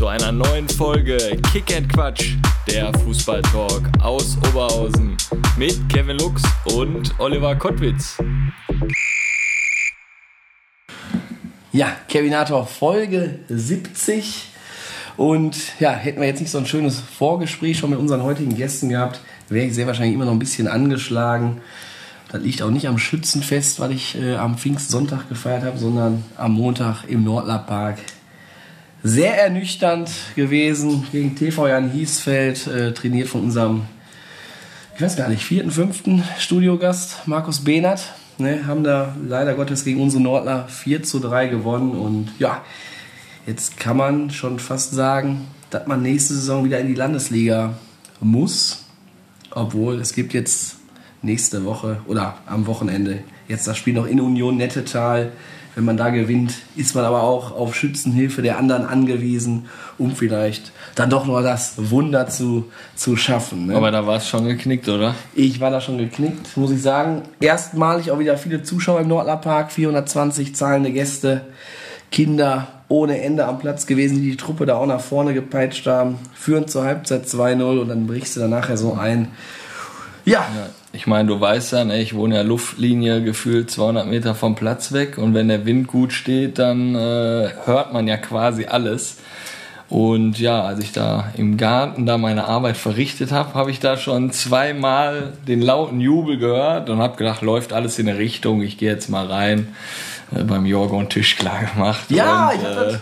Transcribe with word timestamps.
Zu 0.00 0.06
einer 0.06 0.32
neuen 0.32 0.66
Folge 0.66 1.18
Kick 1.52 1.76
and 1.76 1.92
Quatsch, 1.92 2.32
der 2.66 2.90
Fußballtalk 3.00 3.82
aus 4.00 4.38
Oberhausen 4.48 5.14
mit 5.58 5.78
Kevin 5.90 6.16
Lux 6.16 6.42
und 6.74 7.12
Oliver 7.20 7.54
Kottwitz. 7.54 8.16
Ja, 11.70 11.92
Kevinator 12.08 12.66
Folge 12.66 13.40
70. 13.50 14.48
Und 15.18 15.58
ja, 15.80 15.92
hätten 15.92 16.18
wir 16.18 16.28
jetzt 16.28 16.40
nicht 16.40 16.50
so 16.50 16.56
ein 16.56 16.64
schönes 16.64 16.98
Vorgespräch 16.98 17.76
schon 17.76 17.90
mit 17.90 17.98
unseren 17.98 18.22
heutigen 18.22 18.56
Gästen 18.56 18.88
gehabt, 18.88 19.20
wäre 19.50 19.66
ich 19.66 19.74
sehr 19.74 19.86
wahrscheinlich 19.86 20.14
immer 20.14 20.24
noch 20.24 20.32
ein 20.32 20.38
bisschen 20.38 20.66
angeschlagen. 20.66 21.60
Das 22.32 22.40
liegt 22.40 22.62
auch 22.62 22.70
nicht 22.70 22.88
am 22.88 22.96
Schützenfest, 22.96 23.80
was 23.80 23.90
ich 23.90 24.16
äh, 24.16 24.36
am 24.36 24.56
Pfingstsonntag 24.56 25.28
gefeiert 25.28 25.62
habe, 25.62 25.76
sondern 25.76 26.24
am 26.38 26.52
Montag 26.54 27.04
im 27.06 27.22
Nordlerpark. 27.22 27.98
Sehr 29.02 29.42
ernüchternd 29.42 30.10
gewesen 30.36 31.06
gegen 31.10 31.34
TV 31.34 31.68
Jan 31.68 31.90
Hiesfeld, 31.90 32.66
äh, 32.66 32.92
trainiert 32.92 33.28
von 33.28 33.44
unserem, 33.44 33.86
ich 34.94 35.00
weiß 35.00 35.16
gar 35.16 35.30
nicht, 35.30 35.42
vierten, 35.42 35.70
fünften 35.70 36.22
Studiogast 36.38 37.26
Markus 37.26 37.64
Behnert. 37.64 38.12
Ne, 38.36 38.66
haben 38.66 38.84
da 38.84 39.16
leider 39.26 39.54
Gottes 39.54 39.84
gegen 39.84 40.02
unsere 40.02 40.22
Nordler 40.22 40.68
4 40.68 41.02
zu 41.02 41.18
3 41.18 41.48
gewonnen 41.48 41.92
und 41.92 42.28
ja, 42.38 42.62
jetzt 43.46 43.78
kann 43.78 43.96
man 43.96 44.30
schon 44.30 44.58
fast 44.58 44.92
sagen, 44.92 45.46
dass 45.70 45.86
man 45.86 46.02
nächste 46.02 46.34
Saison 46.34 46.64
wieder 46.64 46.78
in 46.78 46.88
die 46.88 46.94
Landesliga 46.94 47.74
muss. 48.20 48.84
Obwohl 49.50 49.98
es 50.00 50.14
gibt 50.14 50.34
jetzt 50.34 50.76
nächste 51.22 51.64
Woche 51.64 52.02
oder 52.06 52.36
am 52.46 52.66
Wochenende 52.66 53.22
jetzt 53.48 53.66
das 53.66 53.76
Spiel 53.78 53.94
noch 53.94 54.06
in 54.06 54.20
Union 54.20 54.56
Nettetal. 54.56 55.32
Wenn 55.74 55.84
man 55.84 55.96
da 55.96 56.10
gewinnt, 56.10 56.54
ist 56.76 56.94
man 56.94 57.04
aber 57.04 57.22
auch 57.22 57.52
auf 57.52 57.74
Schützenhilfe 57.74 58.42
der 58.42 58.58
anderen 58.58 58.84
angewiesen, 58.84 59.66
um 59.98 60.16
vielleicht 60.16 60.72
dann 60.96 61.10
doch 61.10 61.26
noch 61.26 61.40
das 61.42 61.74
Wunder 61.76 62.26
zu, 62.26 62.70
zu 62.96 63.16
schaffen. 63.16 63.66
Ne? 63.66 63.76
Aber 63.76 63.90
da 63.90 64.06
war 64.06 64.16
es 64.16 64.28
schon 64.28 64.46
geknickt, 64.46 64.88
oder? 64.88 65.14
Ich 65.34 65.60
war 65.60 65.70
da 65.70 65.80
schon 65.80 65.98
geknickt, 65.98 66.56
muss 66.56 66.72
ich 66.72 66.82
sagen. 66.82 67.22
Erstmalig 67.40 68.10
auch 68.10 68.18
wieder 68.18 68.36
viele 68.36 68.62
Zuschauer 68.62 69.00
im 69.00 69.08
Nordlerpark, 69.08 69.70
420 69.70 70.56
zahlende 70.56 70.90
Gäste, 70.90 71.42
Kinder 72.10 72.68
ohne 72.88 73.22
Ende 73.22 73.46
am 73.46 73.60
Platz 73.60 73.86
gewesen, 73.86 74.20
die 74.20 74.32
die 74.32 74.36
Truppe 74.36 74.66
da 74.66 74.74
auch 74.74 74.86
nach 74.86 75.00
vorne 75.00 75.32
gepeitscht 75.32 75.86
haben. 75.86 76.18
Führen 76.34 76.66
zur 76.66 76.82
Halbzeit 76.82 77.26
2-0 77.26 77.78
und 77.78 77.88
dann 77.88 78.08
brichst 78.08 78.34
du 78.34 78.40
dann 78.40 78.50
nachher 78.50 78.76
so 78.76 78.94
ein. 78.94 79.28
Ja, 80.24 80.40
Ja, 80.54 80.68
ich 80.92 81.06
meine, 81.06 81.28
du 81.28 81.40
weißt 81.40 81.72
ja, 81.72 81.84
ne, 81.84 82.00
ich 82.00 82.14
wohne 82.14 82.36
ja 82.36 82.42
Luftlinie 82.42 83.22
gefühlt 83.22 83.70
200 83.70 84.06
Meter 84.06 84.34
vom 84.34 84.54
Platz 84.56 84.92
weg 84.92 85.18
und 85.18 85.34
wenn 85.34 85.48
der 85.48 85.64
Wind 85.66 85.86
gut 85.86 86.12
steht, 86.12 86.58
dann 86.58 86.94
äh, 86.94 87.50
hört 87.64 87.92
man 87.92 88.08
ja 88.08 88.16
quasi 88.16 88.66
alles. 88.66 89.18
Und 89.88 90.38
ja, 90.38 90.62
als 90.62 90.78
ich 90.78 90.92
da 90.92 91.32
im 91.36 91.56
Garten 91.56 92.06
da 92.06 92.16
meine 92.16 92.44
Arbeit 92.44 92.76
verrichtet 92.76 93.32
habe, 93.32 93.54
habe 93.54 93.72
ich 93.72 93.80
da 93.80 93.96
schon 93.96 94.30
zweimal 94.30 95.32
den 95.48 95.60
lauten 95.60 96.00
Jubel 96.00 96.38
gehört 96.38 96.88
und 96.90 96.98
habe 97.00 97.16
gedacht, 97.16 97.42
läuft 97.42 97.72
alles 97.72 97.98
in 97.98 98.08
eine 98.08 98.16
Richtung, 98.18 98.62
ich 98.62 98.78
gehe 98.78 98.90
jetzt 98.90 99.08
mal 99.08 99.26
rein. 99.26 99.74
Äh, 100.34 100.44
beim 100.44 100.64
Jorgo 100.66 100.96
einen 100.98 101.08
Tisch 101.08 101.36
klar 101.36 101.64
gemacht. 101.74 102.08
Ja, 102.10 102.50
und, 102.50 102.56
ich 102.56 102.64
hab 102.64 102.74
das- 102.74 102.94
äh, 102.94 102.98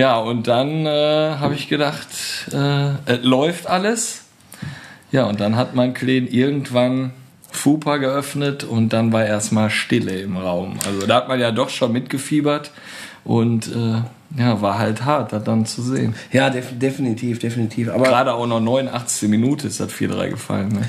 Ja, 0.00 0.16
und 0.18 0.48
dann 0.48 0.86
äh, 0.86 1.36
habe 1.38 1.54
ich 1.54 1.68
gedacht, 1.68 2.06
äh, 2.52 2.88
es 3.06 3.22
läuft 3.22 3.66
alles. 3.66 4.22
Ja, 5.16 5.24
und 5.24 5.40
dann 5.40 5.56
hat 5.56 5.74
mein 5.74 5.94
Kleen 5.94 6.28
irgendwann 6.28 7.12
FUPA 7.50 7.96
geöffnet 7.96 8.64
und 8.64 8.92
dann 8.92 9.14
war 9.14 9.24
erstmal 9.24 9.70
Stille 9.70 10.20
im 10.20 10.36
Raum. 10.36 10.74
Also 10.86 11.06
da 11.06 11.14
hat 11.14 11.28
man 11.28 11.40
ja 11.40 11.52
doch 11.52 11.70
schon 11.70 11.90
mitgefiebert 11.90 12.70
und 13.24 13.66
äh, 13.68 14.02
ja, 14.38 14.60
war 14.60 14.78
halt 14.78 15.06
hart, 15.06 15.32
das 15.32 15.42
dann 15.42 15.64
zu 15.64 15.80
sehen. 15.80 16.14
ja, 16.32 16.50
def 16.50 16.78
definitiv, 16.78 17.38
definitiv. 17.38 17.88
Aber 17.88 18.04
Gerade 18.04 18.34
auch 18.34 18.46
noch 18.46 18.60
89 18.60 19.30
Minute 19.30 19.68
ist 19.68 19.80
das 19.80 19.90
4-3 19.90 20.28
gefallen. 20.28 20.68
Ne? 20.68 20.82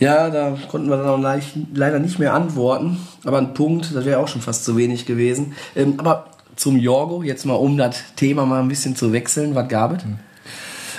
Ja, 0.00 0.28
da 0.28 0.54
konnten 0.70 0.90
wir 0.90 0.98
dann 0.98 1.24
auch 1.24 1.40
leider 1.72 1.98
nicht 1.98 2.18
mehr 2.18 2.34
antworten. 2.34 2.98
Aber 3.24 3.38
ein 3.38 3.54
Punkt, 3.54 3.94
das 3.94 4.04
wäre 4.04 4.18
auch 4.18 4.28
schon 4.28 4.42
fast 4.42 4.66
zu 4.66 4.76
wenig 4.76 5.06
gewesen. 5.06 5.54
Ähm, 5.74 5.94
aber 5.96 6.26
zum 6.56 6.76
Jorgo, 6.76 7.22
jetzt 7.22 7.46
mal 7.46 7.54
um 7.54 7.78
das 7.78 8.02
Thema 8.16 8.44
mal 8.44 8.60
ein 8.60 8.68
bisschen 8.68 8.96
zu 8.96 9.14
wechseln, 9.14 9.54
was 9.54 9.68
gab 9.70 9.96
es? 9.96 10.02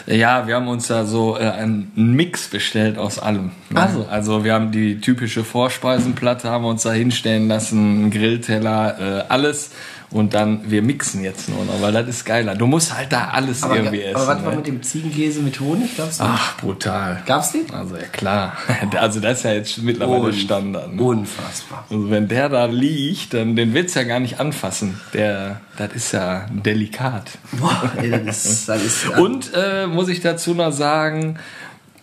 Ja, 0.05 0.47
wir 0.47 0.55
haben 0.55 0.67
uns 0.67 0.87
da 0.87 1.05
so 1.05 1.37
äh, 1.37 1.41
einen 1.41 1.91
Mix 1.95 2.49
bestellt 2.49 2.97
aus 2.97 3.19
allem. 3.19 3.51
Ne? 3.69 3.81
Also. 3.81 4.05
also 4.09 4.43
wir 4.43 4.53
haben 4.53 4.71
die 4.71 4.99
typische 4.99 5.43
Vorspeisenplatte, 5.43 6.49
haben 6.49 6.63
wir 6.63 6.69
uns 6.69 6.83
da 6.83 6.91
hinstellen 6.91 7.47
lassen, 7.47 7.77
einen 7.77 8.11
Grillteller, 8.11 8.99
äh, 8.99 9.23
alles. 9.29 9.71
Und 10.13 10.35
dann, 10.35 10.69
wir 10.69 10.83
mixen 10.83 11.23
jetzt 11.23 11.49
nur 11.49 11.65
noch, 11.65 11.81
weil 11.81 11.91
das 11.91 12.07
ist 12.07 12.23
geiler. 12.23 12.53
Du 12.53 12.67
musst 12.67 12.95
halt 12.95 13.11
da 13.11 13.29
alles 13.29 13.63
Aber, 13.63 13.77
irgendwie 13.77 14.03
essen. 14.03 14.15
aber 14.15 14.27
was 14.27 14.43
war 14.45 14.51
ne? 14.51 14.57
mit 14.57 14.67
dem 14.67 14.83
Ziegenkäse 14.83 15.41
mit 15.41 15.59
Honig? 15.59 15.97
Gab's 15.97 16.19
den? 16.19 16.27
Ach, 16.29 16.55
brutal. 16.57 17.23
Gab's 17.25 17.51
den? 17.51 17.69
Also 17.73 17.95
ja 17.97 18.03
klar. 18.03 18.55
Also 18.95 19.19
das 19.19 19.39
ist 19.39 19.43
ja 19.45 19.53
jetzt 19.53 19.77
mittlerweile 19.79 20.25
Un- 20.25 20.33
Standard. 20.33 20.93
Ne? 20.93 21.01
Unfassbar. 21.01 21.85
Also 21.89 22.11
wenn 22.11 22.27
der 22.27 22.47
da 22.49 22.65
liegt, 22.65 23.33
dann 23.33 23.55
den 23.55 23.73
willst 23.73 23.95
du 23.95 24.01
ja 24.01 24.05
gar 24.05 24.19
nicht 24.19 24.39
anfassen. 24.39 25.01
Der, 25.13 25.61
das 25.77 25.93
ist 25.93 26.11
ja 26.11 26.45
delikat. 26.51 27.31
Boah, 27.53 27.91
ey, 27.97 28.11
das 28.23 28.45
ist, 28.45 28.69
das 28.69 28.83
ist 28.83 29.09
Und 29.17 29.49
äh, 29.55 29.87
muss 29.87 30.09
ich 30.09 30.21
dazu 30.21 30.53
noch 30.53 30.71
sagen, 30.71 31.39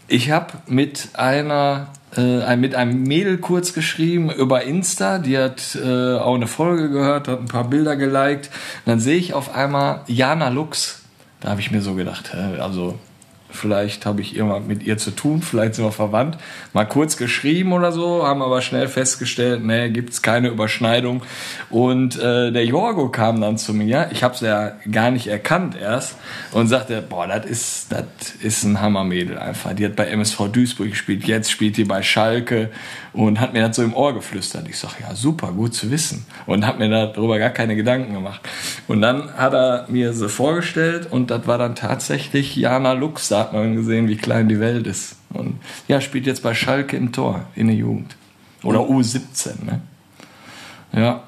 ich 0.08 0.32
habe 0.32 0.54
mit 0.66 1.10
einer 1.14 1.86
äh, 2.16 2.56
mit 2.56 2.74
einem 2.74 3.02
Mädel 3.02 3.38
kurz 3.38 3.72
geschrieben 3.72 4.30
über 4.30 4.62
Insta, 4.62 5.18
die 5.18 5.38
hat 5.38 5.78
äh, 5.82 6.16
auch 6.16 6.34
eine 6.34 6.46
Folge 6.46 6.90
gehört, 6.90 7.28
hat 7.28 7.40
ein 7.40 7.46
paar 7.46 7.68
Bilder 7.68 7.96
geliked. 7.96 8.46
Und 8.46 8.86
dann 8.86 9.00
sehe 9.00 9.16
ich 9.16 9.34
auf 9.34 9.54
einmal 9.54 10.02
Jana 10.06 10.48
Lux. 10.48 11.02
Da 11.40 11.50
habe 11.50 11.60
ich 11.60 11.70
mir 11.70 11.80
so 11.80 11.94
gedacht, 11.94 12.34
also 12.58 12.98
vielleicht 13.52 14.06
habe 14.06 14.20
ich 14.20 14.36
irgendwas 14.36 14.64
mit 14.66 14.82
ihr 14.82 14.98
zu 14.98 15.10
tun, 15.10 15.42
vielleicht 15.42 15.74
sind 15.74 15.84
wir 15.84 15.92
verwandt. 15.92 16.38
Mal 16.72 16.84
kurz 16.84 17.16
geschrieben 17.16 17.72
oder 17.72 17.92
so, 17.92 18.26
haben 18.26 18.42
aber 18.42 18.62
schnell 18.62 18.88
festgestellt, 18.88 19.64
nee, 19.64 19.90
gibt's 19.90 20.22
keine 20.22 20.48
Überschneidung. 20.48 21.22
Und 21.70 22.18
äh, 22.18 22.50
der 22.50 22.64
Jorgo 22.64 23.08
kam 23.08 23.40
dann 23.40 23.58
zu 23.58 23.74
mir, 23.74 24.08
ich 24.12 24.22
habe 24.22 24.34
es 24.34 24.40
ja 24.40 24.72
gar 24.90 25.10
nicht 25.10 25.26
erkannt 25.26 25.76
erst, 25.80 26.16
und 26.52 26.68
sagte, 26.68 27.02
boah, 27.02 27.26
das 27.26 27.46
ist, 27.46 27.92
das 27.92 28.04
ist 28.42 28.64
ein 28.64 28.80
Hammermädel 28.80 29.38
einfach. 29.38 29.74
Die 29.74 29.84
hat 29.84 29.96
bei 29.96 30.06
MSV 30.06 30.48
Duisburg 30.52 30.90
gespielt, 30.90 31.24
jetzt 31.24 31.50
spielt 31.50 31.76
die 31.76 31.84
bei 31.84 32.02
Schalke 32.02 32.70
und 33.12 33.40
hat 33.40 33.52
mir 33.52 33.66
das 33.66 33.76
so 33.76 33.82
im 33.82 33.94
Ohr 33.94 34.14
geflüstert. 34.14 34.68
Ich 34.68 34.78
sag, 34.78 35.00
ja 35.00 35.14
super, 35.14 35.52
gut 35.52 35.74
zu 35.74 35.90
wissen. 35.90 36.26
Und 36.46 36.66
hat 36.66 36.78
mir 36.78 36.88
darüber 36.88 37.38
gar 37.38 37.50
keine 37.50 37.76
Gedanken 37.76 38.14
gemacht. 38.14 38.40
Und 38.88 39.00
dann 39.02 39.32
hat 39.34 39.52
er 39.52 39.86
mir 39.88 40.12
sie 40.12 40.28
vorgestellt 40.28 41.08
und 41.10 41.30
das 41.30 41.46
war 41.46 41.58
dann 41.58 41.74
tatsächlich 41.74 42.56
Jana 42.56 42.92
Lux. 42.92 43.28
Da 43.28 43.40
hat 43.40 43.52
man 43.52 43.74
gesehen, 43.74 44.08
wie 44.08 44.16
klein 44.16 44.48
die 44.48 44.60
Welt 44.60 44.86
ist. 44.86 45.16
Und 45.30 45.60
ja, 45.88 46.00
spielt 46.00 46.26
jetzt 46.26 46.42
bei 46.42 46.54
Schalke 46.54 46.96
im 46.96 47.12
Tor 47.12 47.46
in 47.54 47.66
der 47.68 47.76
Jugend. 47.76 48.16
Oder 48.62 48.80
U17, 48.80 49.64
ne? 49.64 49.80
Ja. 50.92 51.22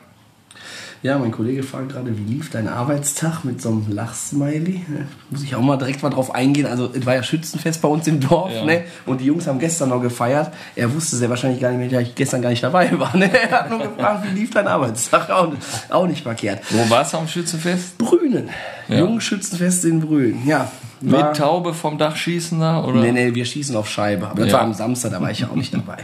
Ja, 1.04 1.18
mein 1.18 1.32
Kollege 1.32 1.64
fragt 1.64 1.88
gerade, 1.90 2.16
wie 2.16 2.32
lief 2.34 2.50
dein 2.50 2.68
Arbeitstag 2.68 3.42
mit 3.44 3.60
so 3.60 3.70
einem 3.70 3.86
Lachsmiley? 3.90 4.82
Muss 5.30 5.42
ich 5.42 5.52
auch 5.56 5.60
mal 5.60 5.76
direkt 5.76 6.00
mal 6.00 6.10
drauf 6.10 6.32
eingehen. 6.32 6.64
Also, 6.66 6.90
es 6.94 7.04
war 7.04 7.16
ja 7.16 7.24
Schützenfest 7.24 7.82
bei 7.82 7.88
uns 7.88 8.06
im 8.06 8.20
Dorf, 8.20 8.52
Ja. 8.52 8.64
ne? 8.64 8.84
Und 9.04 9.20
die 9.20 9.24
Jungs 9.24 9.48
haben 9.48 9.58
gestern 9.58 9.88
noch 9.88 10.00
gefeiert. 10.00 10.52
Er 10.76 10.94
wusste 10.94 11.16
sehr 11.16 11.28
wahrscheinlich 11.28 11.60
gar 11.60 11.70
nicht 11.72 11.78
mehr, 11.90 12.00
dass 12.00 12.08
ich 12.08 12.14
gestern 12.14 12.40
gar 12.40 12.50
nicht 12.50 12.62
dabei 12.62 12.88
war. 13.00 13.16
Ne? 13.16 13.28
Er 13.42 13.50
hat 13.50 13.70
nur 13.70 13.80
gefragt, 13.80 14.26
wie 14.30 14.38
lief 14.38 14.50
dein 14.52 14.68
Arbeitstag? 14.68 15.28
Auch, 15.30 15.52
auch 15.88 16.06
nicht 16.06 16.22
verkehrt. 16.22 16.60
Wo 16.70 16.88
warst 16.88 17.14
du 17.14 17.18
am 17.18 17.26
Schützenfest? 17.26 17.98
Brünen. 17.98 18.48
Ja. 18.86 18.98
Jungschützenfest 19.00 19.84
in 19.86 20.00
Brünen. 20.00 20.46
Ja. 20.46 20.70
Mit 21.00 21.36
Taube 21.36 21.74
vom 21.74 21.98
Dach 21.98 22.14
schießen 22.14 22.60
da? 22.60 22.84
Oder? 22.84 23.00
Nee, 23.00 23.10
nee, 23.10 23.34
wir 23.34 23.44
schießen 23.44 23.74
auf 23.74 23.88
Scheibe. 23.88 24.28
Aber 24.28 24.42
das 24.42 24.52
Ja. 24.52 24.58
war 24.58 24.60
am 24.62 24.72
Samstag, 24.72 25.10
da 25.10 25.20
war 25.20 25.32
ich 25.32 25.40
ja 25.40 25.48
auch 25.48 25.56
nicht 25.56 25.74
dabei. 25.74 25.96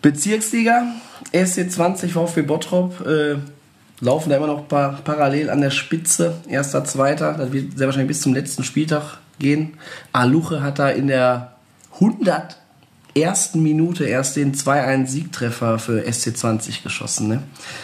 Bezirksliga, 0.00 0.84
SC20 1.32 2.08
VfB 2.12 2.42
Bottrop, 2.42 3.04
äh, 3.04 3.36
laufen 4.00 4.30
da 4.30 4.36
immer 4.36 4.46
noch 4.46 4.68
par 4.68 5.00
parallel 5.04 5.50
an 5.50 5.60
der 5.60 5.70
Spitze. 5.70 6.34
Erster, 6.48 6.84
zweiter, 6.84 7.34
das 7.34 7.52
wird 7.52 7.76
sehr 7.76 7.86
wahrscheinlich 7.86 8.08
bis 8.08 8.22
zum 8.22 8.34
letzten 8.34 8.64
Spieltag 8.64 9.18
gehen. 9.38 9.74
Aluche 10.12 10.62
hat 10.62 10.78
da 10.78 10.88
in 10.88 11.06
der 11.06 11.56
101. 11.94 13.54
Minute 13.54 14.04
erst 14.04 14.36
den 14.36 14.54
2-1-Siegtreffer 14.54 15.78
für 15.78 16.06
SC20 16.06 16.82
geschossen. 16.82 17.28
Ne? 17.28 17.42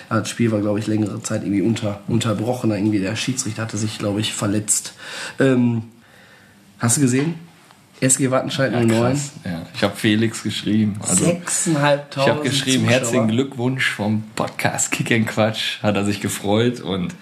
Das 0.08 0.28
Spiel 0.28 0.52
war, 0.52 0.60
glaube 0.60 0.78
ich, 0.78 0.86
längere 0.86 1.22
Zeit 1.22 1.42
irgendwie 1.42 1.62
unter, 1.62 2.00
unterbrochen. 2.08 2.70
Irgendwie 2.70 3.00
der 3.00 3.16
Schiedsrichter 3.16 3.62
hatte 3.62 3.76
sich, 3.76 3.98
glaube 3.98 4.20
ich, 4.20 4.32
verletzt. 4.32 4.94
Ähm, 5.38 5.82
hast 6.78 6.96
du 6.96 7.02
gesehen? 7.02 7.34
SG 8.00 8.30
Wattenscheid 8.30 8.72
09. 8.72 8.88
Krass, 8.88 9.30
ja. 9.44 9.62
Ich 9.74 9.82
habe 9.82 9.96
Felix 9.96 10.42
geschrieben. 10.42 10.96
Also, 11.08 11.24
6.500 11.24 11.98
ich 12.10 12.28
habe 12.28 12.42
geschrieben, 12.42 12.84
Zuschauer. 12.84 12.90
herzlichen 13.00 13.28
Glückwunsch 13.28 13.90
vom 13.90 14.24
Podcast 14.34 14.92
Kick 14.92 15.10
and 15.12 15.26
Quatsch. 15.26 15.82
Hat 15.82 15.96
er 15.96 16.04
sich 16.04 16.20
gefreut 16.20 16.80
und 16.80 17.14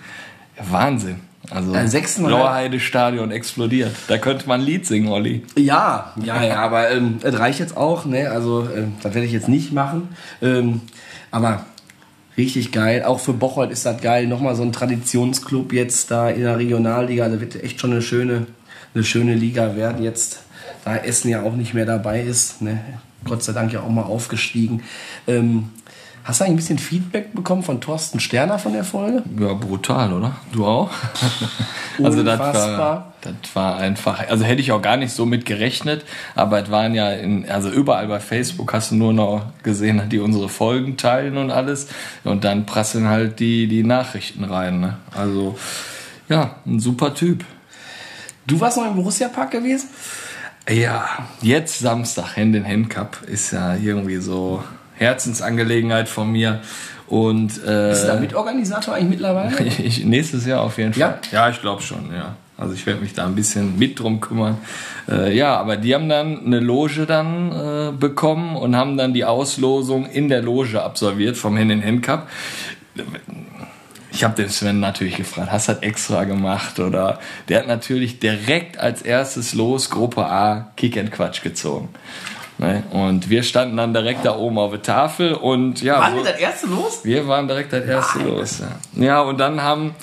ja, 0.59 0.65
Wahnsinn. 0.71 1.17
Also 1.51 1.75
Ja, 1.75 1.87
sechsmal- 1.87 2.29
Blauheide 2.29 2.81
Stadion 2.81 3.31
explodiert. 3.31 3.93
Da 4.09 4.17
könnte 4.19 4.49
man 4.49 4.61
ein 4.61 4.67
Lied 4.67 4.87
singen, 4.87 5.09
Olli. 5.09 5.43
Ja, 5.57 6.13
ja, 6.25 6.43
ja, 6.43 6.57
aber 6.57 6.91
ähm, 6.91 7.19
es 7.23 7.39
reicht 7.39 7.61
jetzt 7.61 7.77
auch, 7.77 8.05
ne? 8.07 8.31
Also, 8.31 8.67
ähm, 8.75 8.95
das 9.03 9.15
werde 9.15 9.27
ich 9.27 9.33
jetzt 9.33 9.49
nicht 9.49 9.71
machen. 9.73 10.09
Ähm, 10.43 10.81
aber 11.31 11.67
richtig 12.39 12.73
geil. 12.73 13.05
Auch 13.05 13.21
für 13.21 13.35
Bocholt 13.35 13.71
ist 13.71 13.85
das 13.87 14.01
geil. 14.01 14.27
Nochmal 14.27 14.57
so 14.57 14.63
ein 14.63 14.73
Traditionsclub 14.73 15.73
jetzt 15.73 16.11
da 16.11 16.31
in 16.31 16.41
der 16.43 16.59
Regionalliga. 16.59 17.29
Da 17.29 17.41
wird 17.41 17.63
echt 17.63 17.79
schon 17.81 17.93
eine 17.93 18.03
schöne, 18.03 18.47
eine 18.95 19.05
schöne 19.05 19.35
Liga 19.35 19.77
werden 19.77 20.03
jetzt. 20.03 20.41
Da 20.85 20.97
Essen 20.97 21.31
ja 21.31 21.43
auch 21.43 21.55
nicht 21.55 21.75
mehr 21.75 21.87
dabei 21.87 22.21
ist. 22.21 22.61
Ne? 22.61 22.81
Gott 23.25 23.43
sei 23.43 23.53
Dank 23.53 23.73
ja 23.73 23.81
auch 23.81 23.89
mal 23.89 24.03
aufgestiegen. 24.03 24.83
Ähm, 25.27 25.71
hast 26.25 26.41
du 26.41 26.45
eigentlich 26.45 26.53
ein 26.53 26.57
bisschen 26.57 26.79
Feedback 26.79 27.35
bekommen 27.35 27.63
von 27.63 27.81
Thorsten 27.81 28.21
Sterner 28.21 28.59
von 28.59 28.75
der 28.75 28.85
Folge? 28.85 29.23
Ja, 29.39 29.55
brutal, 29.55 30.13
oder? 30.13 30.37
Du 30.53 30.67
auch? 30.67 30.91
also 32.03 32.23
das 32.23 32.39
war, 32.39 33.15
das 33.23 33.35
war 33.55 33.77
einfach, 33.77 34.29
also 34.29 34.45
hätte 34.45 34.61
ich 34.61 34.73
auch 34.73 34.83
gar 34.83 34.99
nicht 34.99 35.13
so 35.13 35.25
mit 35.25 35.47
gerechnet, 35.47 36.05
aber 36.35 36.63
es 36.63 36.71
waren 36.71 36.95
ja 36.95 37.11
in, 37.11 37.49
also 37.49 37.71
überall 37.71 38.07
bei 38.09 38.21
Facebook 38.21 38.75
hast 38.75 38.91
du 38.91 38.97
nur 38.97 39.15
noch 39.15 39.47
gesehen, 39.63 40.03
die 40.11 40.19
unsere 40.19 40.51
Folgen 40.51 40.99
teilen 40.99 41.39
und 41.39 41.51
alles 41.51 41.89
und 42.25 42.45
dann 42.45 42.67
prasseln 42.67 43.09
halt 43.09 43.41
die, 43.41 43.69
die 43.69 43.85
Nachrichten 43.85 44.45
rein, 44.45 44.81
ne? 44.81 44.99
Also, 45.17 45.59
ja, 46.29 46.57
ein 46.67 46.81
super 46.81 47.15
Typ. 47.15 47.45
Du 48.47 48.61
warst 48.61 48.77
noch 48.77 48.87
im 48.87 48.97
Borussia-Park 48.97 49.53
gewesen? 49.53 49.89
Ja, 50.69 51.07
jetzt 51.43 51.79
Samstag, 51.79 52.37
Hand 52.37 52.57
in 52.57 52.67
Hand 52.67 52.91
Cup, 52.91 53.19
ist 53.27 53.53
ja 53.53 53.77
irgendwie 53.77 54.17
so 54.17 54.65
Herzensangelegenheit 54.95 56.09
von 56.09 56.33
mir 56.33 56.61
und 57.07 57.63
äh, 57.65 57.91
Bist 57.91 58.05
du 58.05 58.09
da 58.09 58.17
Mitorganisator 58.17 58.95
eigentlich 58.95 59.11
mittlerweile? 59.11 59.53
Ich, 59.79 60.05
nächstes 60.05 60.47
Jahr 60.47 60.63
auf 60.63 60.79
jeden 60.79 60.95
Fall. 60.95 61.01
Ja? 61.01 61.19
Ja, 61.31 61.51
ich 61.51 61.61
glaube 61.61 61.83
schon, 61.83 62.11
ja. 62.15 62.37
Also 62.57 62.75
ich 62.75 62.87
werde 62.87 63.01
mich 63.01 63.13
da 63.13 63.27
ein 63.27 63.35
bisschen 63.35 63.79
mit 63.79 63.99
drum 63.99 64.21
kümmern. 64.21 64.59
Äh, 65.09 65.37
ja, 65.37 65.57
aber 65.57 65.77
die 65.77 65.95
haben 65.95 66.09
dann 66.09 66.47
eine 66.47 66.61
Loge 66.61 67.05
dann 67.05 67.53
äh, 67.53 67.93
bekommen 67.93 68.57
und 68.57 68.77
haben 68.77 68.97
dann 68.97 69.13
die 69.13 69.25
Auslosung 69.25 70.07
in 70.07 70.29
der 70.29 70.41
Loge 70.41 70.81
absolviert 70.81 71.37
vom 71.37 71.59
Hand 71.59 71.73
in 71.73 71.85
Hand 71.85 72.03
Cup. 72.03 72.29
Ich 74.15 74.23
habe 74.23 74.41
den 74.41 74.49
Sven 74.49 74.79
natürlich 74.79 75.17
gefragt, 75.17 75.51
hast 75.51 75.69
du 75.69 75.73
das 75.73 75.83
extra 75.83 76.23
gemacht? 76.23 76.79
Oder 76.79 77.19
der 77.49 77.59
hat 77.59 77.67
natürlich 77.67 78.21
direkt 78.21 78.79
als 78.79 79.03
erstes 79.03 79.55
los 79.55 79.91
Gruppe 79.91 80.25
A 80.25 80.71
Kick 80.77 80.97
and 80.97 81.11
Quatsch 81.11 81.43
gezogen. 81.43 81.89
Ne? 82.59 82.85
Und 82.93 83.29
wir 83.29 83.43
standen 83.43 83.77
dann 83.77 83.93
direkt 83.93 84.25
da 84.25 84.37
oben 84.37 84.57
auf 84.59 84.71
der 84.71 84.83
Tafel 84.83 85.35
und 85.35 85.83
ja. 85.83 86.01
Wann 86.01 86.13
so- 86.13 86.17
wird 86.19 86.29
das 86.29 86.39
erste 86.41 86.67
los? 86.69 87.01
wir 87.03 87.27
waren 87.27 87.49
direkt 87.49 87.75
als 87.75 87.87
Erste 87.87 88.21
los. 88.21 88.63
Ja. 88.95 89.05
ja, 89.05 89.21
und 89.23 89.39
dann 89.41 89.61
haben 89.63 89.97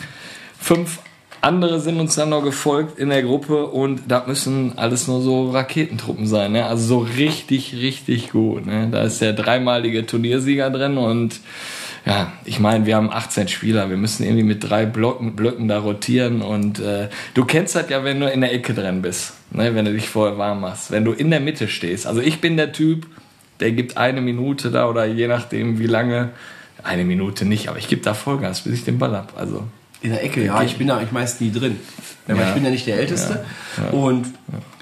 fünf 0.60 1.00
andere 1.40 1.80
sind 1.80 2.00
uns 2.00 2.16
dann 2.16 2.30
noch 2.30 2.44
gefolgt 2.44 3.00
in 3.00 3.10
der 3.10 3.24
Gruppe 3.24 3.66
und 3.66 4.02
da 4.10 4.26
müssen 4.28 4.78
alles 4.78 5.08
nur 5.08 5.22
so 5.22 5.50
Raketentruppen 5.52 6.28
sein. 6.28 6.52
Ne? 6.52 6.66
Also 6.66 6.86
so 6.86 7.00
richtig, 7.00 7.74
richtig 7.74 8.32
gut. 8.32 8.66
Ne? 8.66 8.90
Da 8.92 9.04
ist 9.04 9.22
der 9.22 9.34
dreimalige 9.34 10.06
Turniersieger 10.06 10.70
drin 10.70 10.98
und 10.98 11.40
ja, 12.06 12.32
ich 12.46 12.60
meine, 12.60 12.86
wir 12.86 12.96
haben 12.96 13.12
18 13.12 13.48
Spieler, 13.48 13.90
wir 13.90 13.98
müssen 13.98 14.24
irgendwie 14.24 14.44
mit 14.44 14.68
drei 14.68 14.86
Blocken, 14.86 15.36
Blöcken 15.36 15.68
da 15.68 15.80
rotieren 15.80 16.42
und 16.42 16.80
äh, 16.80 17.10
du 17.36 17.46
kennst 17.46 17.76
das 17.76 17.90
ja, 17.90 18.04
wenn 18.04 18.20
du 18.20 18.30
in 18.30 18.42
der 18.42 18.54
Ecke 18.54 18.74
drin 18.74 19.02
bist, 19.02 19.34
ne? 19.52 19.76
wenn 19.76 19.86
du 19.86 19.94
dich 19.94 20.10
vorher 20.10 20.38
warm 20.38 20.62
machst, 20.62 20.92
wenn 20.92 21.06
du 21.06 21.12
in 21.12 21.30
der 21.30 21.40
Mitte 21.40 21.68
stehst. 21.68 22.08
Also 22.08 22.22
ich 22.22 22.42
bin 22.42 22.58
der 22.58 22.72
Typ, 22.72 23.06
der 23.60 23.72
gibt 23.72 23.98
eine 23.98 24.22
Minute 24.22 24.72
da 24.72 24.90
oder 24.90 25.06
je 25.06 25.28
nachdem 25.28 25.80
wie 25.80 25.88
lange, 25.88 26.30
eine 26.84 27.04
Minute 27.04 27.46
nicht, 27.46 27.70
aber 27.70 27.78
ich 27.78 27.88
gebe 27.88 28.02
da 28.02 28.16
Vollgas, 28.16 28.62
bis 28.62 28.74
ich 28.74 28.84
den 28.84 28.98
Ball 28.98 29.16
hab. 29.16 29.40
Also 29.40 29.64
In 30.02 30.10
der 30.12 30.24
Ecke, 30.24 30.44
ja. 30.44 30.62
Ich 30.64 30.78
bin 30.78 30.88
da 30.88 30.98
eigentlich 30.98 31.12
meist 31.12 31.42
nie 31.42 31.52
drin. 31.52 31.80
Ja, 32.28 32.36
weil 32.36 32.42
Ja. 32.44 32.48
ich 32.50 32.54
bin 32.56 32.64
ja 32.66 32.70
nicht 32.72 32.88
der 32.88 32.98
Älteste. 32.98 33.44
Und 33.92 34.28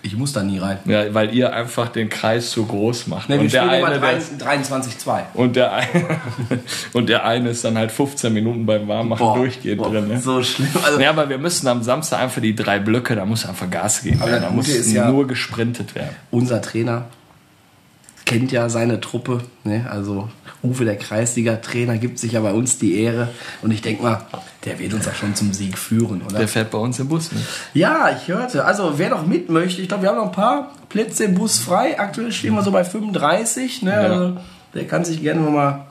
ich 0.01 0.15
muss 0.15 0.31
da 0.31 0.43
nie 0.43 0.59
rein. 0.59 0.77
ja, 0.85 1.13
weil 1.13 1.35
ihr 1.35 1.53
einfach 1.53 1.89
den 1.89 2.07
Kreis 2.09 2.51
zu 2.51 2.65
groß 2.65 3.07
macht. 3.07 3.27
Ne, 3.27 3.35
wir 3.35 3.41
und, 3.41 3.53
der 3.53 3.69
eine, 3.69 3.99
der, 3.99 4.21
23-2. 4.21 5.21
und, 5.33 5.55
der 5.57 5.73
eine, 5.73 5.87
und 6.93 7.09
der 7.09 7.25
eine 7.25 7.49
ist 7.49 7.65
dann 7.65 7.77
halt 7.77 7.91
15 7.91 8.33
Minuten 8.33 8.65
beim 8.65 8.87
Warmmachen 8.87 9.33
durchgehend 9.35 9.79
boah, 9.79 9.91
drin. 9.91 10.07
Ne? 10.07 10.19
So 10.21 10.41
schlimm. 10.41 10.69
Also, 10.85 10.99
Ja, 11.01 11.09
aber 11.09 11.27
wir 11.27 11.37
müssen 11.37 11.67
am 11.67 11.83
Samstag 11.83 12.21
einfach 12.21 12.41
die 12.41 12.55
drei 12.55 12.79
Blöcke, 12.79 13.15
da 13.15 13.25
muss 13.25 13.45
einfach 13.45 13.69
Gas 13.69 14.03
geben. 14.03 14.21
Aber 14.21 14.31
Ja, 14.31 14.39
das 14.39 14.45
da 14.49 14.51
muss 14.55 14.93
ja- 14.93 15.11
nur 15.11 15.27
gesprintet 15.27 15.95
werden. 15.95 16.15
unser 16.31 16.61
Trainer 16.61 17.05
kennt 18.25 18.51
ja 18.53 18.69
seine 18.69 19.01
Truppe. 19.01 19.39
Ne? 19.65 19.85
Also 19.89 20.29
Uwe, 20.61 20.83
der 20.85 20.97
Kreisliga-Trainer, 20.97 21.97
gibt 21.97 22.19
sich 22.19 22.33
ja 22.33 22.41
bei 22.41 22.51
uns 22.51 22.77
die 22.77 22.99
Ehre. 23.01 23.29
Und 23.61 23.71
ich 23.71 23.81
denke 23.81 24.03
mal, 24.03 24.21
der 24.65 24.77
wird 24.79 24.93
uns 24.93 25.07
auch 25.07 25.15
schon 25.15 25.33
zum 25.35 25.53
Sieg 25.53 25.77
führen, 25.77 26.21
oder? 26.21 26.37
Der 26.37 26.47
fährt 26.47 26.69
bei 26.71 26.77
uns 26.77 26.99
im 26.99 27.07
Bus 27.07 27.31
mit. 27.31 27.41
Ja, 27.73 28.09
ich 28.09 28.27
hörte. 28.27 28.65
Also 28.65 28.93
wer 28.97 29.09
noch 29.09 29.25
mit 29.25 29.49
möchte, 29.49 29.81
ich 29.81 29.87
glaube, 29.87 30.03
wir 30.03 30.09
haben 30.09 30.17
noch 30.17 30.25
ein 30.25 30.31
paar 30.33 30.71
Plätze 30.89 31.23
im 31.23 31.35
Bus 31.35 31.59
frei. 31.59 31.97
Aktuell 31.97 32.31
stehen 32.31 32.53
wir 32.55 32.61
so 32.63 32.71
bei 32.71 32.83
35. 32.83 33.83
Ne? 33.83 33.93
Also, 33.93 34.37
der 34.73 34.85
kann 34.85 35.05
sich 35.05 35.21
gerne 35.21 35.41
noch 35.41 35.51
mal 35.51 35.85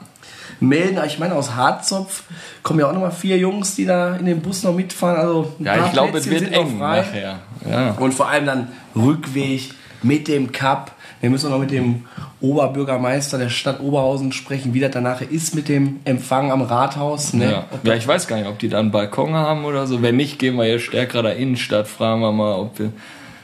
melden. 0.59 0.99
Ich 1.07 1.17
meine, 1.19 1.35
aus 1.35 1.55
Harzopf 1.55 2.23
kommen 2.63 2.79
ja 2.79 2.87
auch 2.89 2.93
noch 2.93 3.01
mal 3.01 3.11
vier 3.11 3.37
Jungs, 3.37 3.75
die 3.75 3.85
da 3.85 4.15
in 4.17 4.25
dem 4.25 4.41
Bus 4.41 4.63
noch 4.63 4.75
mitfahren. 4.75 5.17
Also 5.17 5.53
Ja, 5.59 5.85
ich 5.85 5.91
glaube, 5.93 6.17
es 6.17 6.29
wird 6.29 6.51
eng 6.51 6.77
frei. 6.77 7.01
nachher. 7.01 7.39
Ja. 7.67 7.91
Und 7.93 8.13
vor 8.13 8.29
allem 8.29 8.45
dann 8.45 8.67
Rückweg 8.95 9.71
mit 10.03 10.27
dem 10.27 10.51
Cup. 10.51 10.91
Wir 11.21 11.29
müssen 11.29 11.49
noch 11.49 11.59
mit 11.59 11.71
dem 11.71 12.05
Oberbürgermeister 12.41 13.37
der 13.37 13.49
Stadt 13.49 13.79
Oberhausen 13.81 14.31
sprechen, 14.31 14.73
wie 14.73 14.79
das 14.79 14.91
danach 14.91 15.21
ist 15.21 15.53
mit 15.55 15.67
dem 15.67 15.99
Empfang 16.05 16.51
am 16.51 16.61
Rathaus. 16.61 17.33
Ne? 17.33 17.51
Ja. 17.51 17.65
ja, 17.83 17.93
ich 17.95 18.07
weiß 18.07 18.27
gar 18.27 18.37
nicht, 18.37 18.47
ob 18.47 18.57
die 18.59 18.69
da 18.69 18.79
einen 18.79 18.91
Balkon 18.91 19.33
haben 19.33 19.65
oder 19.65 19.85
so. 19.87 20.01
Wenn 20.01 20.15
nicht, 20.15 20.39
gehen 20.39 20.55
wir 20.55 20.63
hier 20.65 20.79
stärker 20.79 21.21
der 21.21 21.35
Innenstadt, 21.35 21.87
fragen 21.87 22.21
wir 22.21 22.31
mal, 22.31 22.55
ob 22.55 22.79
wir 22.79 22.91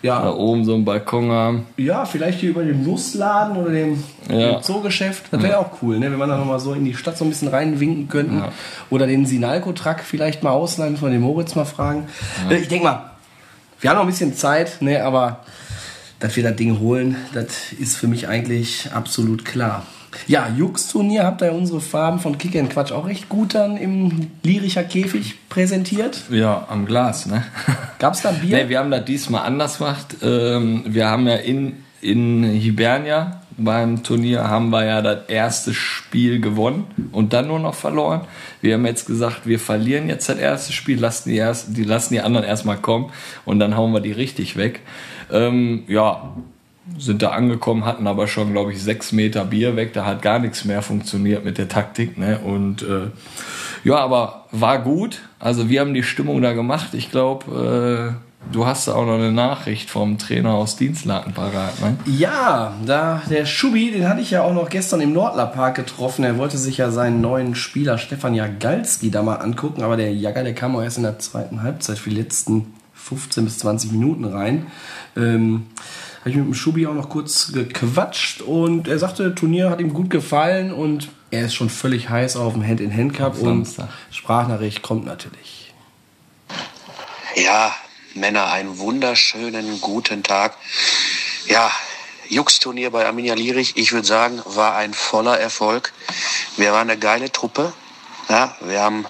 Ja. 0.02 0.22
da 0.22 0.34
oben 0.34 0.64
so 0.64 0.74
einen 0.74 0.86
Balkon 0.86 1.32
haben. 1.32 1.66
Ja, 1.78 2.06
vielleicht 2.06 2.40
hier 2.40 2.52
über 2.52 2.64
dem 2.64 2.84
Nussladen 2.84 3.58
oder 3.58 3.72
dem, 3.72 4.04
Ja. 4.30 4.54
dem 4.54 4.62
Zoogeschäft. 4.64 5.24
Das 5.32 5.42
wäre 5.44 5.58
auch 5.58 5.82
cool, 5.82 6.00
ne? 6.00 6.10
wenn 6.12 6.18
wir 6.20 6.28
da 6.28 6.38
nochmal 6.38 6.60
so 6.62 6.74
in 6.74 6.86
die 6.86 6.94
Stadt 6.94 7.18
so 7.18 7.26
ein 7.26 7.30
bisschen 7.30 7.48
reinwinken 7.50 8.08
könnten. 8.08 8.38
Ja. 8.38 8.52
Oder 8.90 9.08
den 9.08 9.26
Sinalco-Truck 9.26 10.00
vielleicht 10.02 10.44
mal 10.44 10.52
ausleihen, 10.52 10.94
müssen 10.94 11.06
wir 11.06 11.12
den 11.12 11.22
Moritz 11.22 11.56
mal 11.56 11.66
fragen. 11.66 12.08
Äh, 12.50 12.56
Ich 12.58 12.68
denke 12.70 12.86
mal, 12.86 13.12
wir 13.82 13.90
haben 13.90 13.98
noch 13.98 14.04
ein 14.04 14.10
bisschen 14.10 14.34
Zeit, 14.36 14.78
ne? 14.82 15.04
aber 15.04 15.40
dass 16.20 16.36
wir 16.36 16.44
das 16.44 16.56
Ding 16.56 16.80
holen, 16.80 17.16
das 17.34 17.74
ist 17.78 17.98
für 17.98 18.08
mich 18.08 18.28
eigentlich 18.28 18.90
absolut 18.94 19.46
klar. 19.46 19.86
Ja, 20.28 20.48
Jux-Turnier 20.48 21.24
habt 21.24 21.42
ihr 21.42 21.52
unsere 21.52 21.82
Farben 21.82 22.20
von 22.20 22.38
Kick 22.38 22.56
and 22.56 22.70
Quatsch 22.70 22.92
auch 22.92 23.06
recht 23.06 23.28
gut 23.28 23.54
dann 23.54 23.76
im 23.78 24.28
Lyrischer 24.44 24.84
Käfig 24.84 25.36
präsentiert. 25.50 26.24
Ja, 26.30 26.66
am 26.70 26.86
Glas, 26.86 27.26
ne? 27.26 27.44
Gab's 28.00 28.22
da 28.22 28.32
Bier? 28.32 28.56
Nee, 28.56 28.70
wir 28.70 28.80
haben 28.80 28.92
das 28.92 29.04
diesmal 29.06 29.46
anders 29.46 29.78
gemacht. 29.78 30.16
Ähm, 30.24 30.84
wir 30.88 31.10
haben 31.10 31.28
ja 31.28 31.36
in, 31.36 31.84
in 32.02 32.44
Hibernia 32.44 33.42
beim 33.58 34.04
Turnier 34.04 34.50
haben 34.50 34.70
wir 34.70 34.86
ja 34.86 35.02
das 35.02 35.30
erste 35.30 35.74
Spiel 35.74 36.42
gewonnen 36.42 36.86
und 37.12 37.34
dann 37.34 37.48
nur 37.48 37.60
noch 37.60 37.76
verloren. 37.76 38.22
Wir 38.62 38.74
haben 38.74 38.86
jetzt 38.86 39.08
gesagt, 39.08 39.46
wir 39.46 39.60
verlieren 39.60 40.10
jetzt 40.10 40.28
das 40.28 40.38
erste 40.38 40.74
Spiel, 40.74 41.00
lassen 41.00 41.30
die, 41.30 41.38
erst, 41.38 41.78
die 41.78 41.84
lassen 41.84 42.14
die 42.14 42.22
anderen 42.22 42.46
erstmal 42.46 42.78
kommen 42.78 43.12
und 43.46 43.60
dann 43.60 43.78
hauen 43.78 43.94
wir 43.94 44.02
die 44.02 44.12
richtig 44.12 44.58
weg. 44.58 44.82
Ähm, 45.32 45.84
ja, 45.88 46.34
sind 47.00 47.22
da 47.22 47.30
angekommen, 47.30 47.86
hatten 47.86 48.08
aber 48.08 48.28
schon, 48.28 48.52
glaube 48.52 48.72
ich, 48.72 48.82
sechs 48.82 49.12
Meter 49.12 49.46
Bier 49.46 49.76
weg. 49.76 49.94
Da 49.94 50.06
hat 50.06 50.22
gar 50.22 50.40
nichts 50.40 50.66
mehr 50.66 50.82
funktioniert 50.82 51.44
mit 51.44 51.58
der 51.58 51.68
Taktik. 51.68 52.18
Ne? 52.18 52.40
Und 52.40 52.84
äh, 52.84 53.08
ja, 53.84 53.98
aber 53.98 54.46
war 54.52 54.80
gut. 54.80 55.20
Also 55.40 55.70
wir 55.70 55.82
haben 55.82 55.94
die 55.94 56.04
Stimmung 56.04 56.42
da 56.42 56.54
gemacht. 56.54 56.94
Ich 56.94 57.10
glaube, 57.10 58.16
äh, 58.16 58.54
du 58.54 58.66
hast 58.68 58.88
da 58.88 58.94
auch 58.94 59.06
noch 59.06 59.16
eine 59.16 59.32
Nachricht 59.32 59.90
vom 59.90 60.20
Trainer 60.20 60.54
aus 60.54 60.76
Dienstlaken 60.76 61.34
parat. 61.34 61.82
Ne? 61.82 61.98
Ja, 62.06 62.74
da 62.86 63.22
der 63.32 63.48
Schubi, 63.48 63.90
den 63.92 64.08
hatte 64.08 64.22
ich 64.22 64.32
ja 64.32 64.44
auch 64.44 64.54
noch 64.54 64.70
gestern 64.70 65.02
im 65.02 65.12
Nordlerpark 65.12 65.76
getroffen. 65.76 66.24
Er 66.24 66.38
wollte 66.38 66.60
sich 66.60 66.78
ja 66.78 66.92
seinen 66.92 67.20
neuen 67.20 67.56
Spieler 67.56 67.98
Stefan 67.98 68.36
Jagalski 68.36 69.10
da 69.10 69.24
mal 69.24 69.38
angucken, 69.38 69.82
aber 69.82 69.98
der 69.98 70.14
Jagger, 70.14 70.44
der 70.44 70.54
kam 70.54 70.76
auch 70.76 70.84
erst 70.84 70.98
in 70.98 71.04
der 71.04 71.18
zweiten 71.18 71.64
Halbzeit 71.64 71.98
für 71.98 72.12
die 72.12 72.18
letzten 72.18 72.75
15 73.08 73.46
bis 73.46 73.60
20 73.60 73.92
Minuten 73.92 74.26
rein. 74.26 74.68
Ähm, 75.16 75.68
habe 76.22 76.32
ich 76.32 76.36
mit 76.38 76.46
dem 76.46 76.54
Schubi 76.56 76.88
auch 76.88 76.96
noch 76.96 77.10
kurz 77.10 77.52
gequatscht 77.54 78.42
und 78.42 78.88
er 78.88 78.98
sagte, 78.98 79.30
das 79.30 79.40
Turnier 79.40 79.70
hat 79.70 79.80
ihm 79.80 79.94
gut 79.94 80.10
gefallen 80.10 80.74
und 80.74 81.10
er 81.30 81.46
ist 81.46 81.54
schon 81.54 81.70
völlig 81.70 82.10
heiß 82.10 82.36
auf 82.36 82.54
dem 82.54 82.66
Hand-in-Hand-Cup 82.66 83.40
und. 83.40 83.68
Sprachnachricht 84.10 84.82
kommt 84.82 85.06
natürlich. 85.06 85.74
Ja, 87.36 87.76
Männer, 88.16 88.52
einen 88.52 88.80
wunderschönen 88.80 89.82
guten 89.82 90.24
Tag. 90.24 90.58
Ja, 91.48 91.70
Jux-Turnier 92.30 92.90
bei 92.90 93.06
Arminia 93.06 93.36
Lierich, 93.36 93.78
ich 93.78 93.92
würde 93.92 94.08
sagen, 94.08 94.42
war 94.46 94.76
ein 94.78 94.96
voller 94.96 95.40
Erfolg. 95.40 95.94
Wir 96.58 96.72
waren 96.72 96.90
eine 96.90 97.00
geile 97.00 97.32
Truppe. 97.32 97.72
Ja, 98.30 98.56
wir 98.62 98.82
haben, 98.82 99.06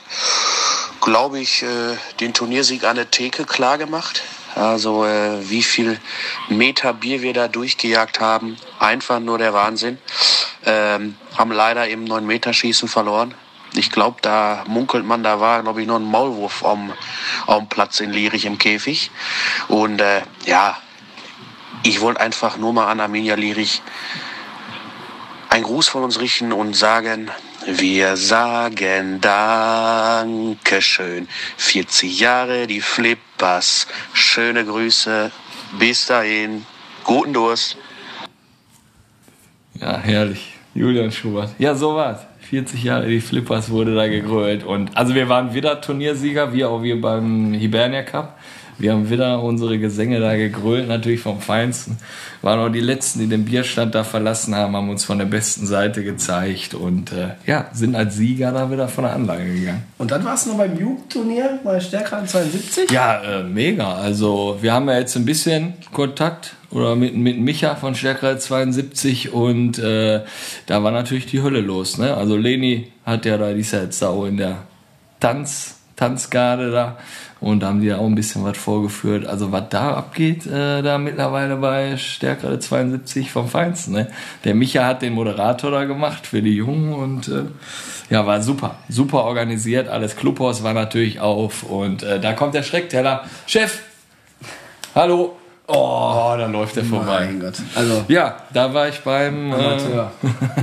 glaube 1.05 1.39
ich, 1.39 1.61
äh, 1.61 1.95
den 2.19 2.33
Turniersieg 2.33 2.83
an 2.83 2.95
der 2.97 3.09
Theke 3.09 3.45
klar 3.45 3.77
gemacht. 3.77 4.23
Also 4.55 5.05
äh, 5.05 5.49
wie 5.49 5.61
viel 5.61 5.99
Meter 6.49 6.93
Bier 6.93 7.21
wir 7.21 7.33
da 7.33 7.47
durchgejagt 7.47 8.19
haben, 8.19 8.57
einfach 8.79 9.19
nur 9.19 9.37
der 9.37 9.53
Wahnsinn. 9.53 9.99
Ähm, 10.65 11.15
haben 11.37 11.51
leider 11.51 11.87
im 11.87 12.05
9-Meter-Schießen 12.05 12.89
verloren. 12.89 13.35
Ich 13.75 13.91
glaube, 13.91 14.17
da 14.21 14.63
munkelt 14.67 15.05
man, 15.05 15.21
da 15.21 15.39
war, 15.39 15.61
glaube 15.61 15.81
ich, 15.81 15.87
noch 15.87 15.97
ein 15.97 16.09
Maulwurf 16.09 16.65
am, 16.65 16.91
am 17.45 17.69
Platz 17.69 17.99
in 17.99 18.11
Lierich 18.11 18.45
im 18.45 18.57
Käfig. 18.57 19.11
Und 19.67 20.01
äh, 20.01 20.21
ja, 20.45 20.75
ich 21.83 22.01
wollte 22.01 22.19
einfach 22.19 22.57
nur 22.57 22.73
mal 22.73 22.87
an 22.87 22.99
Arminia 22.99 23.35
Lierich 23.35 23.83
einen 25.55 25.63
Gruß 25.63 25.87
von 25.87 26.03
uns 26.03 26.19
richten 26.19 26.51
und 26.51 26.75
sagen, 26.75 27.31
wir 27.65 28.17
sagen 28.17 29.21
Dankeschön. 29.21 31.29
40 31.55 32.19
Jahre 32.19 32.67
die 32.67 32.81
Flippers. 32.81 33.87
Schöne 34.11 34.65
Grüße. 34.65 35.31
Bis 35.79 36.07
dahin. 36.07 36.65
Guten 37.05 37.31
Durst. 37.31 37.77
Ja, 39.79 39.97
herrlich. 39.97 40.55
Julian 40.73 41.13
Schubert. 41.13 41.51
Ja, 41.57 41.73
so 41.73 41.95
war's. 41.95 42.19
40 42.49 42.83
Jahre 42.83 43.07
die 43.07 43.21
Flippers 43.21 43.69
wurde 43.69 43.95
da 43.95 44.09
gegrölt. 44.09 44.65
Und 44.65 44.97
also 44.97 45.15
wir 45.15 45.29
waren 45.29 45.53
wieder 45.53 45.79
Turniersieger, 45.79 46.51
wie 46.51 46.65
auch 46.65 46.83
wir 46.83 46.99
beim 46.99 47.53
Hibernia 47.53 48.03
Cup. 48.03 48.37
Wir 48.77 48.91
haben 48.91 49.09
wieder 49.09 49.41
unsere 49.41 49.79
Gesänge 49.79 50.19
da 50.19 50.35
gegrölt, 50.35 50.87
natürlich 50.87 51.21
vom 51.21 51.39
Feinsten. 51.39 51.97
Waren 52.41 52.59
auch 52.59 52.71
die 52.71 52.81
Letzten, 52.81 53.19
die 53.19 53.27
den 53.27 53.45
Bierstand 53.45 53.95
da 53.95 54.03
verlassen 54.03 54.53
haben, 54.55 54.75
haben 54.75 54.89
uns 54.89 55.05
von 55.05 55.17
der 55.17 55.25
besten 55.25 55.65
Seite 55.65 56.03
gezeigt 56.03 56.73
und 56.73 57.11
äh, 57.11 57.29
ja, 57.45 57.69
sind 57.73 57.95
als 57.95 58.15
Sieger 58.15 58.51
da 58.51 58.69
wieder 58.69 58.87
von 58.87 59.05
der 59.05 59.13
Anlage 59.13 59.45
gegangen. 59.45 59.83
Und 59.97 60.11
dann 60.11 60.25
warst 60.25 60.45
du 60.45 60.51
noch 60.51 60.57
beim 60.57 60.77
Jugendturnier 60.77 61.59
bei 61.63 61.79
Stärkrad 61.79 62.29
72? 62.29 62.91
Ja, 62.91 63.21
äh, 63.21 63.43
mega. 63.43 63.95
Also 63.95 64.57
wir 64.61 64.73
haben 64.73 64.89
ja 64.89 64.99
jetzt 64.99 65.15
ein 65.15 65.25
bisschen 65.25 65.73
Kontakt 65.93 66.55
oder 66.71 66.95
mit, 66.95 67.15
mit 67.15 67.39
Micha 67.39 67.75
von 67.75 67.95
Stärkrad 67.95 68.41
72 68.41 69.31
und 69.33 69.79
äh, 69.79 70.21
da 70.65 70.83
war 70.83 70.91
natürlich 70.91 71.25
die 71.25 71.41
Hölle 71.41 71.61
los. 71.61 71.97
Ne? 71.97 72.15
Also 72.15 72.35
Leni 72.35 72.91
hat 73.05 73.25
ja 73.25 73.37
da, 73.37 73.53
die 73.53 73.61
ist 73.61 73.71
ja 73.71 73.83
jetzt 73.83 74.01
da 74.01 74.09
auch 74.09 74.25
in 74.25 74.37
der 74.37 74.57
Tanz, 75.19 75.75
Tanzgarde 75.95 76.71
da 76.71 76.97
und 77.45 77.59
da 77.59 77.67
haben 77.67 77.79
die 77.79 77.93
auch 77.93 78.03
ein 78.03 78.15
bisschen 78.15 78.43
was 78.43 78.57
vorgeführt. 78.57 79.27
Also 79.27 79.51
was 79.51 79.65
da 79.69 79.93
abgeht, 79.93 80.47
äh, 80.47 80.81
da 80.81 80.97
mittlerweile 80.97 81.57
bei 81.57 81.95
Stärkrade 81.95 82.57
72 82.57 83.29
vom 83.29 83.47
Feinsten. 83.47 83.93
Ne? 83.93 84.07
Der 84.45 84.55
Micha 84.55 84.83
hat 84.83 85.03
den 85.03 85.13
Moderator 85.13 85.69
da 85.69 85.83
gemacht 85.83 86.25
für 86.25 86.41
die 86.41 86.55
Jungen 86.55 86.91
und 86.91 87.27
äh, 87.27 87.43
ja, 88.09 88.25
war 88.25 88.41
super. 88.41 88.79
Super 88.89 89.25
organisiert. 89.25 89.89
Alles 89.89 90.15
Clubhaus 90.15 90.63
war 90.63 90.73
natürlich 90.73 91.19
auf 91.19 91.61
und 91.61 92.01
äh, 92.01 92.19
da 92.19 92.33
kommt 92.33 92.55
der 92.55 92.63
Schreckteller. 92.63 93.25
Chef, 93.45 93.83
hallo. 94.95 95.37
Oh, 95.67 96.35
da 96.37 96.45
läuft 96.45 96.77
er 96.77 96.83
vorbei. 96.83 97.25
Mein 97.25 97.39
Gott. 97.39 97.55
Also, 97.73 98.05
Ja, 98.07 98.37
da 98.53 98.71
war 98.73 98.87
ich 98.87 98.99
beim 99.01 99.51
äh, 99.51 99.55
Amateur. 99.55 100.11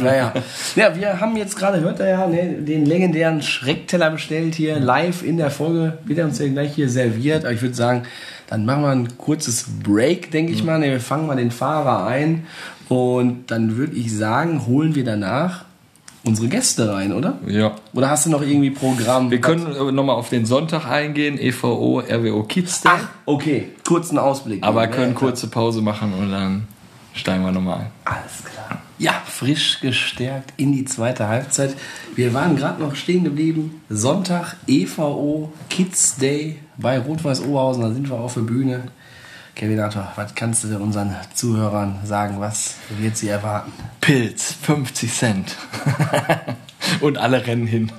naja. 0.01 0.33
Ja, 0.77 0.95
wir 0.95 1.21
haben 1.21 1.37
jetzt 1.37 1.57
gerade, 1.57 1.81
hört 1.81 1.99
ihr 1.99 2.07
ja, 2.09 2.27
ne, 2.27 2.59
den 2.61 2.87
legendären 2.87 3.43
Schreckteller 3.43 4.11
bestellt 4.11 4.55
hier 4.55 4.79
live 4.79 5.25
in 5.25 5.39
der 5.39 5.51
Folge. 5.51 5.99
Wird 6.05 6.21
er 6.21 6.27
uns 6.27 6.39
ja 6.39 6.47
gleich 6.49 6.75
hier 6.75 6.89
serviert. 6.89 7.45
Aber 7.45 7.53
ich 7.53 7.63
würde 7.63 7.75
sagen, 7.75 8.05
dann 8.49 8.65
machen 8.65 8.83
wir 8.83 8.91
ein 8.91 9.19
kurzes 9.19 9.67
Break, 9.83 10.31
denke 10.31 10.53
ich 10.53 10.63
mal. 10.63 10.79
Ne, 10.79 10.91
wir 10.93 11.01
fangen 11.01 11.27
mal 11.27 11.37
den 11.37 11.51
Fahrer 11.51 12.07
ein. 12.07 12.47
Und 12.89 13.51
dann 13.51 13.77
würde 13.77 13.97
ich 13.97 14.17
sagen, 14.17 14.67
holen 14.67 14.95
wir 14.95 15.05
danach 15.05 15.65
unsere 16.25 16.49
Gäste 16.49 16.93
rein, 16.93 17.13
oder? 17.13 17.39
ja. 17.47 17.75
Oder 17.93 18.11
hast 18.11 18.27
du 18.27 18.31
noch 18.31 18.43
irgendwie 18.43 18.71
Programm? 18.71 19.31
Wir 19.31 19.41
können 19.41 19.75
äh, 19.75 19.93
nochmal 19.93 20.17
auf 20.17 20.29
den 20.29 20.47
Sonntag 20.47 20.87
eingehen, 20.87 21.39
EVO, 21.39 22.01
RWO 22.01 22.45
Kids 22.45 22.83
Day. 22.83 22.93
Ach, 22.95 23.09
okay. 23.27 23.69
Kurzen 23.87 24.19
Ausblick. 24.19 24.63
aber 24.63 24.83
Ja, 24.83 24.89
können 24.89 25.13
ja, 25.13 25.19
kurze 25.19 25.49
Pause 25.49 25.83
machen 25.83 26.13
und 26.15 26.31
dann 26.31 26.69
steigen 27.15 27.45
wir 27.45 27.53
nochmal 27.53 27.81
ein. 27.81 27.87
Alles 28.05 28.45
klar. 28.45 28.83
Ja, 28.99 29.21
frisch 29.27 29.81
gestärkt 29.81 30.53
in 30.59 30.73
die 30.73 30.85
zweite 30.85 31.27
Halbzeit. 31.27 31.75
Wir 32.15 32.33
waren 32.35 32.57
gerade 32.57 32.81
noch 32.81 32.95
stehen 32.95 33.25
geblieben. 33.25 33.83
Sonntag 33.89 34.57
EVO 34.69 35.53
Kids 35.69 36.17
Day 36.17 36.61
bei 36.77 37.01
Rot-Weiß 37.01 37.43
Oberhausen. 37.43 37.83
Da 37.83 37.91
sind 37.91 38.09
wir 38.09 38.21
auf 38.21 38.35
der 38.35 38.43
Bühne. 38.43 38.85
Kevinator, 39.55 40.13
was 40.17 40.35
kannst 40.35 40.65
du 40.65 40.69
denn 40.69 40.81
unseren 40.81 41.15
Zuhörern 41.35 41.99
sagen? 42.05 42.41
Was 42.41 42.77
wird 42.99 43.17
sie 43.17 43.29
erwarten? 43.29 43.73
Pilz, 44.01 44.55
50 44.63 45.13
Cent. 45.13 45.57
und 47.01 47.19
alle 47.19 47.47
rennen 47.47 47.67
hin. 47.67 47.93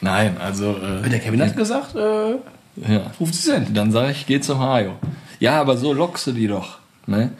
Nein, 0.00 0.36
also. 0.38 0.76
Äh, 0.76 1.08
Der 1.08 1.20
Kevin 1.20 1.42
hat 1.42 1.56
gesagt, 1.56 1.94
äh, 1.94 2.32
ja. 2.92 3.10
50 3.16 3.44
Cent. 3.44 3.76
Dann 3.76 3.92
sage 3.92 4.12
ich, 4.12 4.26
geh 4.26 4.40
zum 4.40 4.58
Hajo. 4.58 4.96
Ja, 5.40 5.60
aber 5.60 5.76
so 5.76 5.92
lockst 5.92 6.26
du 6.26 6.32
die 6.32 6.48
doch. 6.48 6.78
Ne? 7.06 7.30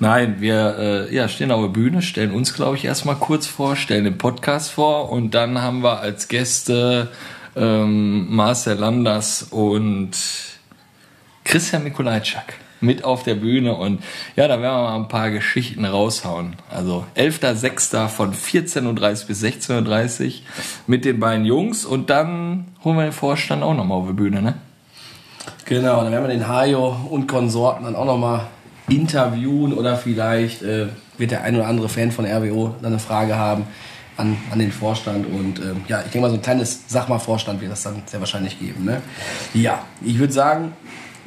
Nein, 0.00 0.36
wir 0.40 0.76
äh, 1.10 1.14
ja, 1.14 1.28
stehen 1.28 1.50
auf 1.50 1.62
der 1.62 1.68
Bühne, 1.68 2.02
stellen 2.02 2.32
uns, 2.32 2.52
glaube 2.52 2.76
ich, 2.76 2.84
erstmal 2.84 3.16
kurz 3.16 3.46
vor, 3.46 3.74
stellen 3.74 4.04
den 4.04 4.18
Podcast 4.18 4.70
vor 4.70 5.10
und 5.10 5.30
dann 5.30 5.62
haben 5.62 5.82
wir 5.82 6.00
als 6.00 6.28
Gäste 6.28 7.08
ähm, 7.56 8.34
Marcel 8.34 8.76
Landers 8.76 9.44
und 9.44 10.10
Christian 11.44 11.84
Mikulajczak 11.84 12.54
mit 12.84 13.04
auf 13.04 13.22
der 13.22 13.34
Bühne 13.34 13.74
und 13.74 14.02
ja, 14.36 14.48
da 14.48 14.60
werden 14.60 14.76
wir 14.76 14.82
mal 14.82 14.96
ein 14.96 15.08
paar 15.08 15.30
Geschichten 15.30 15.84
raushauen. 15.84 16.56
Also 16.70 17.04
11.06. 17.16 18.08
von 18.08 18.34
14.30 18.34 18.84
Uhr 18.86 19.26
bis 19.26 19.42
16.30 19.42 20.26
Uhr 20.26 20.32
mit 20.86 21.04
den 21.04 21.20
beiden 21.20 21.44
Jungs 21.44 21.84
und 21.84 22.10
dann 22.10 22.66
holen 22.84 22.96
wir 22.96 23.04
den 23.04 23.12
Vorstand 23.12 23.62
auch 23.62 23.74
nochmal 23.74 23.98
auf 23.98 24.06
die 24.06 24.12
Bühne, 24.12 24.42
ne? 24.42 24.54
Genau, 25.66 26.02
dann 26.02 26.12
werden 26.12 26.24
wir 26.24 26.34
den 26.34 26.46
Hajo 26.46 26.94
und 27.10 27.26
Konsorten 27.26 27.84
dann 27.84 27.96
auch 27.96 28.04
nochmal 28.04 28.46
interviewen 28.88 29.72
oder 29.72 29.96
vielleicht 29.96 30.62
äh, 30.62 30.88
wird 31.16 31.30
der 31.30 31.42
ein 31.42 31.56
oder 31.56 31.66
andere 31.66 31.88
Fan 31.88 32.12
von 32.12 32.26
RWO 32.26 32.74
dann 32.82 32.92
eine 32.92 32.98
Frage 32.98 33.36
haben 33.36 33.64
an, 34.16 34.36
an 34.50 34.58
den 34.58 34.72
Vorstand 34.72 35.26
und 35.26 35.58
ähm, 35.58 35.82
ja, 35.88 35.98
ich 35.98 36.10
denke 36.10 36.20
mal 36.20 36.28
so 36.28 36.36
ein 36.36 36.42
kleines 36.42 36.84
Sag 36.86 37.08
mal 37.08 37.18
Vorstand 37.18 37.60
wird 37.60 37.72
das 37.72 37.82
dann 37.82 38.02
sehr 38.06 38.20
wahrscheinlich 38.20 38.58
geben. 38.58 38.84
Ne? 38.84 39.02
Ja, 39.54 39.84
ich 40.02 40.18
würde 40.18 40.32
sagen, 40.32 40.72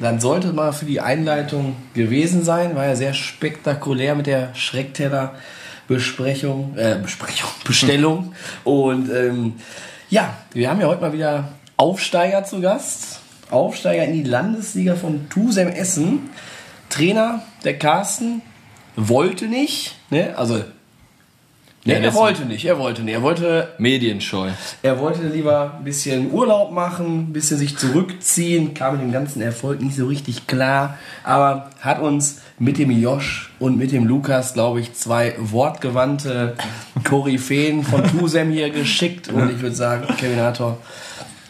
dann 0.00 0.20
sollte 0.20 0.52
mal 0.52 0.72
für 0.72 0.84
die 0.84 1.00
Einleitung 1.00 1.76
gewesen 1.94 2.44
sein, 2.44 2.76
war 2.76 2.86
ja 2.86 2.96
sehr 2.96 3.14
spektakulär 3.14 4.14
mit 4.14 4.26
der 4.26 4.54
Schreckteller 4.54 5.34
Besprechung, 5.88 6.76
äh, 6.76 6.96
Besprechung, 7.02 7.50
Bestellung 7.64 8.34
und 8.64 9.10
ähm, 9.10 9.54
ja, 10.10 10.34
wir 10.52 10.70
haben 10.70 10.80
ja 10.80 10.86
heute 10.86 11.02
mal 11.02 11.12
wieder 11.12 11.48
Aufsteiger 11.76 12.44
zu 12.44 12.60
Gast. 12.60 13.20
Aufsteiger 13.50 14.04
in 14.04 14.12
die 14.12 14.22
Landesliga 14.22 14.94
von 14.94 15.28
Tusem 15.28 15.68
Essen. 15.68 16.30
Trainer, 16.90 17.42
der 17.64 17.78
Carsten, 17.78 18.42
wollte 18.96 19.46
nicht. 19.46 19.96
Ne? 20.10 20.34
Also, 20.36 20.64
ne, 21.84 21.94
er 21.94 22.14
wollte 22.14 22.44
nicht, 22.44 22.64
er 22.64 22.78
wollte 22.78 23.02
nicht. 23.02 23.14
Er 23.14 23.22
wollte, 23.22 23.68
Medienscheu. 23.78 24.50
er 24.82 24.98
wollte 24.98 25.22
lieber 25.22 25.74
ein 25.78 25.84
bisschen 25.84 26.32
Urlaub 26.32 26.72
machen, 26.72 27.30
ein 27.30 27.32
bisschen 27.32 27.58
sich 27.58 27.76
zurückziehen, 27.76 28.74
kam 28.74 28.94
mit 28.94 29.02
dem 29.02 29.12
ganzen 29.12 29.40
Erfolg 29.42 29.80
nicht 29.80 29.96
so 29.96 30.06
richtig 30.06 30.46
klar, 30.46 30.98
aber 31.24 31.70
hat 31.80 32.00
uns 32.00 32.40
mit 32.58 32.78
dem 32.78 32.90
Josh 32.90 33.50
und 33.58 33.78
mit 33.78 33.92
dem 33.92 34.06
Lukas, 34.06 34.54
glaube 34.54 34.80
ich, 34.80 34.94
zwei 34.94 35.34
wortgewandte 35.38 36.54
Koryphäen 37.04 37.84
von 37.84 38.04
Tusem 38.04 38.50
hier 38.50 38.70
geschickt 38.70 39.28
und 39.28 39.50
ich 39.50 39.60
würde 39.60 39.76
sagen, 39.76 40.06
Kevinator, 40.16 40.78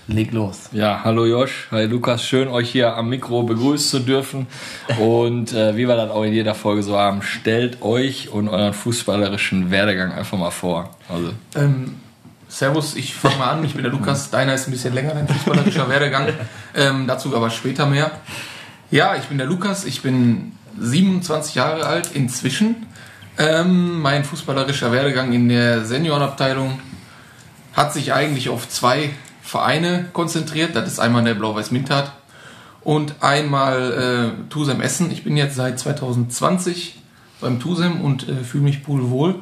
leg 0.09 0.33
los. 0.33 0.71
Ja, 0.73 1.03
hallo 1.05 1.27
Josh, 1.27 1.69
hi 1.71 1.85
Lukas, 1.85 2.25
schön 2.25 2.49
euch 2.49 2.71
hier 2.71 2.97
am 2.97 3.11
Mikro 3.11 3.43
begrüßen 3.43 3.91
zu 3.91 4.01
dürfen. 4.01 4.47
Und 4.99 5.53
äh, 5.53 5.77
wie 5.77 5.87
wir 5.87 5.97
das 5.97 6.11
auch 6.11 6.23
in 6.25 6.33
jeder 6.33 6.55
Folge 6.55 6.83
so 6.83 6.99
haben, 6.99 7.23
stellt 7.23 7.83
euch 7.83 8.31
und 8.31 8.49
euren 8.49 8.73
fußballerischen 8.73 9.71
Werdegang 9.71 10.13
einfach 10.13 10.39
mal 10.39 10.51
vor. 10.51 10.97
Also, 11.09 11.33
Ähm, 11.55 11.97
servus, 12.49 12.97
ich 12.97 13.15
fange 13.15 13.37
mal 13.37 13.51
an. 13.51 13.65
Ich 13.65 13.75
bin 13.75 13.83
der 13.83 13.93
Lukas. 13.93 14.31
Deiner 14.31 14.55
ist 14.55 14.67
ein 14.67 14.71
bisschen 14.71 14.95
länger, 14.95 15.13
dein 15.15 15.29
fußballerischer 15.29 15.89
Werdegang. 15.89 16.29
Ähm, 16.75 17.07
dazu 17.07 17.37
aber 17.37 17.51
später 17.51 17.87
mehr. 17.87 18.11
Ja, 18.91 19.15
ich 19.17 19.25
bin 19.25 19.37
der 19.37 19.47
Lukas. 19.47 19.85
Ich 19.85 20.01
bin 20.01 20.53
27 20.81 21.55
Jahre 21.55 21.85
alt 21.87 22.13
inzwischen. 22.15 22.87
Ähm, 23.37 24.01
mein 24.01 24.25
fußballerischer 24.25 24.91
Werdegang 24.91 25.33
in 25.33 25.49
der 25.49 25.85
Seniorenabteilung 25.85 26.81
hat 27.75 27.93
sich 27.93 28.13
eigentlich 28.13 28.49
auf 28.49 28.69
zwei 28.69 29.11
Vereine 29.49 30.05
konzentriert. 30.13 30.77
Das 30.77 30.87
ist 30.87 30.99
einmal 30.99 31.25
der 31.25 31.33
Blau-Weiß 31.33 31.71
Mintat 31.71 32.13
und 32.83 33.15
einmal 33.21 34.35
äh, 34.45 34.51
Tusem 34.51 34.83
Essen. 34.83 35.11
Ich 35.11 35.25
bin 35.25 35.39
jetzt 35.39 35.57
seit 35.57 35.79
2020 35.79 37.01
beim 37.41 37.59
Tusem 37.59 38.03
und 38.03 38.29
äh, 38.29 38.45
fühle 38.45 38.65
mich 38.65 38.83
pudelwohl 38.83 39.37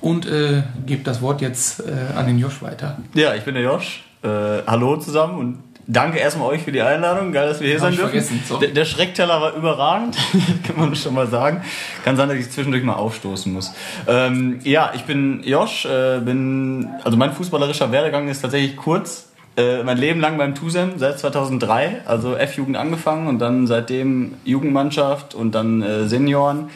und 0.00 0.26
äh, 0.26 0.62
gebe 0.86 1.02
das 1.02 1.22
Wort 1.22 1.40
jetzt 1.40 1.80
äh, 1.80 2.14
an 2.16 2.28
den 2.28 2.38
Josh 2.38 2.62
weiter. 2.62 2.98
Ja, 3.14 3.34
ich 3.34 3.42
bin 3.42 3.54
der 3.54 3.64
Josh. 3.64 4.04
Äh, 4.22 4.28
hallo 4.64 4.96
zusammen 4.98 5.38
und 5.38 5.73
danke 5.86 6.18
erstmal 6.18 6.48
euch 6.48 6.62
für 6.62 6.72
die 6.72 6.82
Einladung. 6.82 7.32
Geil, 7.32 7.48
dass 7.48 7.60
wir 7.60 7.68
hier 7.68 7.80
Hab 7.80 7.94
sein 7.94 8.10
dürfen. 8.10 8.40
Der, 8.60 8.68
der 8.68 8.84
Schreckteller 8.84 9.40
war 9.40 9.54
überragend, 9.54 10.16
kann 10.66 10.76
man 10.76 10.94
schon 10.96 11.14
mal 11.14 11.26
sagen. 11.26 11.62
Kann 12.04 12.16
sein, 12.16 12.28
dass 12.28 12.38
ich 12.38 12.50
zwischendurch 12.50 12.82
mal 12.82 12.94
aufstoßen 12.94 13.52
muss. 13.52 13.72
Ähm, 14.06 14.60
ja, 14.64 14.92
ich 14.94 15.04
bin 15.04 15.42
Josh, 15.44 15.84
äh, 15.84 16.20
bin, 16.20 16.88
also 17.04 17.16
mein 17.16 17.32
fußballerischer 17.32 17.92
Werdegang 17.92 18.28
ist 18.28 18.40
tatsächlich 18.42 18.76
kurz. 18.76 19.28
äh, 19.56 19.82
mein 19.84 19.98
Leben 19.98 20.20
lang 20.20 20.36
beim 20.36 20.54
TUSEM 20.54 20.98
seit 20.98 21.18
2003, 21.18 22.02
also 22.06 22.34
F-Jugend 22.34 22.76
angefangen 22.76 23.28
und 23.28 23.38
dann 23.38 23.66
seitdem 23.66 24.34
Jugendmannschaft 24.44 25.34
und 25.34 25.54
dann 25.54 25.82
äh, 25.82 26.06
Senioren 26.06 26.70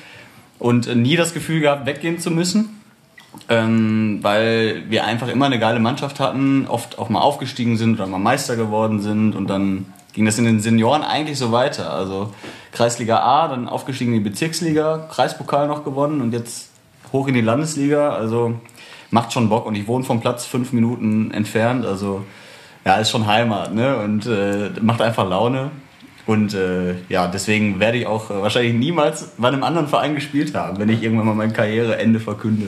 und 0.59 0.87
äh, 0.87 0.95
nie 0.95 1.17
das 1.17 1.35
Gefühl 1.35 1.61
gehabt, 1.61 1.87
weggehen 1.87 2.21
zu 2.21 2.31
müssen, 2.31 2.78
ähm, 3.49 4.19
weil 4.23 4.85
wir 4.89 5.05
einfach 5.05 5.29
immer 5.29 5.47
eine 5.47 5.59
geile 5.59 5.81
Mannschaft 5.81 6.21
hatten, 6.21 6.67
oft 6.69 6.99
auch 6.99 7.09
mal 7.09 7.21
aufgestiegen 7.21 7.77
sind 7.77 7.95
oder 7.95 8.07
mal 8.07 8.19
Meister 8.19 8.57
geworden 8.57 9.01
sind 9.01 9.35
und 9.35 9.49
dann 9.49 9.87
ging 10.13 10.25
das 10.25 10.39
in 10.39 10.45
den 10.45 10.61
Senioren 10.61 11.03
eigentlich 11.03 11.39
so 11.39 11.53
weiter. 11.53 11.93
Also 11.93 12.33
Kreisliga 12.73 13.21
A, 13.21 13.49
dann 13.49 13.69
aufgestiegen 13.69 14.13
in 14.15 14.25
die 14.25 14.29
Bezirksliga, 14.31 15.07
Kreispokal 15.11 15.69
noch 15.69 15.85
gewonnen 15.85 16.21
und 16.21 16.33
jetzt 16.33 16.71
hoch 17.13 17.29
in 17.29 17.35
die 17.35 17.41
Landesliga. 17.41 18.11
Also 18.11 18.55
macht 19.11 19.33
schon 19.33 19.49
Bock 19.49 19.67
und 19.67 19.75
ich 19.75 19.87
wohne 19.87 20.05
vom 20.05 20.21
Platz 20.21 20.47
fünf 20.47 20.73
Minuten 20.73 21.31
entfernt. 21.31 21.87
Also 21.87 22.25
ja, 22.85 22.97
ist 22.97 23.11
schon 23.11 23.27
Heimat 23.27 23.75
ne? 23.75 23.97
und 23.99 24.27
äh, 24.27 24.71
macht 24.81 25.03
einfach 25.03 25.29
Laune. 25.29 25.71
Und 26.29 26.53
äh, 26.53 26.95
ja, 27.09 27.27
deswegen 27.27 27.81
werde 27.81 27.97
ich 27.97 28.07
auch 28.07 28.31
äh, 28.31 28.43
wahrscheinlich 28.43 28.75
niemals 28.75 29.31
bei 29.39 29.49
einem 29.49 29.63
anderen 29.65 29.89
Verein 29.89 30.15
gespielt 30.15 30.55
haben, 30.55 30.79
wenn 30.79 30.91
ich 30.91 31.03
irgendwann 31.03 31.25
mal 31.27 31.35
mein 31.35 31.55
Karriereende 31.55 32.21
verkünde. 32.21 32.67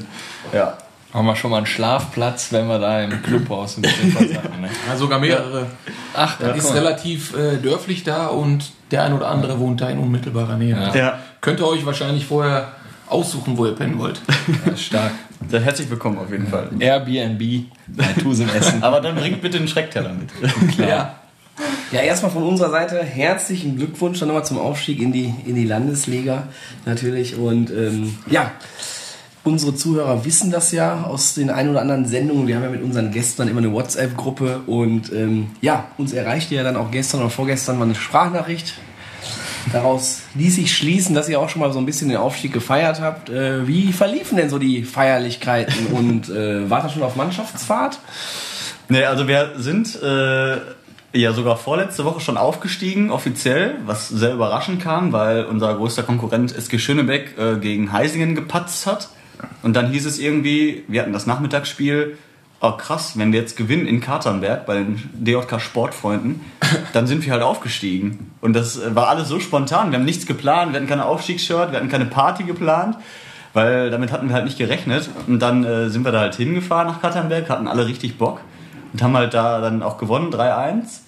Ja. 0.50 0.78
Haben 1.12 1.26
wir 1.26 1.36
schon 1.36 1.50
mal 1.50 1.58
einen 1.58 1.66
Schlafplatz, 1.66 2.52
wenn 2.52 2.68
wir 2.68 2.78
da 2.78 3.02
im 3.02 3.20
Clubhaus 3.22 3.76
ein 3.76 3.82
bisschen 3.82 4.14
was 4.14 4.34
haben. 4.42 4.62
Ne? 4.62 4.70
Ja, 4.88 4.96
sogar 4.96 5.18
mehrere. 5.18 5.66
Ach, 6.14 6.38
Das 6.38 6.56
ist 6.56 6.64
guck 6.64 6.72
mal. 6.72 6.78
relativ 6.78 7.36
äh, 7.36 7.58
dörflich 7.58 8.02
da 8.02 8.28
und 8.28 8.64
der 8.92 9.04
ein 9.04 9.12
oder 9.12 9.28
andere 9.28 9.58
wohnt 9.58 9.82
da 9.82 9.90
in 9.90 9.98
unmittelbarer 9.98 10.56
Nähe. 10.56 10.70
Ja. 10.80 10.94
ja, 10.96 11.18
Könnt 11.42 11.60
ihr 11.60 11.66
euch 11.66 11.84
wahrscheinlich 11.84 12.24
vorher 12.24 12.68
aussuchen, 13.08 13.58
wo 13.58 13.66
ihr 13.66 13.74
pennen 13.74 13.98
wollt. 13.98 14.22
Ja, 14.64 14.74
stark. 14.74 15.10
sehr 15.50 15.60
herzlich 15.60 15.90
willkommen 15.90 16.16
auf 16.16 16.30
jeden 16.30 16.46
Fall. 16.46 16.70
Airbnb 16.78 17.64
bei 17.88 18.04
Tusem 18.22 18.48
Essen. 18.48 18.82
Aber 18.82 19.02
dann 19.02 19.16
bringt 19.16 19.42
bitte 19.42 19.58
einen 19.58 19.68
Schreckteller 19.68 20.14
mit. 20.14 20.30
Ja. 20.78 21.16
Ja, 21.92 22.00
erstmal 22.00 22.30
von 22.30 22.44
unserer 22.44 22.70
Seite 22.70 23.02
herzlichen 23.02 23.76
Glückwunsch 23.76 24.20
dann 24.20 24.28
nochmal 24.28 24.44
zum 24.44 24.58
Aufstieg 24.58 25.00
in 25.00 25.12
die, 25.12 25.34
in 25.44 25.56
die 25.56 25.64
Landesliga 25.64 26.44
natürlich. 26.86 27.36
Und 27.36 27.70
ähm, 27.70 28.16
ja, 28.28 28.52
unsere 29.42 29.74
Zuhörer 29.74 30.24
wissen 30.24 30.50
das 30.50 30.72
ja 30.72 31.02
aus 31.02 31.34
den 31.34 31.50
ein 31.50 31.68
oder 31.68 31.80
anderen 31.80 32.06
Sendungen. 32.06 32.46
Wir 32.46 32.56
haben 32.56 32.62
ja 32.62 32.70
mit 32.70 32.82
unseren 32.82 33.10
Gästen 33.10 33.48
immer 33.48 33.58
eine 33.58 33.72
WhatsApp-Gruppe. 33.72 34.62
Und 34.66 35.12
ähm, 35.12 35.50
ja, 35.60 35.88
uns 35.98 36.12
erreichte 36.12 36.54
ja 36.54 36.62
dann 36.62 36.76
auch 36.76 36.90
gestern 36.90 37.20
oder 37.20 37.30
vorgestern 37.30 37.78
mal 37.78 37.86
eine 37.86 37.94
Sprachnachricht. 37.94 38.74
Daraus 39.72 40.22
ließ 40.34 40.56
sich 40.56 40.74
schließen, 40.74 41.14
dass 41.14 41.28
ihr 41.28 41.38
auch 41.40 41.48
schon 41.48 41.60
mal 41.60 41.72
so 41.72 41.78
ein 41.78 41.86
bisschen 41.86 42.08
den 42.08 42.16
Aufstieg 42.18 42.52
gefeiert 42.52 43.00
habt. 43.00 43.28
Äh, 43.30 43.66
wie 43.66 43.92
verliefen 43.92 44.36
denn 44.36 44.48
so 44.48 44.58
die 44.58 44.84
Feierlichkeiten 44.84 45.86
und 45.88 46.28
äh, 46.30 46.68
wart 46.70 46.84
ihr 46.84 46.90
schon 46.90 47.02
auf 47.02 47.16
Mannschaftsfahrt? 47.16 47.98
Nee, 48.88 49.04
also 49.04 49.28
wir 49.28 49.52
sind 49.56 50.02
äh, 50.02 50.56
ja 51.12 51.32
sogar 51.32 51.56
vorletzte 51.56 52.04
Woche 52.04 52.20
schon 52.20 52.36
aufgestiegen, 52.36 53.10
offiziell, 53.10 53.76
was 53.86 54.08
sehr 54.08 54.34
überraschend 54.34 54.82
kam, 54.82 55.12
weil 55.12 55.44
unser 55.44 55.74
größter 55.74 56.02
Konkurrent 56.02 56.54
SG 56.54 56.78
Schönebeck 56.78 57.36
äh, 57.38 57.56
gegen 57.56 57.92
Heisingen 57.92 58.34
gepatzt 58.34 58.86
hat. 58.86 59.08
Und 59.62 59.74
dann 59.74 59.90
hieß 59.90 60.06
es 60.06 60.18
irgendwie, 60.18 60.84
wir 60.86 61.02
hatten 61.02 61.12
das 61.12 61.26
Nachmittagsspiel, 61.26 62.18
oh 62.60 62.72
krass, 62.72 63.18
wenn 63.18 63.32
wir 63.32 63.40
jetzt 63.40 63.56
gewinnen 63.56 63.86
in 63.86 64.00
Katernberg 64.00 64.66
bei 64.66 64.76
den 64.76 65.10
DJK 65.14 65.60
Sportfreunden, 65.60 66.42
dann 66.92 67.06
sind 67.06 67.24
wir 67.24 67.32
halt 67.32 67.42
aufgestiegen. 67.42 68.30
Und 68.40 68.52
das 68.52 68.78
äh, 68.78 68.94
war 68.94 69.08
alles 69.08 69.28
so 69.28 69.40
spontan, 69.40 69.90
wir 69.90 69.98
haben 69.98 70.04
nichts 70.04 70.26
geplant, 70.26 70.72
wir 70.72 70.76
hatten 70.76 70.88
keine 70.88 71.06
Aufstiegsshirt, 71.06 71.72
wir 71.72 71.78
hatten 71.78 71.88
keine 71.88 72.06
Party 72.06 72.44
geplant. 72.44 72.96
Weil 73.52 73.90
damit 73.90 74.12
hatten 74.12 74.28
wir 74.28 74.36
halt 74.36 74.44
nicht 74.44 74.58
gerechnet. 74.58 75.10
Und 75.26 75.40
dann 75.40 75.64
äh, 75.64 75.90
sind 75.90 76.04
wir 76.04 76.12
da 76.12 76.20
halt 76.20 76.36
hingefahren 76.36 76.86
nach 76.86 77.02
Katernberg, 77.02 77.48
hatten 77.48 77.66
alle 77.66 77.84
richtig 77.84 78.16
Bock 78.16 78.40
und 78.92 79.02
haben 79.02 79.16
halt 79.16 79.34
da 79.34 79.60
dann 79.60 79.82
auch 79.82 79.98
gewonnen, 79.98 80.32
3-1. 80.32 81.00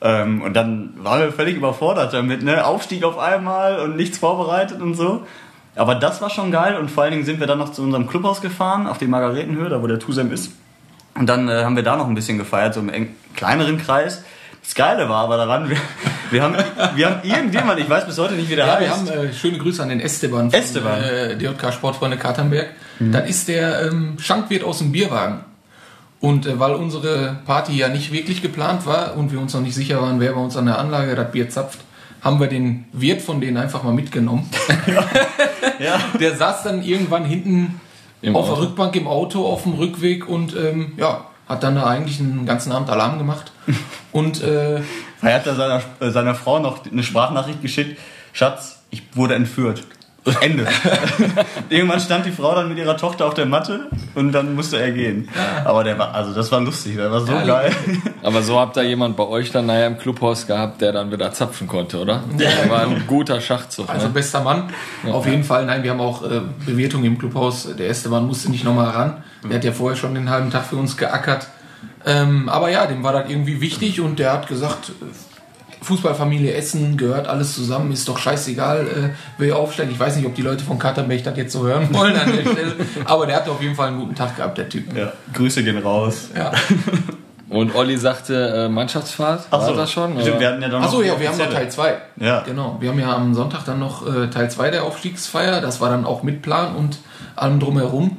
Ähm, 0.00 0.42
und 0.42 0.54
dann 0.54 0.94
waren 0.98 1.20
wir 1.20 1.32
völlig 1.32 1.56
überfordert 1.56 2.14
damit, 2.14 2.42
ne? 2.42 2.64
Aufstieg 2.64 3.04
auf 3.04 3.18
einmal 3.18 3.80
und 3.80 3.96
nichts 3.96 4.18
vorbereitet 4.18 4.80
und 4.80 4.94
so. 4.94 5.26
Aber 5.74 5.94
das 5.94 6.20
war 6.20 6.30
schon 6.30 6.50
geil 6.50 6.76
und 6.76 6.90
vor 6.90 7.04
allen 7.04 7.12
Dingen 7.12 7.24
sind 7.24 7.40
wir 7.40 7.46
dann 7.46 7.58
noch 7.58 7.72
zu 7.72 7.82
unserem 7.82 8.06
Clubhaus 8.08 8.40
gefahren, 8.40 8.86
auf 8.86 8.98
die 8.98 9.06
Margaretenhöhe, 9.06 9.68
da 9.68 9.82
wo 9.82 9.86
der 9.86 9.98
Tusem 9.98 10.32
ist. 10.32 10.52
Und 11.16 11.26
dann 11.28 11.48
äh, 11.48 11.64
haben 11.64 11.76
wir 11.76 11.82
da 11.82 11.96
noch 11.96 12.06
ein 12.08 12.14
bisschen 12.14 12.38
gefeiert, 12.38 12.74
so 12.74 12.80
im 12.80 12.88
eng, 12.88 13.14
kleineren 13.34 13.78
Kreis. 13.78 14.22
Das 14.62 14.74
Geile 14.74 15.08
war 15.08 15.24
aber 15.24 15.36
daran, 15.36 15.68
wir, 15.68 15.76
wir, 16.30 16.42
haben, 16.42 16.54
wir 16.94 17.06
haben 17.06 17.20
irgendjemand, 17.22 17.80
ich 17.80 17.88
weiß 17.88 18.06
bis 18.06 18.18
heute 18.18 18.34
nicht, 18.34 18.50
wie 18.50 18.56
der 18.56 18.66
Ja, 18.66 18.76
heißt. 18.76 19.06
wir 19.06 19.16
haben 19.16 19.28
äh, 19.28 19.32
schöne 19.32 19.58
Grüße 19.58 19.82
an 19.82 19.88
den 19.88 20.00
Esteban 20.00 20.50
von 20.50 20.60
Esteban. 20.60 21.02
Äh, 21.02 21.36
DJK 21.36 21.72
Sportfreunde 21.72 22.16
Katernberg. 22.16 22.68
Das 23.00 23.28
ist 23.28 23.48
der 23.48 23.82
ähm, 23.86 24.16
Schankwirt 24.20 24.64
aus 24.64 24.78
dem 24.78 24.90
Bierwagen. 24.92 25.44
Und 26.20 26.46
äh, 26.46 26.58
weil 26.58 26.74
unsere 26.74 27.38
Party 27.46 27.76
ja 27.76 27.88
nicht 27.88 28.12
wirklich 28.12 28.42
geplant 28.42 28.86
war 28.86 29.16
und 29.16 29.30
wir 29.32 29.40
uns 29.40 29.54
noch 29.54 29.60
nicht 29.60 29.74
sicher 29.74 30.02
waren, 30.02 30.18
wer 30.20 30.32
bei 30.32 30.40
uns 30.40 30.56
an 30.56 30.66
der 30.66 30.78
Anlage 30.78 31.14
das 31.14 31.30
Bier 31.30 31.48
zapft, 31.48 31.80
haben 32.20 32.40
wir 32.40 32.48
den 32.48 32.86
Wirt 32.92 33.22
von 33.22 33.40
denen 33.40 33.56
einfach 33.56 33.84
mal 33.84 33.92
mitgenommen. 33.92 34.48
ja. 35.78 36.00
Der 36.20 36.36
saß 36.36 36.64
dann 36.64 36.82
irgendwann 36.82 37.24
hinten 37.24 37.80
Im 38.22 38.34
auf 38.34 38.46
Auto. 38.46 38.54
der 38.56 38.64
Rückbank 38.64 38.96
im 38.96 39.06
Auto 39.06 39.46
auf 39.46 39.62
dem 39.62 39.74
Rückweg 39.74 40.28
und 40.28 40.56
ähm, 40.56 40.94
ja, 40.96 41.26
hat 41.48 41.62
dann 41.62 41.76
da 41.76 41.86
eigentlich 41.86 42.18
einen 42.18 42.44
ganzen 42.46 42.72
Abend 42.72 42.90
Alarm 42.90 43.18
gemacht. 43.18 43.52
Und 44.12 44.42
äh, 44.42 44.80
Er 45.22 45.34
hat 45.34 45.46
da 45.46 45.54
seiner, 45.54 45.82
seiner 46.10 46.34
Frau 46.34 46.58
noch 46.58 46.84
eine 46.90 47.02
Sprachnachricht 47.02 47.62
geschickt. 47.62 47.98
Schatz, 48.32 48.82
ich 48.90 49.02
wurde 49.14 49.34
entführt. 49.34 49.84
Ende. 50.40 50.66
Irgendwann 51.68 52.00
stand 52.00 52.26
die 52.26 52.32
Frau 52.32 52.54
dann 52.54 52.68
mit 52.68 52.78
ihrer 52.78 52.96
Tochter 52.96 53.26
auf 53.26 53.34
der 53.34 53.46
Matte 53.46 53.88
und 54.14 54.32
dann 54.32 54.54
musste 54.54 54.80
er 54.80 54.90
gehen. 54.92 55.28
Aber 55.64 55.84
der 55.84 55.98
war, 55.98 56.14
also 56.14 56.34
das 56.34 56.50
war 56.50 56.60
lustig, 56.60 56.96
der 56.96 57.10
war 57.10 57.20
so 57.20 57.32
Ja, 57.32 57.44
geil. 57.44 57.72
Aber 58.22 58.42
so 58.42 58.58
habt 58.58 58.76
ihr 58.76 58.82
jemand 58.82 59.16
bei 59.16 59.24
euch 59.24 59.50
dann 59.50 59.66
nachher 59.66 59.86
im 59.86 59.98
Clubhaus 59.98 60.46
gehabt, 60.46 60.80
der 60.80 60.92
dann 60.92 61.12
wieder 61.12 61.32
zapfen 61.32 61.66
konnte, 61.66 61.98
oder? 61.98 62.22
Der 62.38 62.68
war 62.68 62.82
ein 62.82 63.04
guter 63.06 63.40
Schachzug. 63.40 63.88
Also 63.88 64.06
ne? 64.06 64.12
bester 64.12 64.40
Mann. 64.40 64.70
Auf 65.10 65.26
jeden 65.26 65.44
Fall. 65.44 65.66
Nein, 65.66 65.82
wir 65.82 65.90
haben 65.90 66.00
auch 66.00 66.22
äh, 66.22 66.40
Bewertung 66.66 67.04
im 67.04 67.18
Clubhaus. 67.18 67.68
Der 67.76 67.88
Esteban 67.88 68.26
musste 68.26 68.50
nicht 68.50 68.64
nochmal 68.64 68.90
ran. 68.90 69.22
Der 69.44 69.56
hat 69.56 69.64
ja 69.64 69.72
vorher 69.72 69.96
schon 69.96 70.14
den 70.14 70.30
halben 70.30 70.50
Tag 70.50 70.66
für 70.66 70.76
uns 70.76 70.96
geackert. 70.96 71.48
Ähm, 72.04 72.48
aber 72.48 72.70
ja, 72.70 72.86
dem 72.86 73.02
war 73.02 73.12
das 73.12 73.28
irgendwie 73.28 73.60
wichtig 73.60 74.00
und 74.00 74.18
der 74.18 74.32
hat 74.32 74.48
gesagt, 74.48 74.92
Fußballfamilie 75.82 76.52
Essen 76.54 76.96
gehört 76.96 77.26
alles 77.26 77.54
zusammen, 77.54 77.92
ist 77.92 78.08
doch 78.08 78.18
scheißegal, 78.18 78.86
äh, 78.86 79.08
wer 79.38 79.56
aufsteigt. 79.56 79.92
Ich 79.92 79.98
weiß 79.98 80.16
nicht, 80.16 80.26
ob 80.26 80.34
die 80.34 80.42
Leute 80.42 80.64
von 80.64 80.78
Katterberg 80.78 81.22
das 81.24 81.36
jetzt 81.36 81.52
so 81.52 81.66
hören 81.66 81.88
wollen 81.94 82.16
an 82.16 82.32
der 82.32 82.42
Stelle. 82.42 82.74
Aber 83.04 83.26
der 83.26 83.36
hat 83.36 83.48
auf 83.48 83.62
jeden 83.62 83.74
Fall 83.74 83.88
einen 83.88 83.98
guten 84.00 84.14
Tag 84.14 84.36
gehabt, 84.36 84.58
der 84.58 84.68
Typ. 84.68 84.96
Ja, 84.96 85.12
Grüße 85.32 85.62
gehen 85.62 85.78
raus. 85.78 86.28
Ja. 86.36 86.52
Und 87.50 87.74
Olli 87.74 87.96
sagte 87.96 88.66
äh, 88.66 88.68
Mannschaftsfahrt, 88.68 89.50
war 89.50 89.72
das 89.74 89.90
schon? 89.90 90.20
Stimmt, 90.20 90.40
wir 90.40 90.48
hatten 90.48 90.60
ja 90.60 90.68
dann 90.68 90.82
Achso, 90.82 91.00
ja, 91.00 91.18
wir 91.18 91.28
haben 91.28 91.38
noch 91.38 91.46
offizielle. 91.46 91.70
Teil 91.70 91.70
2. 91.70 91.98
Ja. 92.16 92.40
Genau. 92.40 92.76
Wir 92.80 92.90
haben 92.90 92.98
ja 92.98 93.16
am 93.16 93.34
Sonntag 93.34 93.64
dann 93.64 93.78
noch 93.78 94.06
äh, 94.06 94.28
Teil 94.28 94.50
2 94.50 94.70
der 94.70 94.84
Aufstiegsfeier. 94.84 95.62
Das 95.62 95.80
war 95.80 95.88
dann 95.88 96.04
auch 96.04 96.22
mit 96.22 96.42
Plan 96.42 96.76
und 96.76 96.98
allem 97.36 97.58
drumherum. 97.58 98.18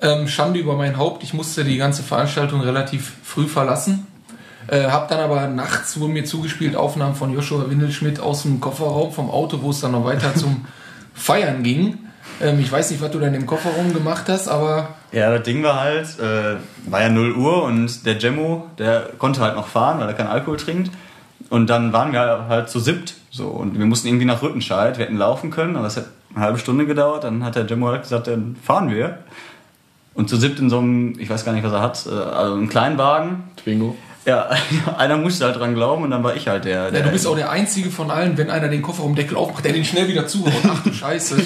Ähm, 0.00 0.28
Schande 0.28 0.60
über 0.60 0.76
mein 0.76 0.96
Haupt. 0.96 1.22
Ich 1.22 1.34
musste 1.34 1.62
die 1.62 1.76
ganze 1.76 2.02
Veranstaltung 2.02 2.62
relativ 2.62 3.12
früh 3.22 3.46
verlassen. 3.46 4.06
Äh, 4.70 4.84
hab 4.84 5.08
dann 5.08 5.18
aber 5.18 5.48
nachts 5.48 5.98
wurden 5.98 6.12
mir 6.12 6.24
zugespielt 6.24 6.76
Aufnahmen 6.76 7.16
von 7.16 7.34
Joshua 7.34 7.68
Windelschmidt 7.68 8.20
aus 8.20 8.42
dem 8.42 8.60
Kofferraum 8.60 9.12
vom 9.12 9.28
Auto, 9.28 9.62
wo 9.62 9.70
es 9.70 9.80
dann 9.80 9.90
noch 9.90 10.04
weiter 10.04 10.32
zum 10.36 10.64
Feiern 11.14 11.64
ging. 11.64 11.98
Ähm, 12.40 12.60
ich 12.60 12.70
weiß 12.70 12.92
nicht, 12.92 13.02
was 13.02 13.10
du 13.10 13.18
dann 13.18 13.34
im 13.34 13.46
Kofferraum 13.46 13.92
gemacht 13.92 14.28
hast, 14.28 14.46
aber 14.46 14.90
Ja, 15.10 15.36
das 15.36 15.42
Ding 15.42 15.64
war 15.64 15.80
halt, 15.80 16.06
äh, 16.20 16.56
war 16.88 17.02
ja 17.02 17.08
0 17.08 17.32
Uhr 17.32 17.64
und 17.64 18.06
der 18.06 18.14
Gemmo, 18.14 18.68
der 18.78 19.10
konnte 19.18 19.40
halt 19.40 19.56
noch 19.56 19.66
fahren, 19.66 19.98
weil 19.98 20.06
er 20.06 20.14
keinen 20.14 20.28
Alkohol 20.28 20.56
trinkt. 20.56 20.92
Und 21.48 21.68
dann 21.68 21.92
waren 21.92 22.12
wir 22.12 22.46
halt 22.48 22.70
zu 22.70 22.78
siebt. 22.78 23.14
So, 23.32 23.48
und 23.48 23.76
wir 23.76 23.86
mussten 23.86 24.06
irgendwie 24.06 24.24
nach 24.24 24.40
Rüttenscheid. 24.40 24.98
Wir 24.98 25.06
hätten 25.06 25.16
laufen 25.16 25.50
können, 25.50 25.74
aber 25.74 25.88
es 25.88 25.96
hat 25.96 26.06
eine 26.32 26.44
halbe 26.44 26.58
Stunde 26.58 26.86
gedauert. 26.86 27.24
Dann 27.24 27.44
hat 27.44 27.56
der 27.56 27.64
Gemmo 27.64 27.88
halt 27.88 28.02
gesagt, 28.02 28.28
dann 28.28 28.54
fahren 28.62 28.88
wir. 28.88 29.18
Und 30.14 30.28
zu 30.28 30.36
siebt 30.36 30.60
in 30.60 30.70
so 30.70 30.78
einem, 30.78 31.18
ich 31.18 31.28
weiß 31.28 31.44
gar 31.44 31.52
nicht, 31.52 31.64
was 31.64 31.72
er 31.72 31.82
hat, 31.82 32.06
äh, 32.06 32.10
also 32.10 32.54
einem 32.54 32.68
Kleinwagen. 32.68 33.44
Twingo. 33.56 33.96
Ja, 34.30 34.48
einer 34.96 35.16
musste 35.16 35.44
halt 35.44 35.56
dran 35.56 35.74
glauben 35.74 36.04
und 36.04 36.12
dann 36.12 36.22
war 36.22 36.36
ich 36.36 36.46
halt 36.46 36.64
der. 36.64 36.84
ja, 36.84 36.90
der 36.92 37.02
du 37.02 37.10
bist 37.10 37.26
auch 37.26 37.34
der 37.34 37.50
Einzige 37.50 37.90
von 37.90 38.12
allen, 38.12 38.38
wenn 38.38 38.48
einer 38.48 38.68
den 38.68 38.80
Kofferraumdeckel 38.80 39.36
aufmacht, 39.36 39.64
der 39.64 39.72
den 39.72 39.84
schnell 39.84 40.06
wieder 40.06 40.28
zuhaut. 40.28 40.52
Ach 40.68 40.80
du 40.84 40.92
Scheiße. 40.92 41.36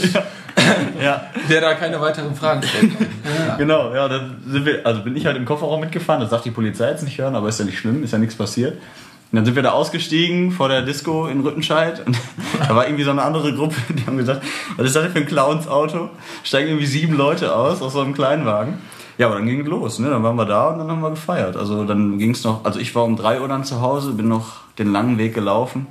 ja, 1.03 1.23
Der 1.49 1.62
da 1.62 1.75
keine 1.75 1.99
weiteren 2.03 2.35
Fragen 2.35 2.62
stellt. 2.62 2.92
Genau, 3.59 3.94
ja, 3.94 4.09
dann 4.09 4.42
sind 4.47 4.66
wir, 4.66 4.85
also 4.85 5.03
bin 5.03 5.16
ich 5.16 5.25
halt 5.25 5.37
im 5.37 5.44
Kofferraum 5.44 5.81
mitgefahren, 5.81 6.20
das 6.20 6.31
sagt 6.31 6.44
die 6.44 6.51
Polizei 6.51 6.90
jetzt 6.90 7.05
nicht 7.05 7.18
hören, 7.18 7.37
aber 7.37 7.49
ist 7.49 7.59
ja 7.59 7.64
nicht 7.64 7.79
schlimm, 7.79 8.03
ist 8.03 8.12
ja 8.12 8.18
nichts 8.18 8.35
passiert. 8.35 8.75
Und 8.75 9.37
dann 9.37 9.44
sind 9.44 9.55
wir 9.55 9.62
da 9.62 9.70
ausgestiegen 9.70 10.51
vor 10.51 10.68
der 10.68 10.83
Disco 10.83 11.27
in 11.27 11.40
Rüttenscheid 11.40 12.05
und 12.05 12.18
da 12.59 12.75
war 12.75 12.87
irgendwie 12.87 13.05
so 13.05 13.11
eine 13.11 13.23
andere 13.23 13.55
Gruppe, 13.55 13.77
die 13.90 14.05
haben 14.07 14.18
gesagt, 14.18 14.42
was 14.77 14.87
ist 14.87 14.97
das 14.97 15.05
denn 15.05 15.12
für 15.12 15.18
ein 15.20 15.27
Clowns-Auto? 15.27 16.11
Steigen 16.42 16.68
irgendwie 16.68 16.87
sieben 16.87 17.16
Leute 17.16 17.55
aus, 17.55 17.81
aus 17.81 17.92
so 17.94 18.01
einem 18.01 18.12
Kleinwagen. 18.12 18.79
Ja, 19.18 19.27
aber 19.27 19.37
dann 19.37 19.46
ging 19.46 19.61
es 19.61 19.66
los, 19.66 19.98
ne? 19.98 20.11
Dann 20.11 20.22
waren 20.22 20.37
wir 20.37 20.44
da 20.44 20.68
und 20.68 20.79
dann 20.79 20.90
haben 20.90 21.00
wir 21.00 21.11
gefeiert. 21.11 21.57
Also 21.57 21.85
dann 21.85 22.18
ging 22.18 22.33
es 22.33 22.42
noch, 22.44 22.64
also 22.64 22.81
ich 22.81 22.94
war 22.94 23.05
um 23.05 23.16
drei 23.16 23.40
Uhr 23.40 23.48
dann 23.48 23.64
zu 23.64 23.81
Hause, 23.81 24.12
bin 24.12 24.29
noch 24.29 24.62
den 24.79 24.90
langen 24.92 25.18
Weg 25.18 25.35
gelaufen. 25.35 25.87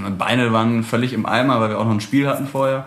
Meine 0.00 0.14
Beine 0.14 0.52
waren 0.52 0.84
völlig 0.84 1.12
im 1.12 1.26
Eimer, 1.26 1.60
weil 1.60 1.70
wir 1.70 1.78
auch 1.78 1.84
noch 1.84 1.92
ein 1.92 2.00
Spiel 2.00 2.28
hatten 2.28 2.46
vorher. 2.46 2.86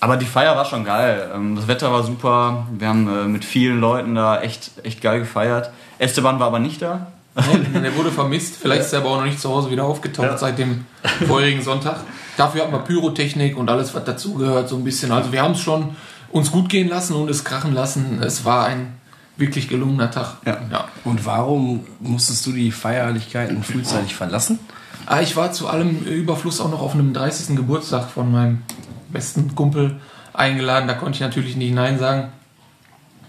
Aber 0.00 0.16
die 0.16 0.26
Feier 0.26 0.56
war 0.56 0.64
schon 0.66 0.84
geil. 0.84 1.30
Ähm, 1.34 1.56
Das 1.56 1.68
Wetter 1.68 1.92
war 1.92 2.02
super. 2.02 2.66
Wir 2.78 2.88
haben 2.88 3.08
äh, 3.08 3.24
mit 3.26 3.44
vielen 3.44 3.80
Leuten 3.80 4.14
da 4.14 4.40
echt, 4.40 4.72
echt 4.82 5.00
geil 5.00 5.20
gefeiert. 5.20 5.70
Esteban 5.98 6.38
war 6.38 6.48
aber 6.48 6.58
nicht 6.58 6.82
da. 6.82 7.06
Nee, 7.34 7.80
der 7.80 7.94
wurde 7.96 8.10
vermisst. 8.10 8.56
Vielleicht 8.56 8.82
ist 8.82 8.92
er 8.94 9.00
aber 9.00 9.10
auch 9.10 9.18
noch 9.18 9.24
nicht 9.26 9.40
zu 9.40 9.50
Hause 9.50 9.70
wieder 9.70 9.84
aufgetaucht 9.84 10.38
seit 10.38 10.58
dem 10.58 10.86
vorherigen 11.26 11.62
Sonntag. 11.62 11.96
Dafür 12.36 12.62
hatten 12.62 12.72
wir 12.72 12.78
Pyrotechnik 12.78 13.56
und 13.58 13.68
alles, 13.70 13.94
was 13.94 14.04
dazugehört, 14.04 14.68
so 14.68 14.76
ein 14.76 14.84
bisschen. 14.84 15.12
Also 15.12 15.32
wir 15.32 15.42
haben 15.42 15.52
es 15.52 15.60
schon 15.60 15.96
uns 16.30 16.50
gut 16.50 16.68
gehen 16.68 16.88
lassen 16.88 17.14
und 17.14 17.30
es 17.30 17.44
krachen 17.44 17.72
lassen. 17.72 18.22
Es 18.22 18.44
war 18.44 18.66
ein 18.66 18.94
wirklich 19.36 19.68
gelungener 19.68 20.10
Tag. 20.10 20.36
Ja. 20.44 20.88
Und 21.04 21.26
warum 21.26 21.84
musstest 22.00 22.46
du 22.46 22.52
die 22.52 22.72
Feierlichkeiten 22.72 23.62
frühzeitig 23.62 24.14
verlassen? 24.14 24.58
Ah, 25.04 25.20
ich 25.20 25.36
war 25.36 25.52
zu 25.52 25.68
allem 25.68 26.02
Überfluss 26.04 26.60
auch 26.60 26.70
noch 26.70 26.80
auf 26.80 26.94
einem 26.94 27.12
30. 27.12 27.54
Geburtstag 27.54 28.08
von 28.10 28.32
meinem 28.32 28.62
besten 29.08 29.54
Kumpel 29.54 30.00
eingeladen. 30.32 30.88
Da 30.88 30.94
konnte 30.94 31.16
ich 31.16 31.20
natürlich 31.20 31.56
nicht 31.56 31.74
Nein 31.74 31.98
sagen. 31.98 32.32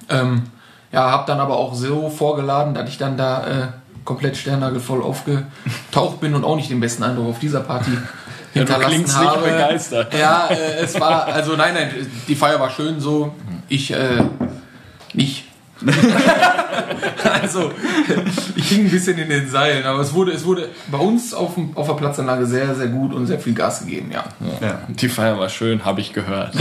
Ähm, 0.09 0.43
ja, 0.91 1.11
habe 1.11 1.25
dann 1.27 1.39
aber 1.39 1.57
auch 1.57 1.75
so 1.75 2.09
vorgeladen, 2.09 2.73
dass 2.73 2.89
ich 2.89 2.97
dann 2.97 3.17
da 3.17 3.45
äh, 3.47 3.67
komplett 4.05 4.37
sternnagelvoll 4.37 5.03
aufgetaucht 5.03 6.21
bin 6.21 6.33
und 6.33 6.45
auch 6.45 6.55
nicht 6.55 6.69
den 6.69 6.79
besten 6.79 7.03
Eindruck 7.03 7.27
auf 7.27 7.39
dieser 7.39 7.59
Party 7.59 7.91
hinterlassen 8.59 8.91
klingst 8.91 9.19
nicht 9.19 9.29
habe. 9.29 9.49
begeistert. 9.49 10.13
Ja, 10.17 10.47
äh, 10.47 10.83
es 10.83 10.99
war, 10.99 11.27
also 11.27 11.55
nein, 11.55 11.73
nein, 11.73 11.91
die 12.27 12.35
Feier 12.35 12.59
war 12.59 12.69
schön 12.69 12.99
so. 12.99 13.33
Ich 13.69 13.91
äh, 13.91 14.23
nicht. 15.13 15.45
also, 17.23 17.71
ich 18.55 18.69
hing 18.69 18.85
ein 18.85 18.89
bisschen 18.89 19.17
in 19.19 19.29
den 19.29 19.47
Seilen, 19.47 19.85
aber 19.85 19.99
es 19.99 20.11
wurde, 20.13 20.31
es 20.31 20.43
wurde 20.43 20.69
bei 20.91 20.97
uns 20.97 21.35
auf, 21.35 21.53
dem, 21.53 21.77
auf 21.77 21.85
der 21.85 21.93
Platzanlage 21.93 22.47
sehr, 22.47 22.73
sehr 22.73 22.87
gut 22.87 23.13
und 23.13 23.27
sehr 23.27 23.39
viel 23.39 23.53
Gas 23.53 23.81
gegeben, 23.81 24.11
ja. 24.11 24.23
Ja. 24.59 24.81
Die 24.87 25.07
Feier 25.07 25.37
war 25.37 25.49
schön, 25.49 25.85
habe 25.85 26.01
ich 26.01 26.13
gehört. 26.13 26.53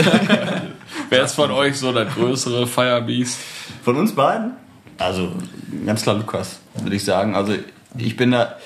Wer 1.08 1.24
ist 1.24 1.34
von 1.34 1.50
euch 1.50 1.78
so 1.78 1.92
der 1.92 2.04
größere 2.04 2.66
Firebeast? 2.66 3.38
Von 3.82 3.96
uns 3.96 4.14
beiden? 4.14 4.52
Also 4.98 5.32
ganz 5.84 6.02
klar 6.02 6.16
Lukas, 6.16 6.60
würde 6.74 6.96
ich 6.96 7.04
sagen. 7.04 7.34
Also 7.34 7.54
ich 7.96 8.16
bin 8.16 8.32
da 8.32 8.56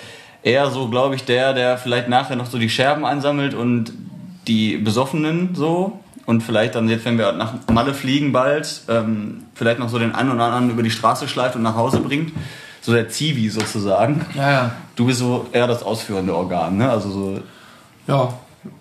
eher 0.43 0.71
so, 0.71 0.89
glaube 0.89 1.15
ich, 1.15 1.25
der, 1.25 1.53
der 1.53 1.79
vielleicht 1.79 2.09
nachher 2.09 2.37
noch 2.37 2.47
so 2.47 2.59
die 2.59 2.69
Scherben 2.71 3.05
einsammelt 3.05 3.55
und 3.55 3.93
die 4.47 4.77
Besoffenen 4.77 5.55
so. 5.55 5.99
Und 6.27 6.43
vielleicht 6.43 6.75
dann 6.77 6.89
jetzt, 6.89 7.05
wenn 7.07 7.19
wir 7.19 7.33
nach 7.33 7.55
Malle 7.73 7.93
fliegen 7.93 8.31
bald, 8.33 8.83
ähm, 8.89 9.45
vielleicht 9.55 9.79
noch 9.81 9.89
so 9.89 9.99
den 9.99 10.15
einen 10.15 10.31
oder 10.31 10.45
anderen 10.45 10.71
über 10.71 10.83
die 10.83 10.91
Straße 10.91 11.27
schleift 11.27 11.57
und 11.57 11.63
nach 11.63 11.75
Hause 11.75 12.01
bringt. 12.01 12.33
So 12.83 12.93
der 12.93 13.09
Zivi 13.09 13.49
sozusagen. 13.51 14.25
Ja, 14.35 14.51
ja. 14.51 14.73
Du 14.97 15.07
bist 15.07 15.19
so 15.19 15.47
eher 15.53 15.67
das 15.67 15.83
ausführende 15.83 16.35
Organ, 16.35 16.77
ne? 16.77 16.89
Also 16.89 17.11
so, 17.11 17.41
Ja. 18.07 18.33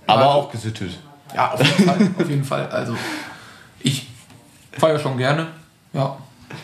aber 0.06 0.22
Also, 0.22 0.24
auch 0.30 0.52
gesittet. 0.52 0.92
Ja, 1.36 1.52
auf 1.54 1.62
jeden 1.64 1.86
Fall. 1.90 2.10
Auf 2.20 2.30
jeden 2.30 2.44
Fall. 2.44 2.68
Also, 2.70 2.96
ich 3.82 4.08
feiere 4.72 5.00
schon 5.00 5.18
gerne. 5.18 5.48
Ja. 5.94 6.18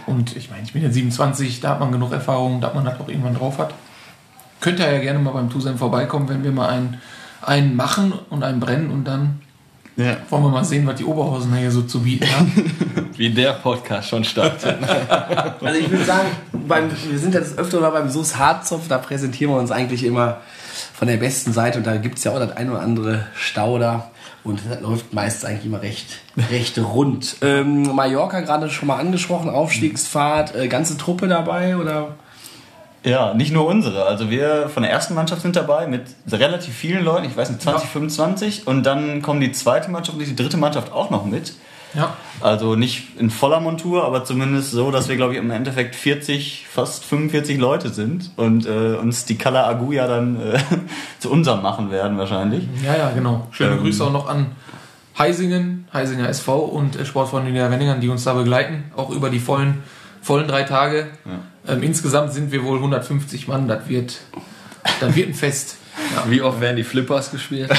Und 0.05 0.35
ich 0.35 0.49
meine, 0.49 0.63
ich 0.63 0.73
bin 0.73 0.81
jetzt 0.83 0.93
27, 0.93 1.61
da 1.61 1.71
hat 1.71 1.79
man 1.79 1.91
genug 1.91 2.11
Erfahrung, 2.11 2.61
dass 2.61 2.73
man 2.73 2.85
das 2.85 2.99
auch 2.99 3.07
irgendwann 3.07 3.35
drauf 3.35 3.57
hat. 3.57 3.73
Könnt 4.65 4.79
ihr 4.79 4.91
ja 4.91 4.97
gerne 4.97 5.19
mal 5.19 5.29
beim 5.29 5.47
Tusem 5.51 5.77
vorbeikommen, 5.77 6.27
wenn 6.27 6.43
wir 6.43 6.51
mal 6.51 6.69
einen, 6.69 6.99
einen 7.43 7.75
machen 7.75 8.13
und 8.31 8.43
einen 8.43 8.59
brennen 8.59 8.89
und 8.89 9.03
dann 9.05 9.41
Ja. 9.95 10.17
wollen 10.31 10.41
wir 10.41 10.49
mal 10.49 10.65
sehen, 10.65 10.87
was 10.87 10.95
die 10.95 11.05
Oberhausen 11.05 11.53
hier 11.55 11.69
so 11.69 11.83
zu 11.83 12.01
bieten 12.01 12.25
haben. 12.35 13.11
Wie 13.15 13.29
der 13.29 13.53
Podcast 13.53 14.09
schon 14.09 14.23
startet. 14.23 14.75
Also 15.61 15.79
ich 15.79 15.87
würde 15.91 16.03
sagen, 16.03 16.29
beim, 16.67 16.89
wir 16.89 17.19
sind 17.19 17.35
jetzt 17.35 17.59
öfter 17.59 17.79
mal 17.79 17.91
beim 17.91 18.09
Sus 18.09 18.37
Harzopf, 18.39 18.87
da 18.87 18.97
präsentieren 18.97 19.51
wir 19.53 19.59
uns 19.59 19.69
eigentlich 19.69 20.03
immer 20.03 20.37
von 20.95 21.07
der 21.07 21.17
besten 21.17 21.53
Seite 21.53 21.77
und 21.77 21.85
da 21.85 21.97
gibt 21.97 22.17
es 22.17 22.23
ja 22.23 22.31
auch 22.31 22.39
das 22.39 22.57
ein 22.57 22.71
oder 22.71 22.79
andere 22.81 23.27
Stauder 23.35 24.09
und 24.43 24.61
das 24.67 24.81
läuft 24.81 25.13
meist 25.13 25.45
eigentlich 25.45 25.65
immer 25.67 25.83
recht, 25.83 26.07
recht 26.49 26.79
rund. 26.79 27.35
Ähm, 27.43 27.83
Mallorca 27.95 28.39
gerade 28.41 28.67
schon 28.71 28.87
mal 28.87 28.97
angesprochen, 28.97 29.47
Aufstiegsfahrt, 29.51 30.55
äh, 30.55 30.67
ganze 30.67 30.97
Truppe 30.97 31.27
dabei 31.27 31.77
oder? 31.77 32.15
Ja, 33.05 33.33
nicht 33.33 33.53
nur 33.53 33.65
unsere. 33.67 34.05
Also 34.05 34.29
wir 34.29 34.67
von 34.69 34.83
der 34.83 34.91
ersten 34.91 35.13
Mannschaft 35.13 35.41
sind 35.41 35.55
dabei 35.55 35.87
mit 35.87 36.01
relativ 36.31 36.73
vielen 36.75 37.05
Leuten, 37.05 37.25
ich 37.25 37.37
weiß 37.37 37.49
nicht, 37.49 37.61
20, 37.61 37.83
Ja. 37.83 37.89
25. 37.89 38.67
Und 38.67 38.83
dann 38.83 39.21
kommen 39.21 39.39
die 39.39 39.51
zweite 39.51 39.89
Mannschaft 39.91 40.17
und 40.17 40.25
die 40.25 40.35
dritte 40.35 40.57
Mannschaft 40.57 40.91
auch 40.91 41.09
noch 41.11 41.25
mit. 41.25 41.53
Ja. 41.93 42.13
Also 42.41 42.75
nicht 42.75 43.17
in 43.19 43.29
voller 43.29 43.61
Montur, 43.61 44.03
aber 44.03 44.25
zumindest 44.25 44.71
so, 44.71 44.91
dass 44.91 45.07
wir, 45.07 45.15
glaube 45.15 45.33
ich, 45.33 45.39
im 45.39 45.49
Endeffekt 45.49 45.95
40, 45.95 46.65
fast 46.69 47.05
45 47.05 47.57
Leute 47.57 47.87
sind 47.89 48.31
und 48.35 48.65
äh, 48.65 48.95
uns 48.95 49.23
die 49.23 49.37
Kala 49.37 49.65
Aguja 49.65 50.05
dann 50.07 50.35
äh, 50.41 50.57
zu 51.19 51.31
unserem 51.31 51.61
machen 51.61 51.91
werden 51.91 52.17
wahrscheinlich. 52.17 52.67
Ja, 52.83 52.97
ja, 52.97 53.11
genau. 53.11 53.47
Schöne 53.51 53.75
Ähm. 53.75 53.79
Grüße 53.81 54.03
auch 54.03 54.11
noch 54.11 54.27
an 54.27 54.47
Heisingen, 55.17 55.87
Heisinger 55.93 56.27
SV 56.27 56.57
und 56.65 56.97
äh, 56.97 57.05
Sportfreunde 57.05 57.51
Niederwenningern, 57.51 58.01
die 58.01 58.09
uns 58.09 58.25
da 58.25 58.33
begleiten, 58.33 58.91
auch 58.97 59.11
über 59.11 59.29
die 59.29 59.39
vollen, 59.39 59.81
vollen 60.21 60.47
drei 60.49 60.63
Tage. 60.63 61.07
Ähm, 61.67 61.83
insgesamt 61.83 62.33
sind 62.33 62.51
wir 62.51 62.63
wohl 62.63 62.77
150 62.77 63.47
Mann, 63.47 63.67
das 63.67 63.87
wird, 63.87 64.19
das 64.99 65.15
wird 65.15 65.29
ein 65.29 65.33
Fest. 65.33 65.77
Ja. 66.13 66.29
Wie 66.29 66.41
oft 66.41 66.59
werden 66.59 66.75
die 66.75 66.83
Flippers 66.83 67.31
gespielt? 67.31 67.69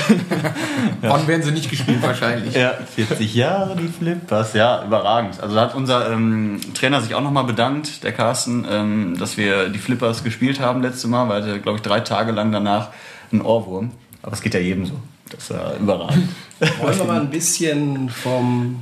Wann 1.03 1.27
werden 1.27 1.43
sie 1.43 1.51
nicht 1.51 1.69
gespielt 1.69 2.03
wahrscheinlich? 2.03 2.55
Ja, 2.55 2.75
40 2.95 3.35
Jahre 3.35 3.77
die 3.77 3.89
Flippers, 3.89 4.55
ja, 4.55 4.85
überragend. 4.85 5.39
Also 5.41 5.55
da 5.55 5.63
hat 5.63 5.75
unser 5.75 6.11
ähm, 6.11 6.61
Trainer 6.75 7.03
sich 7.03 7.15
auch 7.15 7.21
nochmal 7.21 7.45
bedankt, 7.45 8.05
der 8.05 8.13
Carsten, 8.13 8.67
ähm, 8.71 9.17
dass 9.19 9.37
wir 9.37 9.69
die 9.69 9.79
Flippers 9.79 10.25
gespielt 10.25 10.61
haben 10.61 10.81
letztes 10.81 11.07
Mal, 11.07 11.29
weil 11.29 11.47
er 11.47 11.59
glaube 11.59 11.77
ich, 11.77 11.83
drei 11.83 12.01
Tage 12.01 12.33
lang 12.33 12.53
danach 12.53 12.89
einen 13.31 13.43
Ohrwurm. 13.43 13.91
Aber 14.23 14.33
es 14.33 14.41
geht 14.41 14.55
ja 14.55 14.61
jedem 14.61 14.87
so. 14.87 14.95
Das 15.31 15.43
ist 15.43 15.51
ja 15.51 15.75
überragend. 15.77 16.29
Wollen 16.81 16.99
wir 16.99 17.05
mal 17.05 17.21
ein 17.21 17.31
bisschen 17.31 18.09
vom 18.09 18.81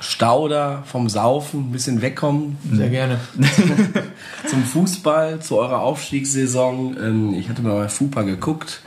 Stauder, 0.00 0.82
vom 0.86 1.08
Saufen 1.10 1.68
ein 1.68 1.72
bisschen 1.72 2.00
wegkommen 2.00 2.56
Sehr 2.72 2.88
gerne. 2.88 3.20
zum 4.46 4.64
Fußball, 4.64 5.40
zu 5.40 5.58
eurer 5.58 5.80
Aufstiegssaison. 5.80 6.96
Ähm, 6.98 7.34
ich 7.34 7.48
hatte 7.50 7.60
mal 7.62 7.76
bei 7.76 7.88
FUPA 7.88 8.22
geguckt. 8.22 8.80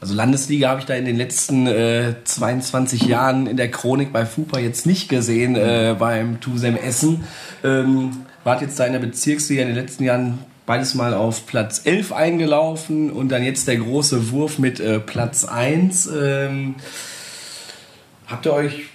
Also 0.00 0.14
Landesliga 0.14 0.70
habe 0.70 0.80
ich 0.80 0.86
da 0.86 0.94
in 0.94 1.04
den 1.04 1.16
letzten 1.16 1.66
äh, 1.66 2.14
22 2.24 3.02
Jahren 3.02 3.46
in 3.46 3.58
der 3.58 3.70
Chronik 3.70 4.14
bei 4.14 4.24
FUPA 4.24 4.58
jetzt 4.58 4.86
nicht 4.86 5.10
gesehen, 5.10 5.56
äh, 5.56 5.94
beim 5.98 6.40
Tusem 6.40 6.74
Essen. 6.74 7.24
Ähm, 7.62 8.24
wart 8.42 8.62
jetzt 8.62 8.80
da 8.80 8.86
in 8.86 8.94
der 8.94 9.00
Bezirksliga 9.00 9.60
in 9.60 9.68
den 9.68 9.76
letzten 9.76 10.04
Jahren 10.04 10.38
beides 10.64 10.94
mal 10.94 11.12
auf 11.12 11.46
Platz 11.46 11.82
11 11.84 12.12
eingelaufen 12.12 13.10
und 13.10 13.28
dann 13.28 13.42
jetzt 13.42 13.68
der 13.68 13.76
große 13.76 14.30
Wurf 14.30 14.58
mit 14.58 14.80
äh, 14.80 15.00
Platz 15.00 15.44
1. 15.44 16.08
Ähm, 16.16 16.76
habt 18.26 18.46
ihr 18.46 18.54
euch 18.54 18.89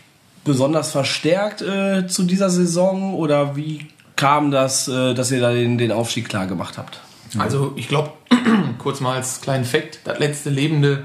besonders 0.46 0.92
verstärkt 0.94 1.62
äh, 1.62 2.08
zu 2.08 2.24
dieser 2.24 2.50
Saison 2.50 3.16
oder 3.16 3.58
wie 3.58 3.88
kam 4.16 4.52
das, 4.52 4.88
äh, 4.88 5.14
dass 5.14 5.32
ihr 5.32 5.42
da 5.42 5.52
den, 5.52 5.78
den 5.78 5.92
Aufstieg 5.92 6.30
klar 6.30 6.48
gemacht 6.48 6.78
habt? 6.78 7.02
Also 7.38 7.74
ich 7.76 7.90
glaube, 7.90 8.12
kurz 8.78 9.02
mal 9.02 9.16
als 9.18 9.42
kleinen 9.42 9.66
Fakt, 9.66 10.00
das 10.06 10.20
letzte 10.20 10.50
lebende 10.50 11.04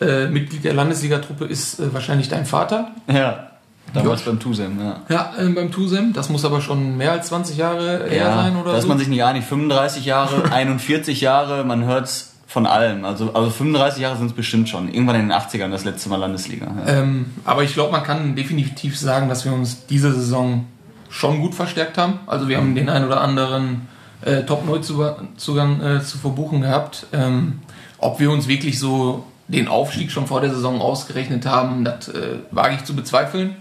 äh, 0.00 0.26
Mitglied 0.26 0.64
der 0.64 0.74
Landesligatruppe 0.74 1.46
ist 1.46 1.80
äh, 1.80 1.94
wahrscheinlich 1.94 2.28
dein 2.28 2.44
Vater. 2.44 2.90
Ja, 3.10 3.52
damals 3.94 4.22
beim 4.22 4.38
Tusem, 4.40 4.78
ja. 4.80 5.00
Ja, 5.08 5.32
äh, 5.38 5.48
beim 5.48 5.70
Tusem. 5.70 6.12
Das 6.12 6.28
muss 6.28 6.44
aber 6.44 6.60
schon 6.60 6.96
mehr 6.98 7.12
als 7.12 7.28
20 7.28 7.56
Jahre 7.56 8.04
her 8.08 8.16
Ja, 8.16 8.34
sein 8.34 8.56
oder 8.56 8.72
da 8.72 8.76
ist 8.76 8.82
so. 8.82 8.88
man 8.88 8.98
sich 8.98 9.08
nicht 9.08 9.22
einig. 9.24 9.44
35 9.44 10.04
Jahre, 10.04 10.44
41 10.52 11.20
Jahre, 11.20 11.64
man 11.64 11.84
hört's 11.84 12.31
von 12.52 12.66
allem. 12.66 13.06
Also, 13.06 13.32
also 13.32 13.48
35 13.48 14.02
Jahre 14.02 14.18
sind 14.18 14.26
es 14.26 14.32
bestimmt 14.34 14.68
schon. 14.68 14.92
Irgendwann 14.92 15.16
in 15.16 15.28
den 15.28 15.32
80ern 15.32 15.70
das 15.70 15.84
letzte 15.84 16.10
Mal 16.10 16.16
Landesliga. 16.16 16.66
Ja. 16.86 16.92
Ähm, 16.98 17.32
aber 17.46 17.62
ich 17.62 17.72
glaube, 17.72 17.92
man 17.92 18.02
kann 18.02 18.36
definitiv 18.36 18.98
sagen, 18.98 19.30
dass 19.30 19.46
wir 19.46 19.54
uns 19.54 19.86
diese 19.86 20.12
Saison 20.12 20.66
schon 21.08 21.40
gut 21.40 21.54
verstärkt 21.54 21.96
haben. 21.96 22.20
Also 22.26 22.48
wir 22.48 22.58
haben 22.58 22.74
den 22.74 22.90
einen 22.90 23.06
oder 23.06 23.22
anderen 23.22 23.88
äh, 24.20 24.42
Top-Neuzugang 24.42 25.80
äh, 25.80 26.02
zu 26.02 26.18
verbuchen 26.18 26.60
gehabt. 26.60 27.06
Ähm, 27.14 27.60
ob 27.96 28.20
wir 28.20 28.30
uns 28.30 28.48
wirklich 28.48 28.78
so 28.78 29.24
den 29.48 29.66
Aufstieg 29.66 30.10
schon 30.10 30.26
vor 30.26 30.42
der 30.42 30.50
Saison 30.50 30.82
ausgerechnet 30.82 31.46
haben, 31.46 31.84
das 31.84 32.08
äh, 32.08 32.36
wage 32.50 32.74
ich 32.74 32.84
zu 32.84 32.94
bezweifeln. 32.94 33.56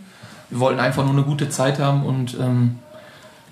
Wir 0.50 0.60
wollten 0.60 0.82
einfach 0.82 1.04
nur 1.04 1.14
eine 1.14 1.24
gute 1.24 1.48
Zeit 1.48 1.80
haben 1.80 2.06
und 2.06 2.38
ähm, 2.38 2.80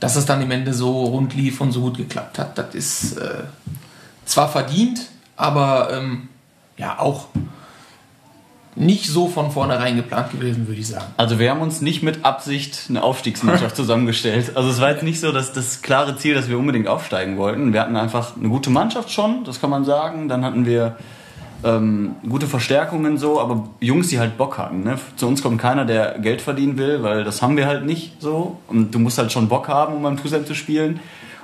dass 0.01 0.17
es 0.17 0.25
dann 0.25 0.41
im 0.41 0.51
Ende 0.51 0.73
so 0.73 1.05
rund 1.05 1.33
lief 1.33 1.61
und 1.61 1.71
so 1.71 1.79
gut 1.79 1.95
geklappt 1.95 2.39
hat, 2.39 2.57
das 2.57 2.75
ist 2.75 3.17
äh, 3.17 3.43
zwar 4.25 4.49
verdient, 4.49 4.99
aber 5.39 5.89
ähm, 5.91 6.27
ja 6.77 6.99
auch 6.99 7.27
nicht 8.75 9.07
so 9.07 9.27
von 9.27 9.51
vornherein 9.51 9.95
geplant 9.95 10.31
gewesen, 10.31 10.67
würde 10.67 10.79
ich 10.79 10.87
sagen. 10.87 11.05
Also 11.17 11.39
wir 11.39 11.49
haben 11.49 11.61
uns 11.61 11.81
nicht 11.81 12.03
mit 12.03 12.23
Absicht 12.23 12.85
eine 12.89 13.03
Aufstiegsmannschaft 13.03 13.75
zusammengestellt. 13.75 14.55
Also 14.55 14.69
es 14.69 14.79
war 14.79 14.91
jetzt 14.91 15.03
nicht 15.03 15.19
so, 15.19 15.31
dass 15.31 15.51
das 15.51 15.81
klare 15.81 16.15
Ziel, 16.17 16.35
dass 16.35 16.49
wir 16.49 16.57
unbedingt 16.57 16.87
aufsteigen 16.87 17.37
wollten. 17.37 17.73
Wir 17.73 17.81
hatten 17.81 17.95
einfach 17.95 18.37
eine 18.37 18.47
gute 18.47 18.69
Mannschaft 18.69 19.11
schon, 19.11 19.43
das 19.43 19.59
kann 19.59 19.69
man 19.69 19.83
sagen. 19.85 20.29
Dann 20.29 20.45
hatten 20.45 20.65
wir 20.65 20.97
ähm, 21.63 22.15
gute 22.27 22.47
Verstärkungen 22.47 23.17
so, 23.17 23.39
aber 23.41 23.69
Jungs, 23.81 24.07
die 24.07 24.19
halt 24.19 24.37
Bock 24.37 24.57
hatten. 24.57 24.83
Ne? 24.83 24.97
Zu 25.17 25.27
uns 25.27 25.41
kommt 25.41 25.59
keiner, 25.59 25.83
der 25.83 26.19
Geld 26.19 26.41
verdienen 26.41 26.77
will, 26.77 27.03
weil 27.03 27.23
das 27.23 27.41
haben 27.41 27.57
wir 27.57 27.67
halt 27.67 27.85
nicht 27.85 28.21
so. 28.21 28.57
Und 28.67 28.93
du 28.93 28.99
musst 28.99 29.17
halt 29.17 29.31
schon 29.31 29.49
Bock 29.49 29.67
haben, 29.67 29.95
um 29.95 30.03
beim 30.03 30.17
Tusem 30.17 30.45
zu 30.45 30.53
spielen. 30.53 30.99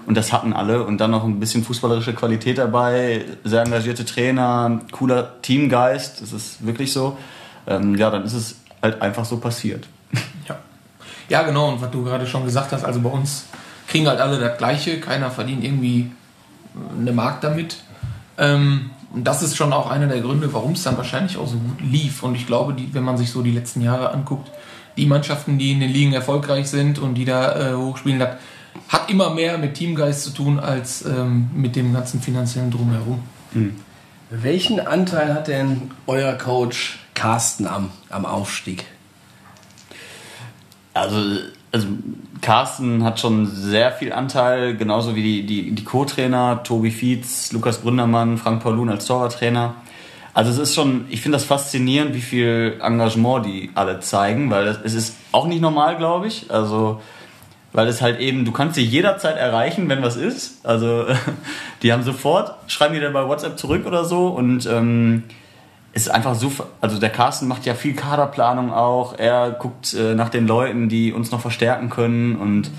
Und 0.05 0.15
das 0.15 0.31
hatten 0.31 0.53
alle. 0.53 0.83
Und 0.83 0.99
dann 0.99 1.11
noch 1.11 1.23
ein 1.23 1.39
bisschen 1.39 1.63
fußballerische 1.63 2.13
Qualität 2.13 2.57
dabei, 2.57 3.25
sehr 3.43 3.63
engagierte 3.63 4.05
Trainer, 4.05 4.81
cooler 4.91 5.41
Teamgeist. 5.41 6.21
Das 6.21 6.31
ist 6.31 6.65
wirklich 6.65 6.93
so. 6.93 7.17
Ähm, 7.67 7.95
ja, 7.95 8.09
dann 8.11 8.23
ist 8.23 8.33
es 8.33 8.57
halt 8.81 9.01
einfach 9.01 9.25
so 9.25 9.37
passiert. 9.37 9.87
Ja. 10.47 10.57
ja, 11.29 11.43
genau. 11.43 11.69
Und 11.69 11.81
was 11.81 11.89
du 11.89 12.03
gerade 12.03 12.27
schon 12.27 12.45
gesagt 12.45 12.71
hast, 12.71 12.83
also 12.83 13.01
bei 13.01 13.09
uns 13.09 13.45
kriegen 13.87 14.07
halt 14.07 14.19
alle 14.19 14.39
das 14.39 14.57
Gleiche. 14.57 14.99
Keiner 14.99 15.31
verdient 15.31 15.63
irgendwie 15.63 16.11
eine 16.99 17.11
Mark 17.11 17.41
damit. 17.41 17.77
Ähm, 18.37 18.91
und 19.11 19.23
das 19.23 19.41
ist 19.41 19.55
schon 19.55 19.71
auch 19.73 19.89
einer 19.89 20.07
der 20.07 20.19
Gründe, 20.19 20.53
warum 20.53 20.73
es 20.73 20.83
dann 20.83 20.97
wahrscheinlich 20.97 21.37
auch 21.37 21.47
so 21.47 21.57
gut 21.57 21.81
lief. 21.81 22.21
Und 22.21 22.35
ich 22.35 22.45
glaube, 22.45 22.73
die, 22.73 22.93
wenn 22.93 23.03
man 23.03 23.17
sich 23.17 23.31
so 23.31 23.41
die 23.41 23.51
letzten 23.51 23.81
Jahre 23.81 24.11
anguckt, 24.11 24.51
die 24.97 25.05
Mannschaften, 25.05 25.57
die 25.57 25.71
in 25.71 25.79
den 25.79 25.91
Ligen 25.91 26.13
erfolgreich 26.13 26.69
sind 26.69 26.99
und 26.99 27.15
die 27.15 27.25
da 27.25 27.71
äh, 27.71 27.73
hochspielen, 27.75 28.19
das 28.19 28.35
hat 28.89 29.09
immer 29.09 29.29
mehr 29.31 29.57
mit 29.57 29.75
Teamgeist 29.75 30.23
zu 30.23 30.31
tun 30.31 30.59
als 30.59 31.05
ähm, 31.05 31.49
mit 31.53 31.75
dem 31.75 31.93
ganzen 31.93 32.21
finanziellen 32.21 32.71
Drumherum. 32.71 33.21
Welchen 34.29 34.85
Anteil 34.85 35.33
hat 35.33 35.47
denn 35.47 35.91
euer 36.07 36.33
Coach 36.33 36.99
Carsten 37.13 37.67
am, 37.67 37.89
am 38.09 38.25
Aufstieg? 38.25 38.85
Also, 40.93 41.39
also 41.71 41.87
Carsten 42.41 43.03
hat 43.03 43.19
schon 43.19 43.47
sehr 43.47 43.91
viel 43.91 44.13
Anteil, 44.13 44.75
genauso 44.77 45.15
wie 45.15 45.23
die, 45.23 45.45
die, 45.45 45.71
die 45.71 45.83
Co-Trainer, 45.83 46.63
Tobi 46.63 46.91
Fietz, 46.91 47.51
Lukas 47.51 47.79
Bründermann, 47.79 48.37
Frank 48.37 48.63
Paulun 48.63 48.89
als 48.89 49.05
Torwarttrainer. 49.05 49.75
Also 50.33 50.51
es 50.51 50.57
ist 50.57 50.75
schon, 50.75 51.05
ich 51.09 51.21
finde 51.21 51.37
das 51.37 51.45
faszinierend, 51.45 52.13
wie 52.13 52.21
viel 52.21 52.79
Engagement 52.81 53.45
die 53.45 53.71
alle 53.73 54.01
zeigen, 54.01 54.51
weil 54.51 54.65
das, 54.65 54.79
es 54.83 54.93
ist 54.93 55.15
auch 55.31 55.47
nicht 55.47 55.61
normal, 55.61 55.97
glaube 55.97 56.27
ich. 56.27 56.51
Also, 56.51 57.01
weil 57.75 57.89
es 57.89 58.01
halt 58.01 58.21
eben, 58.21 58.45
du 58.45 58.53
kannst 58.53 58.75
sie 58.75 58.83
jederzeit 58.83 59.35
erreichen, 59.35 59.89
wenn 59.89 60.01
was 60.01 60.15
ist. 60.15 60.65
Also, 60.65 61.05
die 61.83 61.91
haben 61.91 62.03
sofort, 62.03 62.55
schreiben 62.71 62.93
die 62.93 63.01
dann 63.01 63.11
bei 63.11 63.27
WhatsApp 63.27 63.59
zurück 63.59 63.85
oder 63.85 64.05
so 64.05 64.27
und 64.27 64.65
ähm, 64.65 65.23
ist 65.91 66.09
einfach 66.09 66.35
so, 66.35 66.51
also 66.79 66.99
der 66.99 67.09
Carsten 67.09 67.49
macht 67.49 67.65
ja 67.65 67.73
viel 67.73 67.93
Kaderplanung 67.93 68.71
auch. 68.71 69.19
Er 69.19 69.51
guckt 69.51 69.93
äh, 69.93 70.15
nach 70.15 70.29
den 70.29 70.47
Leuten, 70.47 70.87
die 70.87 71.11
uns 71.11 71.31
noch 71.31 71.41
verstärken 71.41 71.89
können 71.89 72.37
und 72.37 72.71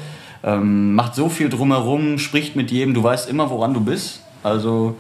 ähm, 0.43 0.95
macht 0.95 1.15
so 1.15 1.29
viel 1.29 1.51
drumherum, 1.51 2.19
spricht 2.19 2.57
mit 2.57 2.71
jedem. 2.71 2.95
Du 2.95 3.03
weißt 3.03 3.29
immer, 3.29 3.51
woran 3.51 3.75
du 3.75 3.81
bist. 3.81 4.23
Also 4.43 4.97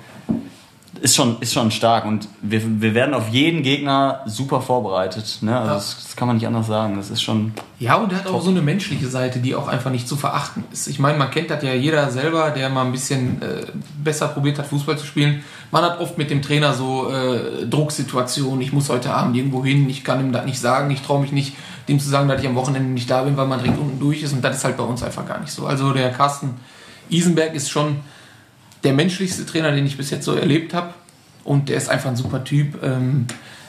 ist 1.00 1.14
schon, 1.16 1.36
ist 1.40 1.52
schon 1.52 1.70
stark 1.70 2.04
und 2.04 2.28
wir, 2.42 2.60
wir 2.80 2.94
werden 2.94 3.14
auf 3.14 3.28
jeden 3.28 3.62
Gegner 3.62 4.20
super 4.26 4.60
vorbereitet. 4.60 5.38
Ne? 5.40 5.54
Also 5.56 5.68
Ja. 5.68 5.74
das, 5.74 5.96
das 6.02 6.16
kann 6.16 6.28
man 6.28 6.36
nicht 6.36 6.46
anders 6.46 6.66
sagen. 6.66 6.96
Das 6.96 7.10
ist 7.10 7.22
schon. 7.22 7.52
Ja, 7.78 7.96
und 7.96 8.12
er 8.12 8.18
hat 8.18 8.26
auch 8.26 8.40
so 8.42 8.50
eine 8.50 8.62
menschliche 8.62 9.06
Seite, 9.08 9.38
die 9.40 9.54
auch 9.54 9.68
einfach 9.68 9.90
nicht 9.90 10.08
zu 10.08 10.16
verachten 10.16 10.64
ist. 10.72 10.86
Ich 10.86 10.98
meine, 10.98 11.18
man 11.18 11.30
kennt 11.30 11.50
das 11.50 11.62
ja 11.62 11.74
jeder 11.74 12.10
selber, 12.10 12.50
der 12.50 12.68
mal 12.68 12.84
ein 12.84 12.92
bisschen 12.92 13.42
äh, 13.42 13.66
besser 14.02 14.28
probiert 14.28 14.58
hat, 14.58 14.66
Fußball 14.66 14.96
zu 14.98 15.06
spielen. 15.06 15.42
Man 15.70 15.82
hat 15.84 16.00
oft 16.00 16.16
mit 16.18 16.30
dem 16.30 16.42
Trainer 16.42 16.72
so 16.74 17.10
äh, 17.10 17.66
Drucksituationen, 17.66 18.60
ich 18.60 18.72
muss 18.72 18.88
heute 18.88 19.12
Abend 19.12 19.36
irgendwo 19.36 19.64
hin, 19.64 19.88
ich 19.90 20.04
kann 20.04 20.20
ihm 20.20 20.32
das 20.32 20.44
nicht 20.46 20.60
sagen, 20.60 20.90
ich 20.90 21.02
traue 21.02 21.20
mich 21.20 21.32
nicht, 21.32 21.54
dem 21.88 21.98
zu 22.00 22.08
sagen, 22.08 22.28
dass 22.28 22.40
ich 22.40 22.46
am 22.46 22.54
Wochenende 22.54 22.88
nicht 22.90 23.10
da 23.10 23.22
bin, 23.22 23.36
weil 23.36 23.46
man 23.46 23.58
direkt 23.62 23.78
unten 23.78 23.98
durch 24.00 24.22
ist. 24.22 24.32
Und 24.32 24.42
das 24.42 24.56
ist 24.58 24.64
halt 24.64 24.76
bei 24.76 24.84
uns 24.84 25.02
einfach 25.02 25.26
gar 25.26 25.40
nicht 25.40 25.52
so. 25.52 25.66
Also 25.66 25.92
der 25.92 26.10
Carsten 26.12 26.54
Isenberg 27.10 27.54
ist 27.54 27.70
schon 27.70 27.96
der 28.86 28.94
menschlichste 28.94 29.44
Trainer, 29.44 29.72
den 29.72 29.84
ich 29.84 29.96
bis 29.98 30.10
jetzt 30.10 30.24
so 30.24 30.34
erlebt 30.34 30.72
habe. 30.72 30.94
Und 31.44 31.68
der 31.68 31.76
ist 31.76 31.88
einfach 31.90 32.08
ein 32.08 32.16
super 32.16 32.42
Typ. 32.44 32.82
Ähm, 32.82 33.26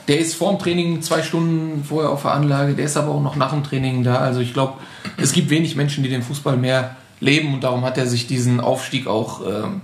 der 0.08 0.20
ist 0.20 0.36
vorm 0.36 0.58
Training 0.58 1.02
zwei 1.02 1.22
Stunden 1.22 1.84
vorher 1.84 2.12
auf 2.12 2.22
der 2.22 2.32
Anlage, 2.32 2.74
der 2.76 2.86
ist 2.86 2.96
aber 2.96 3.12
auch 3.12 3.22
noch 3.22 3.36
nach 3.36 3.52
dem 3.52 3.64
Training 3.64 4.04
da. 4.04 4.20
Also 4.20 4.40
ich 4.40 4.54
glaube, 4.54 4.76
es 5.18 5.34
gibt 5.34 5.50
wenig 5.50 5.76
Menschen, 5.76 6.04
die 6.04 6.10
den 6.10 6.24
Fußball 6.24 6.56
mehr 6.56 6.96
leben 7.20 7.54
und 7.54 7.64
darum 7.64 7.84
hat 7.84 7.98
er 7.98 8.08
sich 8.08 8.26
diesen 8.26 8.62
Aufstieg 8.62 9.08
auch 9.08 9.42
ähm, 9.46 9.82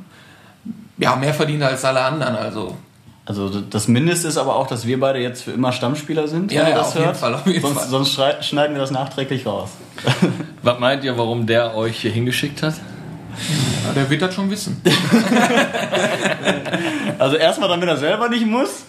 ja, 0.97 1.15
mehr 1.17 1.33
verdient 1.33 1.63
als 1.63 1.83
alle 1.83 2.01
anderen. 2.01 2.35
Also 2.35 2.77
Also 3.25 3.49
das 3.49 3.87
Mindeste 3.87 4.27
ist 4.27 4.37
aber 4.37 4.55
auch, 4.55 4.67
dass 4.67 4.85
wir 4.85 4.99
beide 4.99 5.19
jetzt 5.19 5.43
für 5.43 5.51
immer 5.51 5.71
Stammspieler 5.71 6.27
sind. 6.27 6.51
Ja, 6.51 6.61
wenn 6.61 6.67
ihr 6.67 6.71
ja, 6.71 6.77
das 6.77 6.87
auf 6.87 6.93
jeden 6.95 7.05
hört. 7.05 7.17
Fall, 7.17 7.33
auf 7.35 7.45
jeden 7.47 7.61
sonst 7.61 8.15
Fall. 8.15 8.37
sonst 8.37 8.45
schneiden 8.45 8.75
wir 8.75 8.81
das 8.81 8.91
nachträglich 8.91 9.45
raus. 9.45 9.69
Was 10.61 10.79
meint 10.79 11.03
ihr, 11.03 11.17
warum 11.17 11.45
der 11.47 11.75
euch 11.75 11.99
hier 11.99 12.11
hingeschickt 12.11 12.63
hat? 12.63 12.75
Ja, 13.85 13.93
der 13.93 14.09
wird 14.09 14.21
das 14.21 14.33
schon 14.33 14.49
wissen. 14.49 14.81
Also 17.19 17.37
erstmal, 17.37 17.69
damit 17.69 17.87
er 17.87 17.95
selber 17.95 18.27
nicht 18.27 18.45
muss. 18.45 18.83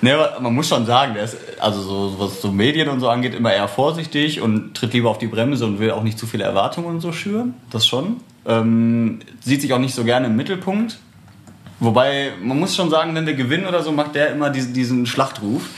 Ne, 0.00 0.16
man 0.40 0.54
muss 0.54 0.68
schon 0.68 0.86
sagen, 0.86 1.14
der 1.14 1.24
ist, 1.24 1.36
also 1.58 1.80
so, 1.82 2.14
was 2.18 2.40
so 2.40 2.50
Medien 2.50 2.88
und 2.88 3.00
so 3.00 3.08
angeht, 3.08 3.34
immer 3.34 3.52
eher 3.52 3.68
vorsichtig 3.68 4.40
und 4.40 4.74
tritt 4.74 4.92
lieber 4.92 5.10
auf 5.10 5.18
die 5.18 5.26
Bremse 5.26 5.66
und 5.66 5.80
will 5.80 5.90
auch 5.90 6.02
nicht 6.02 6.18
zu 6.18 6.26
viele 6.26 6.44
Erwartungen 6.44 6.86
und 6.86 7.00
so 7.00 7.12
schüren. 7.12 7.54
Das 7.70 7.86
schon. 7.86 8.18
Ähm, 8.46 9.20
sieht 9.40 9.62
sich 9.62 9.72
auch 9.72 9.78
nicht 9.78 9.94
so 9.94 10.04
gerne 10.04 10.26
im 10.26 10.36
Mittelpunkt. 10.36 10.98
Wobei, 11.80 12.32
man 12.42 12.58
muss 12.58 12.76
schon 12.76 12.88
sagen, 12.88 13.14
wenn 13.14 13.26
wir 13.26 13.34
gewinnen 13.34 13.66
oder 13.66 13.82
so, 13.82 13.92
macht 13.92 14.14
der 14.14 14.32
immer 14.32 14.50
diesen, 14.50 14.72
diesen 14.74 15.06
Schlachtruf. 15.06 15.68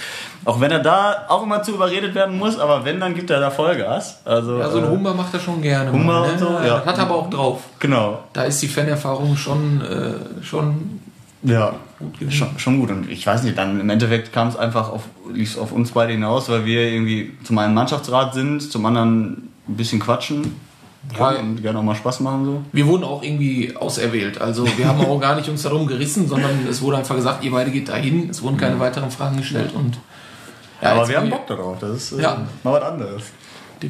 Auch 0.45 0.61
wenn 0.61 0.71
er 0.71 0.79
da 0.81 1.25
auch 1.29 1.43
immer 1.43 1.63
zu 1.63 1.73
überredet 1.73 2.15
werden 2.15 2.39
muss, 2.39 2.59
aber 2.59 2.85
wenn, 2.85 3.01
dann 3.01 3.15
gibt 3.15 3.31
er 3.31 3.41
da 3.41 3.51
Vollgas. 3.51 4.21
Also, 4.25 4.59
Ja, 4.59 4.71
so 4.71 4.79
ein 4.79 4.85
äh, 4.85 4.89
Humber 4.89 5.15
macht 5.15 5.35
er 5.35 5.41
schon 5.41 5.61
gerne. 5.63 5.91
Humber 5.91 6.21
mal, 6.21 6.31
und 6.31 6.39
so, 6.39 6.47
ja. 6.65 6.85
Hat 6.85 6.97
er 6.99 7.03
aber 7.05 7.17
auch 7.17 7.31
drauf. 7.31 7.61
Genau. 7.81 8.21
Da 8.33 8.43
ist 8.45 8.63
die 8.63 8.69
Fanerfahrung 8.69 9.37
schon, 9.37 9.81
äh, 9.83 10.45
schon 10.45 11.01
Ja, 11.43 11.75
gut 11.99 12.19
gewesen. 12.21 12.37
schon, 12.37 12.59
schon 12.59 12.81
gut. 12.81 12.91
Und 12.91 13.11
ich 13.11 13.27
weiß 13.27 13.43
nicht, 13.43 13.59
dann 13.59 13.81
im 13.81 13.91
Endeffekt 13.91 14.33
kam 14.33 14.49
es 14.49 14.57
einfach 14.57 14.91
auf, 14.91 15.03
lief's 15.33 15.59
auf 15.59 15.73
uns 15.73 15.91
beide 15.93 16.13
hinaus, 16.13 16.49
weil 16.49 16.65
wir 16.65 16.83
irgendwie 16.83 17.33
zum 17.43 17.59
einen 17.59 17.75
Mannschaftsrat 17.75 18.35
sind, 18.35 18.61
zum 18.71 18.87
anderen 18.87 19.51
ein 19.69 19.77
bisschen 19.77 19.99
quatschen 19.99 20.55
Ja. 21.19 21.31
und 21.31 21.61
gerne 21.63 21.79
auch 21.81 21.83
mal 21.83 21.95
Spaß 21.97 22.21
machen 22.21 22.45
so. 22.45 22.63
Wir 22.73 22.87
wurden 22.87 23.03
auch 23.05 23.23
irgendwie 23.23 23.75
auserwählt. 23.77 24.41
Also 24.41 24.65
wir 24.77 24.87
haben 24.87 25.05
auch 25.05 25.21
gar 25.21 25.35
nicht 25.35 25.49
uns 25.49 25.63
darum 25.63 25.87
gerissen, 25.89 26.29
sondern 26.29 26.67
es 26.71 26.83
wurde 26.83 26.99
einfach 26.99 27.17
gesagt, 27.17 27.43
ihr 27.45 27.51
beide 27.51 27.71
geht 27.73 27.89
dahin. 27.89 28.31
Es 28.31 28.43
wurden 28.43 28.57
keine 28.57 28.79
weiteren 28.79 29.11
Fragen 29.11 29.37
gestellt 29.39 29.73
und 29.75 29.99
ja, 30.83 30.93
Aber 30.93 31.09
wir 31.09 31.17
haben 31.19 31.31
Bock 31.31 31.47
darauf, 31.47 31.79
das 31.79 31.91
ist 31.91 32.13
äh, 32.19 32.23
Ja. 32.23 32.47
mal 32.63 32.75
was 32.75 32.83
anderes. 32.83 33.23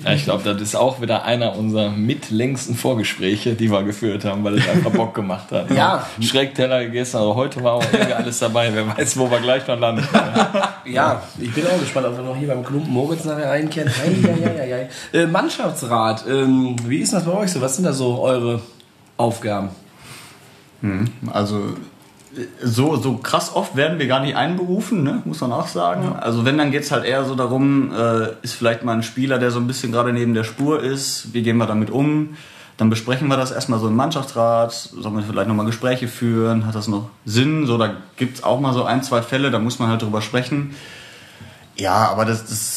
Ja, 0.04 0.12
ich 0.14 0.24
glaube, 0.24 0.42
das 0.42 0.60
ist 0.60 0.74
auch 0.74 1.00
wieder 1.00 1.24
einer 1.24 1.54
unserer 1.56 1.90
mitlängsten 1.90 2.74
Vorgespräche, 2.74 3.54
die 3.54 3.70
wir 3.70 3.84
geführt 3.84 4.24
haben, 4.24 4.42
weil 4.42 4.58
es 4.58 4.68
einfach 4.68 4.90
Bock 4.90 5.14
gemacht 5.14 5.52
hat. 5.52 5.70
Ja. 5.74 6.04
Schreckteller 6.20 6.84
gegessen, 6.84 7.18
also 7.18 7.36
heute 7.36 7.62
war 7.62 7.74
auch 7.74 7.84
irgendwie 7.92 8.12
alles 8.12 8.40
dabei. 8.40 8.70
Wer 8.74 8.96
weiß, 8.96 9.16
wo 9.16 9.30
wir 9.30 9.38
gleich 9.38 9.66
noch 9.68 9.78
landen. 9.78 10.06
Ja, 10.86 11.20
ich 11.40 11.52
bin 11.52 11.66
auch 11.66 11.78
gespannt, 11.80 12.06
ob 12.06 12.16
wir 12.16 12.22
noch 12.24 12.36
hier 12.36 12.46
beim 12.48 12.64
Klumpen 12.64 12.92
Moritz 12.92 13.24
nachher 13.24 13.50
einkehren. 13.50 13.88
Ei, 14.04 14.28
ei, 14.28 14.48
ei, 14.48 14.60
ei, 14.60 14.88
ei. 15.12 15.18
Äh, 15.18 15.26
Mannschaftsrat, 15.26 16.24
ähm, 16.28 16.76
wie 16.86 16.98
ist 16.98 17.12
das 17.12 17.24
bei 17.24 17.32
euch 17.32 17.50
so? 17.52 17.60
Was 17.60 17.74
sind 17.76 17.84
da 17.84 17.92
so 17.92 18.20
eure 18.20 18.60
Aufgaben? 19.16 19.70
Also 21.32 21.74
so, 22.62 22.96
so 22.96 23.16
krass 23.16 23.54
oft 23.54 23.76
werden 23.76 23.98
wir 23.98 24.06
gar 24.06 24.20
nicht 24.20 24.36
einberufen, 24.36 25.02
ne? 25.02 25.22
muss 25.24 25.40
man 25.40 25.52
auch 25.52 25.68
sagen. 25.68 26.14
Also 26.16 26.44
wenn, 26.44 26.58
dann 26.58 26.70
geht 26.70 26.82
es 26.82 26.92
halt 26.92 27.04
eher 27.04 27.24
so 27.24 27.34
darum, 27.34 27.92
äh, 27.92 28.28
ist 28.42 28.54
vielleicht 28.54 28.84
mal 28.84 28.92
ein 28.92 29.02
Spieler, 29.02 29.38
der 29.38 29.50
so 29.50 29.58
ein 29.58 29.66
bisschen 29.66 29.92
gerade 29.92 30.12
neben 30.12 30.34
der 30.34 30.44
Spur 30.44 30.82
ist, 30.82 31.32
wie 31.32 31.42
gehen 31.42 31.56
wir 31.56 31.66
damit 31.66 31.90
um? 31.90 32.36
Dann 32.76 32.90
besprechen 32.90 33.28
wir 33.28 33.38
das 33.38 33.52
erstmal 33.52 33.80
so 33.80 33.88
im 33.88 33.96
Mannschaftsrat, 33.96 34.72
sollen 34.72 35.16
wir 35.16 35.22
vielleicht 35.22 35.48
nochmal 35.48 35.64
Gespräche 35.64 36.08
führen, 36.08 36.66
hat 36.66 36.74
das 36.74 36.88
noch 36.88 37.08
Sinn? 37.24 37.66
So, 37.66 37.78
da 37.78 37.94
gibt 38.16 38.38
es 38.38 38.44
auch 38.44 38.60
mal 38.60 38.74
so 38.74 38.84
ein, 38.84 39.02
zwei 39.02 39.22
Fälle, 39.22 39.50
da 39.50 39.58
muss 39.58 39.78
man 39.78 39.88
halt 39.88 40.02
drüber 40.02 40.20
sprechen. 40.20 40.74
Ja, 41.76 42.08
aber 42.08 42.24
das, 42.24 42.42
das 42.42 42.52
ist 42.52 42.75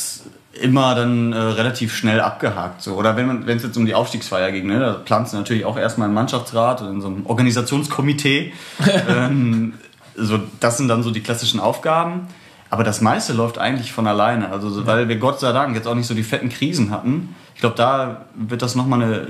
immer 0.53 0.95
dann 0.95 1.31
äh, 1.31 1.37
relativ 1.37 1.95
schnell 1.95 2.19
abgehakt. 2.21 2.81
So. 2.81 2.95
Oder 2.95 3.15
wenn 3.15 3.47
es 3.47 3.63
jetzt 3.63 3.77
um 3.77 3.85
die 3.85 3.93
Aufstiegsfeier 3.93 4.51
ging, 4.51 4.67
ne, 4.67 4.79
da 4.79 4.93
planst 4.93 5.33
du 5.33 5.37
natürlich 5.37 5.65
auch 5.65 5.77
erstmal 5.77 6.07
im 6.07 6.13
Mannschaftsrat 6.13 6.81
oder 6.81 6.89
in 6.89 7.01
so 7.01 7.07
einem 7.07 7.25
Organisationskomitee. 7.25 8.53
ähm, 9.09 9.73
so, 10.15 10.39
das 10.59 10.77
sind 10.77 10.87
dann 10.87 11.03
so 11.03 11.11
die 11.11 11.21
klassischen 11.21 11.59
Aufgaben. 11.59 12.27
Aber 12.71 12.83
das 12.83 13.01
meiste 13.01 13.33
läuft 13.33 13.57
eigentlich 13.57 13.91
von 13.93 14.05
alleine. 14.05 14.51
Also, 14.51 14.69
so, 14.69 14.85
weil 14.85 15.07
wir 15.07 15.15
Gott 15.15 15.39
sei 15.39 15.51
Dank 15.51 15.75
jetzt 15.75 15.87
auch 15.87 15.95
nicht 15.95 16.07
so 16.07 16.13
die 16.13 16.23
fetten 16.23 16.49
Krisen 16.49 16.91
hatten. 16.91 17.35
Ich 17.55 17.61
glaube, 17.61 17.75
da 17.75 18.25
wird 18.35 18.61
das 18.61 18.75
nochmal 18.75 19.01
eine 19.01 19.27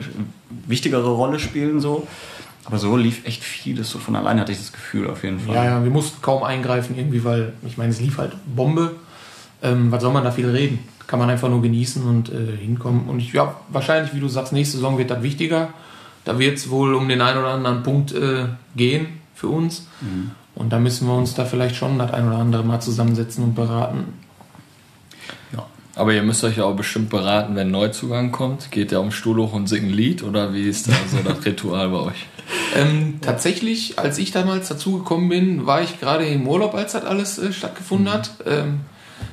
wichtigere 0.67 1.09
Rolle 1.09 1.39
spielen. 1.39 1.79
So. 1.79 2.07
Aber 2.65 2.77
so 2.77 2.97
lief 2.97 3.25
echt 3.25 3.43
vieles 3.43 3.89
so 3.89 3.99
von 3.99 4.15
alleine, 4.15 4.41
hatte 4.41 4.51
ich 4.51 4.57
das 4.57 4.71
Gefühl 4.71 5.09
auf 5.09 5.23
jeden 5.23 5.39
Fall. 5.39 5.55
Ja, 5.55 5.65
ja, 5.65 5.83
wir 5.83 5.91
mussten 5.91 6.21
kaum 6.21 6.43
eingreifen 6.43 6.97
irgendwie, 6.97 7.23
weil 7.23 7.53
ich 7.65 7.77
meine, 7.77 7.91
es 7.91 7.99
lief 7.99 8.17
halt 8.17 8.33
Bombe. 8.45 8.95
Ähm, 9.61 9.91
was 9.91 10.01
soll 10.01 10.13
man 10.13 10.23
da 10.23 10.31
viel 10.31 10.49
reden? 10.49 10.79
Kann 11.07 11.19
man 11.19 11.29
einfach 11.29 11.49
nur 11.49 11.61
genießen 11.61 12.03
und 12.03 12.29
äh, 12.29 12.55
hinkommen. 12.57 13.09
Und 13.09 13.19
ich, 13.19 13.33
ja, 13.33 13.55
wahrscheinlich, 13.69 14.13
wie 14.13 14.19
du 14.19 14.27
sagst, 14.27 14.53
nächste 14.53 14.77
Saison 14.77 14.97
wird 14.97 15.11
das 15.11 15.23
wichtiger. 15.23 15.69
Da 16.25 16.37
wird 16.37 16.57
es 16.57 16.69
wohl 16.69 16.93
um 16.93 17.09
den 17.09 17.21
einen 17.21 17.39
oder 17.39 17.49
anderen 17.49 17.83
Punkt 17.83 18.11
äh, 18.13 18.45
gehen 18.75 19.07
für 19.33 19.47
uns. 19.47 19.87
Und 20.53 20.71
da 20.71 20.79
müssen 20.79 21.07
wir 21.07 21.15
uns 21.15 21.33
da 21.33 21.45
vielleicht 21.45 21.75
schon 21.75 21.97
das 21.97 22.11
ein 22.11 22.27
oder 22.27 22.37
andere 22.37 22.63
mal 22.63 22.79
zusammensetzen 22.81 23.43
und 23.43 23.55
beraten. 23.55 24.13
Aber 25.99 26.13
ihr 26.13 26.23
müsst 26.23 26.45
euch 26.45 26.55
ja 26.55 26.63
auch 26.63 26.77
bestimmt 26.77 27.09
beraten, 27.09 27.57
wenn 27.57 27.71
Neuzugang 27.71 28.31
kommt. 28.31 28.71
Geht 28.71 28.91
der 28.91 29.01
um 29.01 29.11
Stuhl 29.11 29.35
hoch 29.35 29.51
und 29.51 29.67
singt 29.67 29.83
ein 29.83 29.89
Lied 29.89 30.23
oder 30.23 30.53
wie 30.53 30.63
ist 30.63 30.87
da 30.87 30.93
so 31.11 31.17
das 31.17 31.45
Ritual 31.45 31.89
bei 31.89 31.99
euch? 31.99 32.25
Ähm, 32.75 33.19
tatsächlich, 33.21 33.99
als 33.99 34.17
ich 34.17 34.31
damals 34.31 34.69
dazugekommen 34.69 35.29
bin, 35.29 35.67
war 35.67 35.83
ich 35.83 35.99
gerade 35.99 36.25
im 36.25 36.47
Urlaub, 36.47 36.73
als 36.73 36.93
das 36.93 37.03
alles 37.03 37.37
äh, 37.37 37.53
stattgefunden 37.53 38.11
hat. 38.11 38.31
Ähm, 38.45 38.79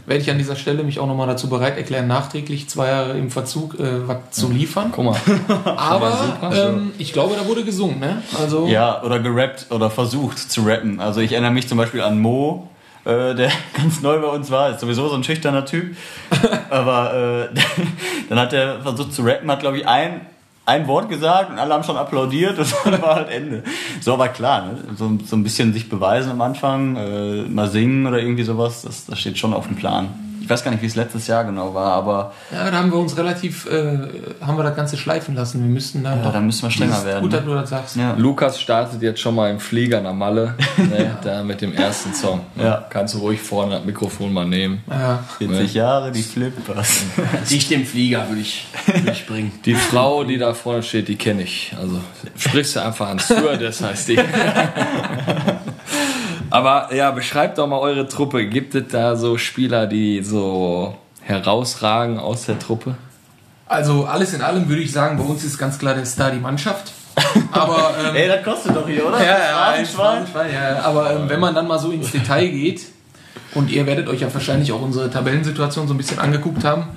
werde 0.06 0.22
ich 0.22 0.30
an 0.30 0.38
dieser 0.38 0.56
Stelle 0.56 0.84
mich 0.84 0.98
auch 0.98 1.06
nochmal 1.06 1.26
dazu 1.26 1.48
bereit 1.48 1.76
erklären, 1.76 2.06
nachträglich 2.06 2.68
zwei 2.68 2.88
Jahre 2.88 3.18
im 3.18 3.30
Verzug 3.30 3.78
äh, 3.78 4.06
was 4.06 4.30
zu 4.30 4.50
liefern. 4.50 4.90
Guck 4.92 5.04
mal. 5.04 5.16
Aber 5.64 6.38
ähm, 6.52 6.92
ich 6.98 7.12
glaube, 7.12 7.34
da 7.36 7.46
wurde 7.46 7.64
gesungen, 7.64 7.98
ne? 7.98 8.22
Also 8.38 8.66
Ja, 8.66 9.02
oder 9.02 9.18
gerappt 9.18 9.66
oder 9.70 9.90
versucht 9.90 10.38
zu 10.38 10.62
rappen. 10.62 11.00
Also 11.00 11.20
ich 11.20 11.32
erinnere 11.32 11.52
mich 11.52 11.68
zum 11.68 11.78
Beispiel 11.78 12.02
an 12.02 12.20
Mo, 12.20 12.68
äh, 13.04 13.34
der 13.34 13.50
ganz 13.76 14.02
neu 14.02 14.20
bei 14.20 14.28
uns 14.28 14.50
war, 14.50 14.70
ist 14.70 14.80
sowieso 14.80 15.08
so 15.08 15.14
ein 15.14 15.24
schüchterner 15.24 15.64
Typ. 15.64 15.96
Aber 16.70 17.48
äh, 17.52 17.58
dann 18.28 18.38
hat 18.38 18.52
er 18.52 18.80
versucht 18.80 19.12
zu 19.12 19.22
rappen, 19.22 19.50
hat 19.50 19.60
glaube 19.60 19.78
ich 19.78 19.86
ein 19.86 20.20
ein 20.66 20.88
Wort 20.88 21.08
gesagt 21.08 21.50
und 21.50 21.58
alle 21.58 21.72
haben 21.72 21.84
schon 21.84 21.96
applaudiert 21.96 22.58
und 22.58 22.74
dann 22.84 23.00
war 23.00 23.14
halt 23.14 23.30
Ende. 23.30 23.62
So, 24.00 24.12
aber 24.12 24.28
klar, 24.28 24.66
ne? 24.66 24.78
so, 24.96 25.18
so 25.24 25.36
ein 25.36 25.42
bisschen 25.42 25.72
sich 25.72 25.88
beweisen 25.88 26.32
am 26.32 26.40
Anfang, 26.40 26.96
äh, 26.96 27.42
mal 27.42 27.68
singen 27.68 28.06
oder 28.06 28.18
irgendwie 28.18 28.42
sowas, 28.42 28.82
das, 28.82 29.06
das 29.06 29.18
steht 29.18 29.38
schon 29.38 29.54
auf 29.54 29.66
dem 29.66 29.76
Plan. 29.76 30.25
Ich 30.46 30.50
weiß 30.50 30.62
gar 30.62 30.70
nicht, 30.70 30.80
wie 30.80 30.86
es 30.86 30.94
letztes 30.94 31.26
Jahr 31.26 31.42
genau 31.42 31.74
war, 31.74 31.92
aber 31.94 32.32
Ja, 32.52 32.70
da 32.70 32.76
haben 32.78 32.92
wir 32.92 33.00
uns 33.00 33.16
relativ, 33.18 33.66
äh, 33.66 33.98
haben 34.40 34.56
wir 34.56 34.62
das 34.62 34.76
Ganze 34.76 34.96
schleifen 34.96 35.34
lassen. 35.34 35.60
Wir 35.60 35.68
müssten 35.68 36.04
da 36.04 36.14
ja, 36.14 36.30
da 36.30 36.40
müssen 36.40 36.62
wir 36.62 36.70
strenger 36.70 37.04
werden. 37.04 37.22
Gut, 37.22 37.32
dass 37.32 37.40
Ne? 37.40 37.46
du 37.46 37.54
das 37.56 37.68
sagst. 37.70 37.96
Ja. 37.96 38.14
Lukas 38.16 38.60
startet 38.60 39.02
jetzt 39.02 39.18
schon 39.20 39.34
mal 39.34 39.50
im 39.50 39.58
Flieger 39.58 40.00
nach 40.00 40.12
Malle, 40.14 40.54
ne, 40.76 41.16
da 41.24 41.42
mit 41.42 41.60
dem 41.62 41.74
ersten 41.74 42.14
Song. 42.14 42.42
Ne? 42.54 42.62
Ja. 42.62 42.86
Kannst 42.88 43.14
du 43.14 43.18
ruhig 43.18 43.40
vorne 43.40 43.74
das 43.74 43.84
Mikrofon 43.84 44.32
mal 44.32 44.46
nehmen. 44.46 44.84
Ja. 44.88 45.24
40 45.38 45.74
Jahre, 45.74 46.12
die 46.12 46.22
Flippers. 46.22 47.02
Ich 47.50 47.66
dem 47.68 47.84
Flieger 47.84 48.28
würde 48.28 48.40
ich, 48.42 48.66
würd 48.86 49.08
ich 49.10 49.26
bringen. 49.26 49.50
Die 49.64 49.74
Frau, 49.74 50.22
die 50.22 50.38
da 50.38 50.54
vorne 50.54 50.84
steht, 50.84 51.08
die 51.08 51.16
kenne 51.16 51.42
ich. 51.42 51.74
Also 51.76 51.98
sprichst 52.38 52.76
du 52.76 52.84
einfach 52.84 53.08
an. 53.08 53.18
Stewardess 53.18 53.82
heißt 53.82 54.08
die. 54.10 54.20
Aber 56.56 56.94
ja, 56.94 57.10
beschreibt 57.10 57.58
doch 57.58 57.66
mal 57.66 57.80
eure 57.80 58.08
Truppe. 58.08 58.46
Gibt 58.46 58.74
es 58.74 58.84
da 58.88 59.14
so 59.14 59.36
Spieler, 59.36 59.86
die 59.86 60.22
so 60.24 60.96
herausragen 61.20 62.18
aus 62.18 62.46
der 62.46 62.58
Truppe? 62.58 62.94
Also 63.66 64.06
alles 64.06 64.32
in 64.32 64.40
allem 64.40 64.66
würde 64.66 64.80
ich 64.80 64.90
sagen, 64.90 65.18
bei 65.18 65.24
uns 65.24 65.44
ist 65.44 65.58
ganz 65.58 65.78
klar 65.78 65.92
der 65.94 66.06
Star 66.06 66.30
die 66.30 66.38
Mannschaft. 66.38 66.94
Aber 67.52 67.94
ähm, 68.02 68.16
Ey, 68.16 68.26
das 68.26 68.42
kostet 68.42 68.74
doch 68.74 68.88
hier, 68.88 69.06
oder? 69.06 69.22
ja, 69.22 69.38
ja, 69.38 69.68
ein? 69.68 69.84
Schwein, 69.84 70.24
ja, 70.50 70.80
aber 70.82 71.14
ähm, 71.14 71.28
wenn 71.28 71.40
man 71.40 71.54
dann 71.54 71.66
mal 71.66 71.78
so 71.78 71.90
ins 71.90 72.10
Detail 72.10 72.48
geht, 72.48 72.86
und 73.54 73.70
ihr 73.70 73.86
werdet 73.86 74.08
euch 74.08 74.20
ja 74.20 74.32
wahrscheinlich 74.32 74.70
auch 74.72 74.82
unsere 74.82 75.10
Tabellensituation 75.10 75.88
so 75.88 75.94
ein 75.94 75.96
bisschen 75.96 76.18
angeguckt 76.18 76.64
haben, 76.64 76.88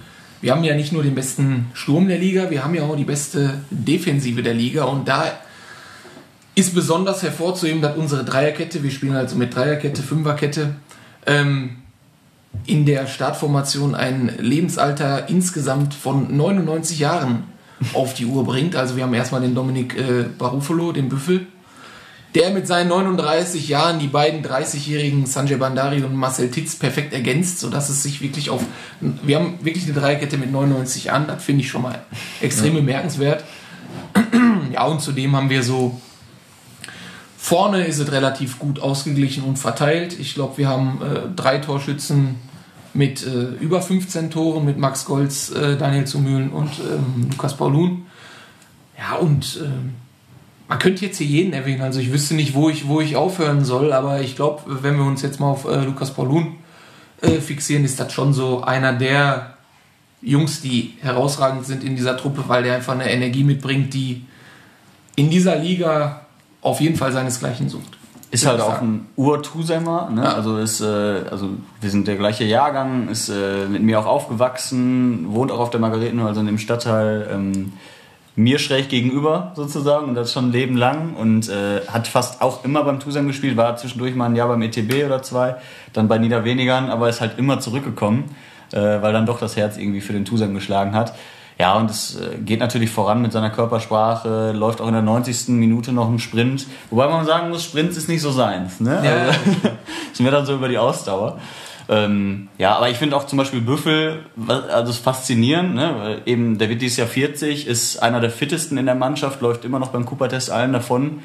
wir 0.42 0.52
haben 0.52 0.64
ja 0.64 0.76
nicht 0.76 0.92
nur 0.92 1.04
den 1.04 1.16
besten 1.16 1.72
Sturm 1.74 2.08
der 2.08 2.18
Liga, 2.18 2.50
wir 2.50 2.64
haben 2.64 2.76
ja 2.76 2.84
auch 2.84 2.96
die 2.98 3.06
beste 3.06 3.62
Defensive 3.70 4.42
der 4.42 4.54
Liga 4.54 4.84
und 4.84 5.08
da 5.08 5.26
ist 6.60 6.76
besonders 6.76 7.24
hervorzuheben, 7.24 7.82
dass 7.82 7.96
unsere 7.96 8.26
Dreierkette, 8.26 8.84
wir 8.84 8.92
spielen 8.92 9.16
also 9.16 9.38
mit 9.38 9.56
Dreierkette, 9.56 10.04
Fünferkette, 10.04 10.76
ähm, 11.26 11.78
in 12.66 12.86
der 12.86 13.08
Startformation 13.08 13.96
ein 13.96 14.34
Lebensalter 14.40 15.30
insgesamt 15.30 15.94
von 15.94 16.36
99 16.36 17.00
Jahren 17.00 17.44
auf 17.94 18.14
die 18.14 18.26
Uhr 18.26 18.44
bringt. 18.44 18.76
Also 18.76 18.98
wir 18.98 19.04
haben 19.04 19.14
erstmal 19.14 19.40
den 19.40 19.56
Dominik 19.56 19.98
äh, 19.98 20.26
Barufolo, 20.38 20.92
den 20.92 21.08
Büffel, 21.08 21.48
der 22.36 22.50
mit 22.50 22.68
seinen 22.68 22.90
39 22.90 23.70
Jahren 23.70 24.00
die 24.00 24.08
beiden 24.08 24.44
30-jährigen 24.44 25.28
Sanjay 25.28 25.56
Bandari 25.56 26.04
und 26.04 26.14
Marcel 26.14 26.52
Titz 26.52 26.76
perfekt 26.76 27.14
ergänzt, 27.14 27.60
sodass 27.60 27.88
es 27.88 28.04
sich 28.04 28.20
wirklich 28.22 28.50
auf... 28.50 28.64
Wir 29.00 29.38
haben 29.38 29.60
wirklich 29.62 29.86
eine 29.86 29.94
Dreierkette 29.94 30.38
mit 30.38 30.52
99 30.52 31.06
Jahren, 31.06 31.28
das 31.28 31.42
finde 31.42 31.62
ich 31.62 31.70
schon 31.70 31.84
mal 31.84 32.04
extrem 32.42 32.74
bemerkenswert. 32.74 33.46
Ja, 34.72 34.86
und 34.86 35.00
zudem 35.00 35.36
haben 35.38 35.50
wir 35.50 35.64
so... 35.64 36.00
Vorne 37.42 37.86
ist 37.86 38.00
es 38.00 38.12
relativ 38.12 38.60
gut 38.60 38.82
ausgeglichen 38.82 39.44
und 39.46 39.58
verteilt. 39.58 40.20
Ich 40.20 40.36
glaube, 40.36 40.58
wir 40.58 40.68
haben 40.68 41.02
äh, 41.02 41.22
drei 41.36 41.58
Torschützen 41.60 42.36
mit 42.94 43.26
äh, 43.26 43.56
über 43.62 43.82
15 43.82 44.30
Toren, 44.30 44.66
mit 44.66 44.78
Max 44.78 45.06
Golz, 45.06 45.50
äh, 45.50 45.78
Daniel 45.78 46.06
Zumühlen 46.06 46.52
und 46.52 46.70
ähm, 46.80 47.30
Lukas 47.32 47.56
Paulun. 47.56 48.06
Ja, 48.98 49.16
und 49.16 49.58
ähm, 49.64 49.94
man 50.68 50.80
könnte 50.80 51.06
jetzt 51.06 51.18
hier 51.18 51.28
jeden 51.28 51.54
erwähnen. 51.54 51.82
Also 51.82 52.02
ich 52.02 52.12
wüsste 52.12 52.36
nicht, 52.36 52.54
wo 52.54 52.70
ich, 52.70 52.88
wo 52.90 53.00
ich 53.00 53.16
aufhören 53.16 53.64
soll, 53.64 53.94
aber 53.94 54.20
ich 54.20 54.36
glaube, 54.36 54.84
wenn 54.84 54.98
wir 54.98 55.06
uns 55.06 55.22
jetzt 55.22 55.40
mal 55.40 55.50
auf 55.50 55.66
äh, 55.66 55.86
Lukas 55.86 56.14
Paulun 56.14 56.58
äh, 57.22 57.40
fixieren, 57.40 57.86
ist 57.86 58.00
das 58.02 58.12
schon 58.12 58.34
so 58.34 58.62
einer 58.64 58.94
der 58.94 59.58
Jungs, 60.22 60.60
die 60.62 60.98
herausragend 61.00 61.66
sind 61.66 61.86
in 61.86 61.96
dieser 61.96 62.18
Truppe, 62.18 62.44
weil 62.48 62.64
der 62.64 62.76
einfach 62.76 62.94
eine 62.94 63.10
Energie 63.10 63.46
mitbringt, 63.46 63.94
die 63.94 64.26
in 65.16 65.30
dieser 65.30 65.56
Liga 65.56 66.26
auf 66.62 66.82
jeden 66.82 66.96
Fall 66.96 67.12
seinesgleichen 67.12 67.70
sucht. 67.70 67.98
Ist 68.32 68.46
halt 68.46 68.62
auch 68.62 68.80
ein 68.80 69.08
Ur-Tusemer, 69.16 70.12
ne? 70.12 70.24
Ja. 70.24 70.34
Also 70.34 70.58
ist, 70.58 70.82
äh, 70.82 70.86
also 71.32 71.50
wir 71.82 71.90
sind 71.90 72.08
der 72.08 72.16
gleiche 72.16 72.44
Jahrgang, 72.44 73.10
ist 73.10 73.30
äh, 73.30 73.66
mit 73.68 73.82
mir 73.82 74.00
auch 74.00 74.06
aufgewachsen, 74.06 75.34
wohnt 75.34 75.52
auch 75.52 75.60
auf 75.60 75.72
der 75.72 75.80
Margaretenhöhe, 75.80 76.28
also 76.28 76.42
in 76.42 76.46
dem 76.46 76.60
Stadtteil 76.60 77.28
ähm, 77.32 77.74
mir 78.36 78.60
schräg 78.60 78.88
gegenüber 78.88 79.52
sozusagen 79.56 80.10
und 80.10 80.16
das 80.16 80.32
schon 80.32 80.50
ein 80.50 80.52
Leben 80.52 80.78
lang 80.78 81.16
und 81.16 81.50
äh, 81.50 81.82
hat 81.88 82.08
fast 82.08 82.42
auch 82.42 82.64
immer 82.64 82.84
beim 82.84 83.00
Tusem 83.00 83.28
gespielt, 83.28 83.58
war 83.58 83.76
zwischendurch 83.78 84.14
mal 84.14 84.28
ein 84.28 84.36
Jahr 84.36 84.48
beim 84.48 84.62
ETB 84.62 85.06
oder 85.06 85.24
zwei, 85.24 85.56
dann 85.94 86.08
bei 86.08 86.20
Niederwenigern, 86.20 86.92
aber 86.92 87.10
ist 87.10 87.22
halt 87.22 87.40
immer 87.40 87.60
zurückgekommen, 87.60 88.36
äh, 88.72 88.78
weil 88.78 89.12
dann 89.12 89.26
doch 89.26 89.40
das 89.40 89.58
Herz 89.58 89.78
irgendwie 89.78 90.02
für 90.02 90.14
den 90.14 90.26
Tusem 90.26 90.54
geschlagen 90.54 90.94
hat. 90.94 91.16
Ja, 91.60 91.74
und 91.74 91.92
es 91.92 92.16
äh, 92.16 92.38
geht 92.38 92.62
natürlich 92.62 92.90
voran 92.90 93.22
mit 93.22 93.34
seiner 93.34 93.50
Körpersprache, 93.50 94.54
läuft 94.54 94.80
auch 94.80 94.88
in 94.88 94.94
der 94.94 95.02
90. 95.02 95.50
Minute 95.50 95.92
noch 95.92 96.08
im 96.08 96.18
Sprint. 96.18 96.66
Wobei 96.90 97.10
man 97.10 97.26
sagen 97.26 97.50
muss, 97.50 97.66
Sprint 97.66 97.92
ist 97.92 98.08
nicht 98.08 98.22
so 98.22 98.32
seins. 98.32 98.80
Ne? 98.80 99.02
Ja. 99.04 99.12
Also, 99.28 99.40
ist 100.14 100.22
mir 100.22 100.32
dann 100.32 100.46
so 100.46 100.56
über 100.56 100.70
die 100.70 100.78
Ausdauer. 100.78 101.38
Ähm, 101.90 102.48
ja, 102.58 102.78
aber 102.78 102.90
ich 102.90 102.98
finde 102.98 103.18
auch 103.18 103.26
zum 103.26 103.38
Beispiel 103.38 103.60
Büffel, 103.60 104.20
also 104.48 104.94
faszinierend, 104.94 105.76
ne? 105.76 105.96
weil 105.98 106.22
eben 106.26 106.58
der 106.60 106.70
wird 106.70 106.82
dieses 106.82 106.98
Jahr 106.98 107.08
40, 107.08 107.68
ist 107.68 107.98
einer 108.02 108.22
der 108.22 108.30
fittesten 108.30 108.78
in 108.78 108.86
der 108.86 108.96
Mannschaft, 108.96 109.42
läuft 109.42 109.66
immer 109.66 109.80
noch 109.80 109.90
beim 109.90 110.06
Cooper-Test 110.06 110.52
allen 110.52 110.72
davon, 110.72 111.24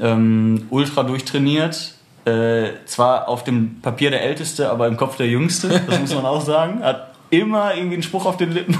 ähm, 0.00 0.68
ultra 0.70 1.02
durchtrainiert, 1.02 1.94
äh, 2.24 2.68
zwar 2.86 3.28
auf 3.28 3.44
dem 3.44 3.80
Papier 3.82 4.10
der 4.10 4.22
Älteste, 4.22 4.70
aber 4.70 4.86
im 4.86 4.96
Kopf 4.96 5.16
der 5.16 5.26
Jüngste, 5.26 5.82
das 5.86 5.98
muss 5.98 6.14
man 6.14 6.24
auch 6.24 6.40
sagen, 6.40 6.84
hat 6.84 7.15
immer 7.30 7.74
irgendwie 7.74 7.94
einen 7.94 8.02
Spruch 8.02 8.26
auf 8.26 8.36
den 8.36 8.52
Lippen 8.52 8.78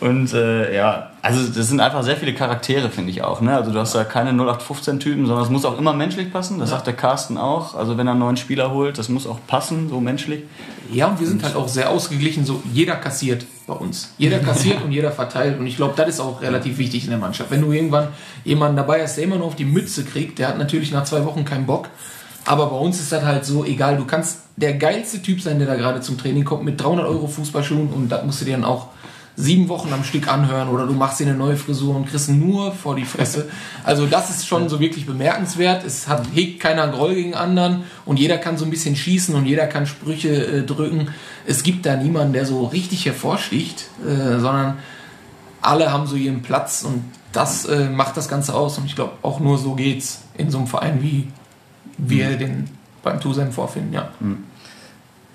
und 0.00 0.32
äh, 0.32 0.74
ja, 0.76 1.10
also 1.22 1.48
das 1.48 1.68
sind 1.68 1.80
einfach 1.80 2.02
sehr 2.04 2.16
viele 2.16 2.32
Charaktere, 2.32 2.88
finde 2.88 3.10
ich 3.10 3.22
auch. 3.22 3.40
Ne? 3.40 3.54
Also 3.54 3.72
du 3.72 3.78
hast 3.78 3.94
da 3.94 4.04
keine 4.04 4.30
0815-Typen, 4.30 5.26
sondern 5.26 5.44
es 5.44 5.50
muss 5.50 5.64
auch 5.64 5.76
immer 5.76 5.92
menschlich 5.92 6.32
passen. 6.32 6.58
Das 6.58 6.70
sagt 6.70 6.86
der 6.86 6.94
Carsten 6.94 7.36
auch. 7.36 7.74
Also 7.74 7.98
wenn 7.98 8.06
er 8.06 8.12
einen 8.12 8.20
neuen 8.20 8.36
Spieler 8.36 8.70
holt, 8.70 8.98
das 8.98 9.08
muss 9.08 9.26
auch 9.26 9.38
passen, 9.46 9.88
so 9.88 10.00
menschlich. 10.00 10.44
Ja, 10.92 11.08
und 11.08 11.18
wir 11.20 11.26
sind 11.26 11.42
halt 11.42 11.56
auch 11.56 11.68
sehr 11.68 11.90
ausgeglichen, 11.90 12.44
so 12.44 12.62
jeder 12.72 12.96
kassiert 12.96 13.44
bei 13.66 13.74
uns. 13.74 14.14
Jeder 14.18 14.38
kassiert 14.38 14.82
und 14.84 14.92
jeder 14.92 15.10
verteilt. 15.10 15.58
Und 15.58 15.66
ich 15.66 15.76
glaube, 15.76 15.94
das 15.96 16.08
ist 16.08 16.20
auch 16.20 16.40
relativ 16.40 16.78
wichtig 16.78 17.04
in 17.04 17.10
der 17.10 17.18
Mannschaft. 17.18 17.50
Wenn 17.50 17.60
du 17.60 17.72
irgendwann 17.72 18.08
jemanden 18.44 18.76
dabei 18.76 19.02
hast, 19.02 19.16
der 19.16 19.24
immer 19.24 19.36
nur 19.36 19.46
auf 19.46 19.56
die 19.56 19.64
Mütze 19.64 20.04
kriegt, 20.04 20.38
der 20.38 20.48
hat 20.48 20.58
natürlich 20.58 20.92
nach 20.92 21.04
zwei 21.04 21.24
Wochen 21.24 21.44
keinen 21.44 21.66
Bock. 21.66 21.88
Aber 22.44 22.70
bei 22.70 22.76
uns 22.76 23.00
ist 23.00 23.12
das 23.12 23.24
halt 23.24 23.44
so, 23.44 23.64
egal, 23.64 23.96
du 23.96 24.06
kannst 24.06 24.38
der 24.60 24.74
geilste 24.74 25.22
Typ 25.22 25.40
sein, 25.40 25.58
der 25.58 25.68
da 25.68 25.76
gerade 25.76 26.00
zum 26.00 26.18
Training 26.18 26.44
kommt, 26.44 26.64
mit 26.64 26.80
300 26.80 27.06
Euro 27.06 27.26
Fußballschuhen 27.28 27.88
und 27.88 28.08
das 28.08 28.24
musst 28.24 28.40
du 28.40 28.44
dir 28.44 28.52
dann 28.52 28.64
auch 28.64 28.88
sieben 29.36 29.68
Wochen 29.68 29.92
am 29.92 30.02
Stück 30.02 30.26
anhören 30.26 30.68
oder 30.68 30.84
du 30.84 30.94
machst 30.94 31.20
dir 31.20 31.26
eine 31.26 31.36
neue 31.36 31.56
Frisur 31.56 31.94
und 31.94 32.08
kriegst 32.08 32.28
nur 32.28 32.72
vor 32.72 32.96
die 32.96 33.04
Fresse. 33.04 33.48
Also 33.84 34.06
das 34.06 34.28
ist 34.28 34.46
schon 34.46 34.68
so 34.68 34.80
wirklich 34.80 35.06
bemerkenswert. 35.06 35.82
Es 35.84 36.08
hat, 36.08 36.26
hegt 36.34 36.60
keiner 36.60 36.88
Groll 36.88 37.14
gegen 37.14 37.34
anderen 37.34 37.84
und 38.04 38.18
jeder 38.18 38.36
kann 38.36 38.58
so 38.58 38.66
ein 38.66 38.70
bisschen 38.70 38.96
schießen 38.96 39.34
und 39.34 39.46
jeder 39.46 39.66
kann 39.66 39.86
Sprüche 39.86 40.28
äh, 40.28 40.62
drücken. 40.62 41.08
Es 41.46 41.62
gibt 41.62 41.86
da 41.86 41.96
niemanden, 41.96 42.34
der 42.34 42.44
so 42.44 42.66
richtig 42.66 43.06
hervorsticht, 43.06 43.84
äh, 44.04 44.40
sondern 44.40 44.78
alle 45.62 45.90
haben 45.90 46.06
so 46.06 46.16
ihren 46.16 46.42
Platz 46.42 46.82
und 46.82 47.04
das 47.32 47.64
äh, 47.64 47.88
macht 47.88 48.16
das 48.16 48.28
Ganze 48.28 48.54
aus. 48.54 48.76
Und 48.76 48.86
ich 48.86 48.96
glaube, 48.96 49.12
auch 49.22 49.40
nur 49.40 49.56
so 49.56 49.74
geht's 49.74 50.22
in 50.36 50.50
so 50.50 50.58
einem 50.58 50.66
Verein, 50.66 51.02
wie 51.02 51.28
wir 51.96 52.36
den 52.36 52.68
beim 53.02 53.20
Tusem 53.20 53.52
vorfinden. 53.52 53.92
Ja. 53.92 54.10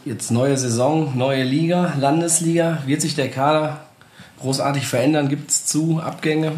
Jetzt 0.06 0.32
neue 0.32 0.58
Saison, 0.58 1.18
neue 1.18 1.44
Liga, 1.44 1.94
Landesliga. 2.00 2.80
Wird 2.86 3.02
sich 3.02 3.16
der 3.16 3.30
Kader 3.30 3.82
großartig 4.40 4.86
verändern? 4.86 5.30
Gibt 5.30 5.50
es 5.50 5.66
zu 5.66 6.02
Abgänge? 6.04 6.54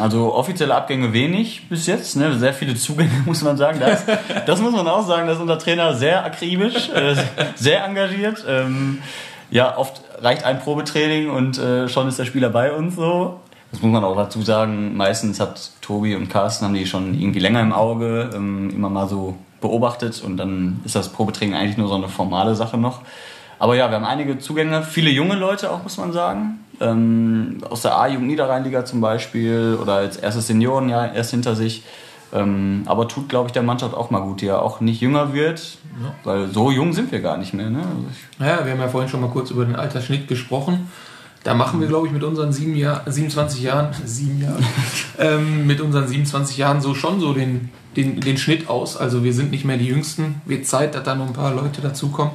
Also 0.00 0.34
offizielle 0.34 0.74
Abgänge 0.74 1.12
wenig 1.12 1.68
bis 1.68 1.86
jetzt, 1.86 2.16
ne? 2.16 2.36
sehr 2.36 2.52
viele 2.52 2.74
Zugänge 2.74 3.10
muss 3.24 3.42
man 3.42 3.56
sagen. 3.56 3.78
Das, 3.78 4.04
das 4.44 4.60
muss 4.60 4.72
man 4.72 4.88
auch 4.88 5.06
sagen, 5.06 5.28
dass 5.28 5.38
unser 5.38 5.58
Trainer 5.58 5.94
sehr 5.94 6.24
akribisch, 6.24 6.88
äh, 6.88 7.14
sehr 7.54 7.84
engagiert. 7.84 8.44
Ähm, 8.48 8.98
ja, 9.50 9.76
oft 9.76 10.02
reicht 10.20 10.44
ein 10.44 10.58
Probetraining 10.58 11.30
und 11.30 11.58
äh, 11.58 11.88
schon 11.88 12.08
ist 12.08 12.18
der 12.18 12.24
Spieler 12.24 12.50
bei 12.50 12.72
uns 12.72 12.96
so. 12.96 13.40
Das 13.70 13.80
muss 13.80 13.92
man 13.92 14.02
auch 14.02 14.16
dazu 14.16 14.42
sagen. 14.42 14.96
Meistens 14.96 15.38
hat 15.38 15.70
Tobi 15.80 16.16
und 16.16 16.28
Carsten 16.28 16.64
haben 16.64 16.74
die 16.74 16.86
schon 16.86 17.14
irgendwie 17.14 17.38
länger 17.38 17.60
im 17.60 17.72
Auge, 17.72 18.30
ähm, 18.34 18.70
immer 18.70 18.90
mal 18.90 19.08
so 19.08 19.36
beobachtet 19.60 20.22
und 20.24 20.36
dann 20.36 20.80
ist 20.84 20.94
das 20.94 21.10
Probetraining 21.10 21.54
eigentlich 21.54 21.76
nur 21.76 21.88
so 21.88 21.94
eine 21.94 22.08
formale 22.08 22.54
Sache 22.54 22.78
noch. 22.78 23.02
Aber 23.58 23.76
ja, 23.76 23.90
wir 23.90 23.96
haben 23.96 24.06
einige 24.06 24.38
Zugänge, 24.38 24.82
viele 24.82 25.10
junge 25.10 25.34
Leute 25.34 25.70
auch, 25.70 25.82
muss 25.82 25.98
man 25.98 26.12
sagen. 26.12 26.60
Ähm, 26.80 27.58
aus 27.68 27.82
der 27.82 27.98
A-Jugend 27.98 28.28
Niederrheinliga 28.28 28.86
zum 28.86 29.02
Beispiel 29.02 29.78
oder 29.80 29.94
als 29.96 30.16
erstes 30.16 30.46
Seniorenjahr 30.46 31.12
erst 31.12 31.32
hinter 31.32 31.54
sich. 31.54 31.84
Ähm, 32.32 32.84
aber 32.86 33.08
tut, 33.08 33.28
glaube 33.28 33.48
ich, 33.48 33.52
der 33.52 33.62
Mannschaft 33.62 33.94
auch 33.94 34.10
mal 34.10 34.20
gut, 34.20 34.40
die 34.40 34.46
ja 34.46 34.58
auch 34.58 34.80
nicht 34.80 35.00
jünger 35.00 35.34
wird, 35.34 35.78
weil 36.24 36.48
so 36.48 36.70
jung 36.70 36.92
sind 36.92 37.12
wir 37.12 37.20
gar 37.20 37.36
nicht 37.36 37.52
mehr. 37.52 37.68
Ne? 37.68 37.80
Also 37.80 38.06
Naja, 38.38 38.64
wir 38.64 38.72
haben 38.72 38.80
ja 38.80 38.88
vorhin 38.88 39.10
schon 39.10 39.20
mal 39.20 39.30
kurz 39.30 39.50
über 39.50 39.64
den 39.64 39.76
Altersschnitt 39.76 40.28
gesprochen. 40.28 40.88
Da 41.42 41.54
machen 41.54 41.80
wir, 41.80 41.88
glaube 41.88 42.06
ich, 42.06 42.12
mit 42.12 42.22
unseren 42.22 42.52
sieben 42.52 42.76
Jahr, 42.76 43.02
27 43.06 43.62
Jahren, 43.62 43.88
sieben 44.04 44.40
Jahre, 44.40 44.58
ähm, 45.18 45.66
mit 45.66 45.80
unseren 45.80 46.06
27 46.06 46.56
Jahren 46.56 46.80
so 46.80 46.94
schon 46.94 47.18
so 47.18 47.32
den 47.32 47.70
den, 47.96 48.20
den 48.20 48.38
Schnitt 48.38 48.68
aus. 48.68 48.96
Also 48.96 49.24
wir 49.24 49.32
sind 49.32 49.50
nicht 49.50 49.64
mehr 49.64 49.76
die 49.76 49.86
Jüngsten. 49.86 50.40
Wird 50.44 50.66
Zeit, 50.66 50.94
dass 50.94 51.02
da 51.02 51.14
noch 51.14 51.26
ein 51.26 51.32
paar 51.32 51.52
Leute 51.54 51.80
dazukommen. 51.80 52.32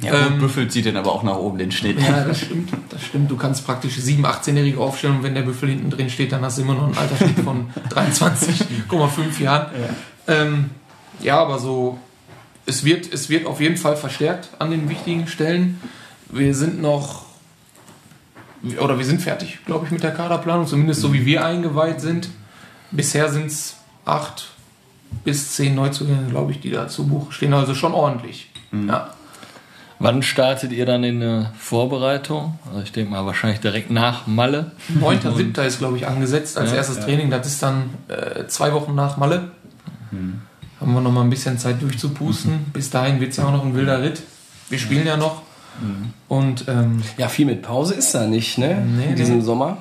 Ja, 0.00 0.10
gut, 0.10 0.32
Ähm, 0.32 0.38
Büffel 0.38 0.68
zieht 0.68 0.84
den 0.84 0.96
aber 0.96 1.12
auch 1.12 1.22
nach 1.24 1.36
oben 1.36 1.58
den 1.58 1.72
Schnitt. 1.72 2.00
Ja, 2.00 2.24
das 2.24 2.40
stimmt. 2.42 2.70
Das 2.90 3.02
stimmt. 3.04 3.30
Du 3.30 3.36
kannst 3.36 3.66
praktisch 3.66 3.96
7-, 3.98 4.22
18-Jährige 4.24 4.78
aufstellen 4.78 5.16
und 5.16 5.22
wenn 5.24 5.34
der 5.34 5.42
Büffel 5.42 5.70
hinten 5.70 5.90
drin 5.90 6.08
steht, 6.08 6.30
dann 6.32 6.42
hast 6.42 6.58
du 6.58 6.62
immer 6.62 6.74
noch 6.74 6.84
einen 6.84 6.96
Altersschnitt 6.96 7.40
von 7.40 7.66
23,5 7.90 9.42
Jahren. 9.42 9.66
Ja. 10.28 10.34
Ähm, 10.34 10.70
ja, 11.20 11.38
aber 11.40 11.58
so, 11.58 11.98
es 12.66 12.84
wird, 12.84 13.12
es 13.12 13.28
wird 13.28 13.46
auf 13.46 13.60
jeden 13.60 13.76
Fall 13.76 13.96
verstärkt 13.96 14.50
an 14.60 14.70
den 14.70 14.88
wichtigen 14.88 15.26
Stellen. 15.26 15.80
Wir 16.30 16.54
sind 16.54 16.80
noch, 16.80 17.24
oder 18.80 18.98
wir 18.98 19.04
sind 19.04 19.20
fertig, 19.20 19.58
glaube 19.66 19.86
ich, 19.86 19.90
mit 19.90 20.02
der 20.04 20.12
Kaderplanung, 20.12 20.66
zumindest 20.66 21.00
so 21.00 21.12
wie 21.12 21.26
wir 21.26 21.44
eingeweiht 21.44 22.00
sind. 22.00 22.28
Bisher 22.92 23.28
sind 23.30 23.46
es 23.46 23.76
acht 24.04 24.51
bis 25.24 25.52
zehn 25.52 25.74
Neuzugänge, 25.74 26.28
glaube 26.30 26.52
ich, 26.52 26.60
die 26.60 26.70
da 26.70 26.88
zu 26.88 27.06
Buch 27.06 27.32
stehen. 27.32 27.52
Also 27.54 27.74
schon 27.74 27.92
ordentlich. 27.92 28.50
Ja. 28.72 29.10
Wann 29.98 30.22
startet 30.22 30.72
ihr 30.72 30.84
dann 30.84 31.04
in 31.04 31.20
der 31.20 31.52
Vorbereitung? 31.56 32.58
Also 32.68 32.82
ich 32.82 32.90
denke 32.90 33.12
mal 33.12 33.24
wahrscheinlich 33.24 33.60
direkt 33.60 33.90
nach 33.90 34.26
Malle. 34.26 34.72
9.7. 34.98 35.64
ist, 35.64 35.78
glaube 35.78 35.96
ich, 35.96 36.08
angesetzt 36.08 36.58
als 36.58 36.70
Ja, 36.70 36.78
erstes 36.78 36.98
Training. 37.00 37.30
Das 37.30 37.46
ist 37.46 37.62
dann 37.62 37.90
äh, 38.08 38.46
zwei 38.48 38.72
Wochen 38.72 38.94
nach 38.96 39.16
Malle. 39.16 39.52
Haben 40.80 40.92
wir 40.94 41.00
noch 41.00 41.12
mal 41.12 41.22
ein 41.22 41.30
bisschen 41.30 41.56
Zeit 41.58 41.80
durchzupusten. 41.80 42.66
Bis 42.72 42.90
dahin 42.90 43.20
wird 43.20 43.30
es 43.30 43.36
ja 43.36 43.46
auch 43.46 43.52
noch 43.52 43.64
ein 43.64 43.74
wilder 43.76 44.02
Ritt. 44.02 44.22
Wir 44.68 44.78
spielen 44.78 45.06
ja 45.06 45.16
noch. 45.16 45.42
Und 46.28 46.64
ähm, 46.68 47.00
Ja, 47.16 47.28
viel 47.28 47.46
mit 47.46 47.62
Pause 47.62 47.94
ist 47.94 48.12
da 48.14 48.26
nicht, 48.26 48.58
ne? 48.58 48.74
Nee, 48.84 49.10
In 49.10 49.16
diesem 49.16 49.36
nee. 49.38 49.44
Sommer. 49.44 49.78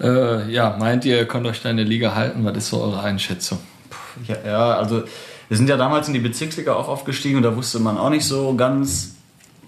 Äh, 0.00 0.50
ja, 0.50 0.76
meint 0.78 1.04
ihr, 1.04 1.18
ihr 1.18 1.26
könnt 1.26 1.46
euch 1.46 1.62
da 1.62 1.70
in 1.70 1.76
der 1.76 1.86
Liga 1.86 2.14
halten? 2.14 2.44
Was 2.44 2.56
ist 2.56 2.68
so 2.68 2.82
eure 2.82 3.02
Einschätzung? 3.02 3.58
Ja, 4.28 4.36
ja, 4.46 4.76
also 4.76 5.04
wir 5.48 5.56
sind 5.56 5.68
ja 5.68 5.76
damals 5.76 6.08
in 6.08 6.14
die 6.14 6.20
Bezirksliga 6.20 6.74
auch 6.74 6.88
aufgestiegen 6.88 7.36
und 7.36 7.42
da 7.42 7.56
wusste 7.56 7.78
man 7.78 7.98
auch 7.98 8.10
nicht 8.10 8.24
so 8.24 8.54
ganz, 8.54 9.16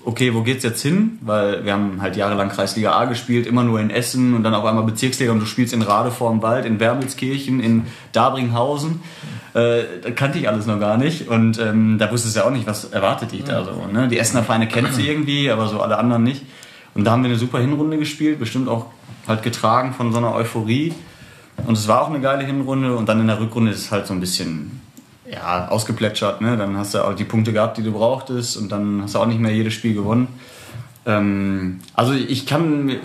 okay, 0.04 0.34
wo 0.34 0.42
geht's 0.42 0.64
jetzt 0.64 0.82
hin? 0.82 1.18
Weil 1.20 1.64
wir 1.64 1.72
haben 1.72 2.00
halt 2.00 2.16
jahrelang 2.16 2.48
Kreisliga 2.48 2.92
A 2.92 3.04
gespielt, 3.04 3.46
immer 3.46 3.62
nur 3.62 3.80
in 3.80 3.90
Essen 3.90 4.34
und 4.34 4.42
dann 4.42 4.54
auf 4.54 4.64
einmal 4.64 4.84
Bezirksliga 4.84 5.32
und 5.32 5.40
du 5.40 5.46
spielst 5.46 5.74
in 5.74 5.82
Rade 5.82 6.10
vorm 6.10 6.42
Wald, 6.42 6.64
in 6.64 6.80
Wermelskirchen, 6.80 7.60
in 7.60 7.86
Dabringhausen. 8.12 9.00
Äh, 9.54 9.82
da 10.02 10.10
kannte 10.12 10.38
ich 10.38 10.48
alles 10.48 10.66
noch 10.66 10.80
gar 10.80 10.96
nicht 10.96 11.28
und 11.28 11.58
ähm, 11.58 11.98
da 11.98 12.10
wusste 12.10 12.28
es 12.28 12.34
ja 12.34 12.44
auch 12.44 12.50
nicht, 12.50 12.66
was 12.66 12.84
erwartet 12.84 13.32
dich 13.32 13.44
da 13.44 13.64
so. 13.64 13.86
Ne? 13.92 14.08
Die 14.08 14.18
Essener 14.18 14.42
Vereine 14.42 14.68
kennt 14.68 14.94
sie 14.94 15.08
irgendwie, 15.08 15.50
aber 15.50 15.66
so 15.68 15.80
alle 15.80 15.98
anderen 15.98 16.22
nicht. 16.22 16.42
Und 16.94 17.04
da 17.04 17.10
haben 17.10 17.22
wir 17.22 17.30
eine 17.30 17.38
super 17.38 17.58
Hinrunde 17.58 17.98
gespielt, 17.98 18.38
bestimmt 18.38 18.68
auch 18.68 18.86
halt 19.28 19.42
getragen 19.42 19.92
von 19.92 20.12
so 20.12 20.18
einer 20.18 20.34
Euphorie. 20.34 20.94
Und 21.66 21.76
es 21.76 21.88
war 21.88 22.02
auch 22.02 22.10
eine 22.10 22.20
geile 22.20 22.44
Hinrunde 22.44 22.96
und 22.96 23.08
dann 23.08 23.20
in 23.20 23.26
der 23.26 23.40
Rückrunde 23.40 23.72
ist 23.72 23.78
es 23.78 23.90
halt 23.90 24.06
so 24.06 24.12
ein 24.12 24.20
bisschen 24.20 24.80
ja, 25.30 25.68
ausgeplätschert. 25.68 26.40
Ne? 26.40 26.56
Dann 26.56 26.76
hast 26.76 26.94
du 26.94 27.04
auch 27.04 27.14
die 27.14 27.24
Punkte 27.24 27.52
gehabt, 27.52 27.78
die 27.78 27.82
du 27.82 27.92
brauchtest 27.92 28.56
und 28.56 28.70
dann 28.70 29.02
hast 29.02 29.14
du 29.14 29.18
auch 29.18 29.26
nicht 29.26 29.40
mehr 29.40 29.52
jedes 29.52 29.74
Spiel 29.74 29.94
gewonnen. 29.94 30.28
Ähm, 31.06 31.80
also 31.94 32.12
ich 32.12 32.46
kann, 32.46 32.96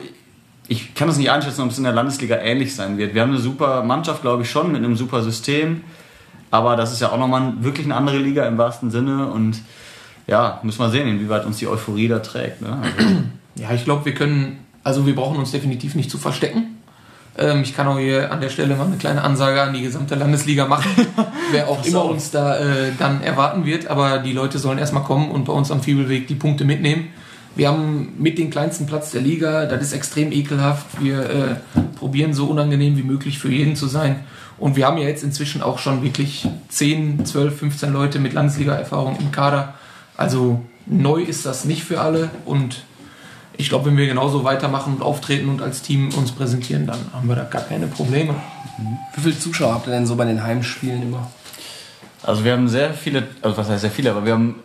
ich 0.68 0.94
kann 0.94 1.08
das 1.08 1.18
nicht 1.18 1.32
einschätzen, 1.32 1.62
ob 1.62 1.72
es 1.72 1.78
in 1.78 1.84
der 1.84 1.94
Landesliga 1.94 2.38
ähnlich 2.38 2.76
sein 2.76 2.98
wird. 2.98 3.14
Wir 3.14 3.22
haben 3.22 3.32
eine 3.32 3.40
super 3.40 3.84
Mannschaft, 3.84 4.22
glaube 4.22 4.44
ich 4.44 4.50
schon, 4.50 4.72
mit 4.72 4.84
einem 4.84 4.96
super 4.96 5.22
System. 5.22 5.82
Aber 6.52 6.76
das 6.76 6.92
ist 6.92 7.00
ja 7.00 7.12
auch 7.12 7.18
nochmal 7.18 7.54
wirklich 7.62 7.86
eine 7.86 7.96
andere 7.96 8.18
Liga 8.18 8.46
im 8.46 8.58
wahrsten 8.58 8.92
Sinne 8.92 9.28
und 9.28 9.62
ja, 10.28 10.60
müssen 10.64 10.80
wir 10.80 10.90
sehen, 10.90 11.08
inwieweit 11.08 11.46
uns 11.46 11.58
die 11.58 11.68
Euphorie 11.68 12.08
da 12.08 12.20
trägt. 12.20 12.62
Ne? 12.62 12.78
Also, 12.82 13.12
ja, 13.56 13.72
ich 13.74 13.86
glaube, 13.86 14.06
wir 14.06 14.14
können, 14.14 14.60
also 14.84 15.06
wir 15.06 15.16
brauchen 15.16 15.38
uns 15.38 15.52
definitiv 15.52 15.96
nicht 15.96 16.10
zu 16.10 16.18
verstecken. 16.18 16.78
Ähm, 17.38 17.62
ich 17.64 17.76
kann 17.76 17.88
auch 17.88 17.98
hier 17.98 18.32
an 18.32 18.42
der 18.42 18.50
Stelle 18.50 18.76
mal 18.76 18.88
eine 18.88 18.98
kleine 18.98 19.24
Ansage 19.24 19.62
an 19.62 19.74
die 19.74 19.82
gesamte 19.82 20.16
Landesliga 20.16 20.68
machen, 20.68 20.92
wer 21.52 21.70
auch 21.70 21.86
immer 21.86 22.06
uns 22.06 22.32
da 22.32 22.58
äh, 22.58 22.92
dann 22.98 23.22
erwarten 23.24 23.66
wird. 23.66 23.88
Aber 23.88 24.20
die 24.20 24.34
Leute 24.34 24.60
sollen 24.60 24.78
erstmal 24.78 25.04
kommen 25.04 25.32
und 25.32 25.46
bei 25.46 25.54
uns 25.54 25.72
am 25.72 25.82
Fiebelweg 25.82 26.28
die 26.28 26.36
Punkte 26.36 26.66
mitnehmen. 26.66 27.10
Wir 27.56 27.68
haben 27.68 28.14
mit 28.18 28.38
den 28.38 28.50
kleinsten 28.50 28.86
Platz 28.86 29.12
der 29.12 29.22
Liga, 29.22 29.66
das 29.66 29.82
ist 29.82 29.94
extrem 29.94 30.32
ekelhaft. 30.32 30.86
Wir 31.02 31.30
äh, 31.30 31.82
probieren 31.98 32.34
so 32.34 32.46
unangenehm 32.48 32.98
wie 32.98 33.04
möglich 33.04 33.40
für 33.40 33.50
jeden 33.50 33.76
zu 33.76 33.88
sein. 33.88 34.22
Und 34.58 34.76
wir 34.76 34.86
haben 34.86 34.98
ja 34.98 35.08
jetzt 35.08 35.24
inzwischen 35.24 35.62
auch 35.62 35.80
schon 35.80 36.04
wirklich 36.04 36.48
10, 36.70 37.26
12, 37.26 37.60
15 37.60 37.92
Leute 37.92 38.20
mit 38.20 38.34
Landesliga-Erfahrung 38.34 39.18
im 39.20 39.32
Kader. 39.32 39.74
Also 40.16 40.62
neu 40.86 41.22
ist 41.22 41.46
das 41.46 41.66
nicht 41.66 41.84
für 41.84 42.00
alle. 42.00 42.30
Und 42.46 42.84
ich 43.62 43.70
glaube, 43.70 43.86
wenn 43.86 43.98
wir 43.98 44.08
genauso 44.08 44.44
weitermachen 44.44 44.96
und 44.96 45.02
auftreten 45.02 45.48
und 45.50 45.62
als 45.62 45.82
Team 45.82 46.10
uns 46.16 46.32
präsentieren, 46.32 46.88
dann 46.88 47.00
haben 47.14 47.28
wir 47.30 47.36
da 47.36 47.44
gar 47.44 47.62
keine 47.62 47.88
Probleme. 47.88 48.36
Wie 49.16 49.22
viele 49.22 49.38
Zuschauer 49.38 49.76
habt 49.76 49.88
ihr 49.88 49.92
denn 49.92 50.06
so 50.06 50.16
bei 50.16 50.26
den 50.26 50.44
Heimspielen 50.44 51.04
immer? 51.04 51.30
Also 52.24 52.44
wir 52.44 52.54
haben 52.54 52.68
sehr 52.68 52.94
viele, 52.94 53.28
also 53.42 53.58
was 53.58 53.70
heißt 53.70 53.82
sehr 53.82 53.92
viele, 53.92 54.12
aber 54.12 54.26
wir 54.26 54.34
haben 54.34 54.56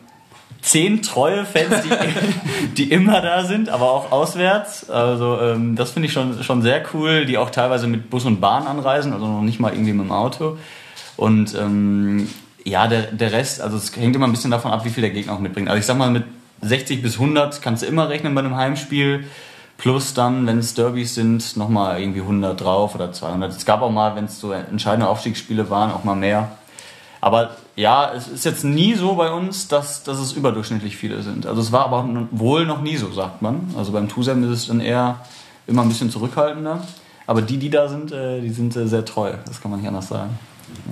zehn 0.62 1.02
treue 1.02 1.44
Fans, 1.44 1.82
die, 1.82 2.66
die 2.76 2.90
immer 2.90 3.20
da 3.20 3.44
sind, 3.44 3.68
aber 3.68 3.90
auch 3.90 4.12
auswärts. 4.12 4.88
Also 4.88 5.38
ähm, 5.40 5.76
das 5.76 5.90
finde 5.90 6.06
ich 6.06 6.12
schon, 6.12 6.42
schon 6.42 6.62
sehr 6.62 6.82
cool, 6.94 7.26
die 7.26 7.38
auch 7.38 7.50
teilweise 7.50 7.86
mit 7.86 8.10
Bus 8.10 8.24
und 8.24 8.40
Bahn 8.40 8.66
anreisen, 8.66 9.12
also 9.12 9.26
noch 9.26 9.42
nicht 9.42 9.60
mal 9.60 9.72
irgendwie 9.72 9.92
mit 9.92 10.06
dem 10.06 10.12
Auto. 10.12 10.58
Und 11.16 11.54
ähm, 11.54 12.28
ja, 12.64 12.88
der, 12.88 13.12
der 13.12 13.32
Rest, 13.32 13.60
also 13.60 13.76
es 13.76 13.94
hängt 13.96 14.16
immer 14.16 14.26
ein 14.26 14.32
bisschen 14.32 14.50
davon 14.50 14.72
ab, 14.72 14.84
wie 14.84 14.90
viel 14.90 15.02
der 15.02 15.10
Gegner 15.10 15.34
auch 15.34 15.38
mitbringt. 15.38 15.68
Also 15.68 15.78
ich 15.78 15.86
sag 15.86 15.96
mal, 15.96 16.10
mit 16.10 16.24
60 16.62 17.02
bis 17.02 17.14
100 17.14 17.62
kannst 17.62 17.82
du 17.82 17.86
immer 17.86 18.08
rechnen 18.08 18.34
bei 18.34 18.40
einem 18.40 18.56
Heimspiel. 18.56 19.24
Plus 19.78 20.14
dann, 20.14 20.46
wenn 20.46 20.58
es 20.58 20.72
Derbys 20.74 21.14
sind, 21.14 21.56
nochmal 21.56 22.00
irgendwie 22.00 22.22
100 22.22 22.58
drauf 22.58 22.94
oder 22.94 23.12
200. 23.12 23.52
Es 23.52 23.66
gab 23.66 23.82
auch 23.82 23.90
mal, 23.90 24.16
wenn 24.16 24.24
es 24.24 24.40
so 24.40 24.50
entscheidende 24.52 25.08
Aufstiegsspiele 25.08 25.68
waren, 25.68 25.92
auch 25.92 26.02
mal 26.02 26.16
mehr. 26.16 26.52
Aber 27.20 27.50
ja, 27.74 28.12
es 28.14 28.28
ist 28.28 28.44
jetzt 28.44 28.64
nie 28.64 28.94
so 28.94 29.16
bei 29.16 29.30
uns, 29.30 29.68
dass, 29.68 30.02
dass 30.02 30.18
es 30.18 30.32
überdurchschnittlich 30.32 30.96
viele 30.96 31.22
sind. 31.22 31.44
Also 31.46 31.60
es 31.60 31.72
war 31.72 31.84
aber 31.84 32.08
wohl 32.30 32.64
noch 32.64 32.80
nie 32.80 32.96
so, 32.96 33.12
sagt 33.12 33.42
man. 33.42 33.74
Also 33.76 33.92
beim 33.92 34.08
Tusem 34.08 34.44
ist 34.44 34.60
es 34.60 34.66
dann 34.68 34.80
eher 34.80 35.20
immer 35.66 35.82
ein 35.82 35.88
bisschen 35.88 36.10
zurückhaltender. 36.10 36.80
Aber 37.26 37.42
die, 37.42 37.58
die 37.58 37.70
da 37.70 37.88
sind, 37.88 38.12
äh, 38.12 38.40
die 38.40 38.50
sind 38.50 38.76
äh, 38.76 38.86
sehr 38.86 39.04
treu. 39.04 39.32
Das 39.46 39.60
kann 39.60 39.70
man 39.70 39.80
nicht 39.80 39.88
anders 39.88 40.08
sagen. 40.08 40.38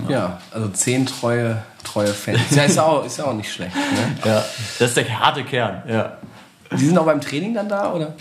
Ja, 0.08 0.38
also 0.50 0.68
zehn 0.68 1.06
treue, 1.06 1.62
treue 1.82 2.08
Fans. 2.08 2.40
Ja, 2.50 2.64
ist 2.64 2.76
ja 2.76 2.82
auch, 2.84 3.04
ist 3.04 3.18
ja 3.18 3.24
auch 3.24 3.34
nicht 3.34 3.52
schlecht. 3.52 3.74
Ne? 3.74 3.82
Ja, 4.24 4.44
das 4.78 4.80
ist 4.80 4.96
der 4.96 5.18
harte 5.18 5.44
Kern. 5.44 5.82
Ja. 5.88 6.18
Die 6.72 6.86
sind 6.86 6.98
auch 6.98 7.04
beim 7.04 7.20
Training 7.20 7.54
dann 7.54 7.68
da, 7.68 7.92
oder? 7.92 8.14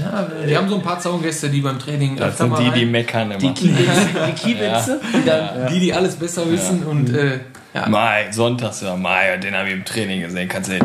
Ja, 0.00 0.28
wir 0.44 0.58
haben 0.58 0.68
so 0.68 0.76
ein 0.76 0.82
paar 0.82 1.00
Zaungäste, 1.00 1.48
die 1.48 1.60
beim 1.60 1.78
Training 1.78 2.16
Das 2.16 2.38
sind 2.38 2.56
die, 2.58 2.70
die 2.70 2.86
meckern 2.86 3.30
immer. 3.30 3.40
Die 3.40 3.52
Kiebitze? 3.52 5.00
Die 5.14 5.24
dann, 5.24 5.66
die, 5.68 5.80
die 5.80 5.92
alles 5.92 6.16
besser 6.16 6.48
wissen 6.50 6.84
und 6.84 7.12
äh, 7.14 7.40
ja. 7.74 7.88
Mai, 7.88 8.28
sonntags, 8.30 8.80
ja, 8.82 8.96
Mai, 8.96 9.36
den 9.38 9.54
habe 9.54 9.68
ich 9.68 9.74
im 9.74 9.84
Training 9.84 10.22
gesehen, 10.22 10.48
kannst 10.48 10.70
du 10.70 10.74
nicht. 10.74 10.84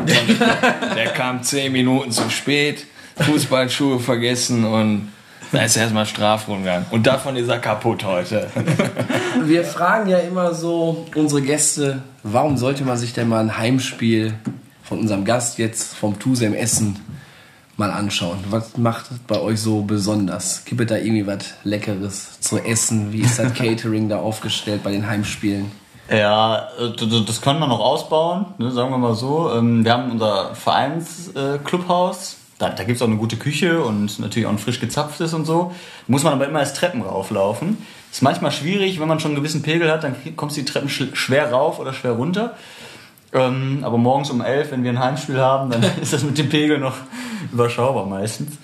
Der 0.95 1.07
kam 1.07 1.43
zehn 1.43 1.72
Minuten 1.72 2.11
zu 2.11 2.30
spät, 2.30 2.86
Fußballschuhe 3.18 3.99
vergessen 3.99 4.66
und 4.66 5.11
da 5.54 5.62
ist 5.62 5.78
erstmal 5.78 6.06
Strafrundgang. 6.06 6.86
Und 6.89 7.06
davon 7.06 7.36
ist 7.36 7.47
er 7.47 7.60
kaputt 7.60 8.04
heute. 8.04 8.49
Wir 9.45 9.64
fragen 9.64 10.10
ja 10.10 10.18
immer 10.18 10.54
so 10.54 11.06
unsere 11.16 11.41
Gäste, 11.41 12.01
warum 12.24 12.58
sollte 12.58 12.84
man 12.84 12.97
sich 12.97 13.14
denn 13.14 13.30
mal 13.30 13.39
ein 13.39 13.58
Heimspiel 13.58 14.34
von 14.84 14.99
unserem 14.99 15.26
Gast 15.26 15.60
jetzt 15.60 15.95
vom 15.95 16.18
Tusem 16.18 16.54
Essen 16.54 16.99
mal 17.78 17.91
anschauen? 17.91 18.39
Was 18.49 18.78
macht 18.78 19.12
es 19.12 19.20
bei 19.20 19.39
euch 19.39 19.62
so 19.62 19.82
besonders? 19.82 20.66
Gibt 20.66 20.82
es 20.82 20.88
da 20.88 20.97
irgendwie 20.97 21.28
was 21.28 21.54
Leckeres 21.64 22.39
zu 22.41 22.58
essen? 22.58 23.14
Wie 23.14 23.22
ist 23.22 23.38
das 23.38 23.54
Catering 23.56 24.10
da 24.10 24.18
aufgestellt 24.18 24.82
bei 24.84 24.91
den 24.91 25.08
Heimspielen? 25.08 25.72
Ja, 26.10 26.68
äh, 26.80 27.24
das 27.26 27.41
können 27.41 27.60
wir 27.60 27.68
noch 27.68 27.80
ausbauen, 27.80 28.47
ne, 28.58 28.72
sagen 28.72 28.89
wir 28.89 28.97
mal 28.97 29.16
so. 29.16 29.51
Ähm, 29.54 29.86
Wir 29.86 29.93
haben 29.93 30.12
unser 30.12 30.56
Vereinsclubhaus. 30.56 32.38
Da, 32.64 32.70
da 32.70 32.84
gibt 32.86 32.95
es 32.95 33.01
auch 33.01 33.07
eine 33.07 33.18
gute 33.18 33.36
Küche 33.36 33.84
und 33.84 34.20
natürlich 34.20 34.45
auch 34.47 34.51
ein 34.51 34.57
frisch 34.57 34.80
gezapftes 34.80 35.34
und 35.34 35.43
so. 35.43 35.74
Muss 36.07 36.24
man 36.24 36.32
aber 36.32 36.47
immer 36.47 36.59
als 36.59 36.74
Treppen 36.74 37.01
rauflaufen. 37.01 37.78
Ist 38.09 38.22
manchmal 38.22 38.51
schwierig, 38.53 39.01
wenn 39.01 39.07
man 39.09 39.20
schon 39.20 39.32
einen 39.32 39.36
gewissen 39.38 39.61
Pegel 39.64 39.91
hat, 39.91 40.03
dann 40.05 40.16
kommst 40.38 40.55
du 40.55 40.61
die 40.61 40.66
Treppen 40.66 40.88
sch- 40.88 41.14
schwer 41.14 41.51
rauf 41.51 41.80
oder 41.80 41.91
schwer 41.93 42.11
runter. 42.11 42.55
Ähm, 43.34 43.80
aber 43.82 43.97
morgens 43.97 44.30
um 44.30 44.39
11, 44.41 44.72
wenn 44.72 44.84
wir 44.84 44.91
ein 44.91 44.99
Heimspiel 44.99 45.39
haben, 45.41 45.72
dann 45.72 45.84
ist 46.01 46.14
das 46.14 46.24
mit 46.24 46.38
dem 46.38 46.47
Pegel 46.47 46.78
noch 46.78 46.95
überschaubar 47.51 48.05
meistens. 48.05 48.55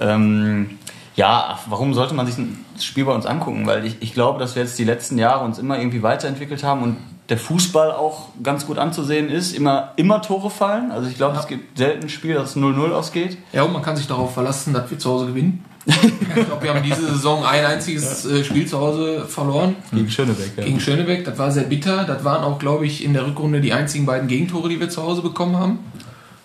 Ähm, 0.00 0.78
ja, 1.14 1.60
warum 1.66 1.94
sollte 1.94 2.14
man 2.14 2.26
sich 2.26 2.34
das 2.74 2.84
Spiel 2.84 3.04
bei 3.04 3.12
uns 3.12 3.24
angucken? 3.24 3.66
Weil 3.66 3.86
ich, 3.86 3.98
ich 4.00 4.14
glaube, 4.14 4.40
dass 4.40 4.56
wir 4.56 4.62
jetzt 4.62 4.78
die 4.80 4.84
letzten 4.84 5.16
Jahre 5.16 5.44
uns 5.44 5.58
immer 5.58 5.78
irgendwie 5.78 6.02
weiterentwickelt 6.02 6.64
haben 6.64 6.82
und 6.82 6.96
der 7.28 7.38
Fußball 7.38 7.92
auch 7.92 8.28
ganz 8.42 8.66
gut 8.66 8.78
anzusehen 8.78 9.30
ist. 9.30 9.56
Immer, 9.56 9.92
immer 9.96 10.20
Tore 10.20 10.50
fallen. 10.50 10.90
Also 10.90 11.08
ich 11.08 11.16
glaube, 11.16 11.38
es 11.38 11.46
gibt 11.46 11.78
selten 11.78 12.02
ein 12.02 12.08
Spiel, 12.08 12.34
das 12.34 12.56
0-0 12.56 12.92
ausgeht. 12.92 13.38
ja, 13.52 13.62
und 13.62 13.72
man 13.72 13.82
kann 13.82 13.96
sich 13.96 14.06
darauf 14.06 14.34
verlassen, 14.34 14.74
dass 14.74 14.90
wir 14.90 14.98
zu 14.98 15.10
Hause 15.10 15.26
gewinnen. 15.26 15.64
ich 15.86 16.46
glaube, 16.46 16.62
wir 16.62 16.74
haben 16.74 16.82
diese 16.82 17.06
Saison 17.06 17.44
ein 17.44 17.64
einziges 17.64 18.24
äh, 18.24 18.42
Spiel 18.42 18.66
zu 18.66 18.80
Hause 18.80 19.26
verloren. 19.26 19.76
Gegen 19.92 20.10
Schönebeck, 20.10 20.52
ja. 20.56 20.64
Gegen 20.64 20.80
Schönebeck, 20.80 21.24
das 21.24 21.38
war 21.38 21.50
sehr 21.50 21.64
bitter. 21.64 22.04
Das 22.04 22.24
waren 22.24 22.42
auch, 22.42 22.58
glaube 22.58 22.86
ich, 22.86 23.04
in 23.04 23.12
der 23.12 23.26
Rückrunde 23.26 23.60
die 23.60 23.72
einzigen 23.72 24.06
beiden 24.06 24.26
Gegentore, 24.26 24.68
die 24.70 24.80
wir 24.80 24.88
zu 24.88 25.02
Hause 25.02 25.20
bekommen 25.20 25.56
haben. 25.56 25.78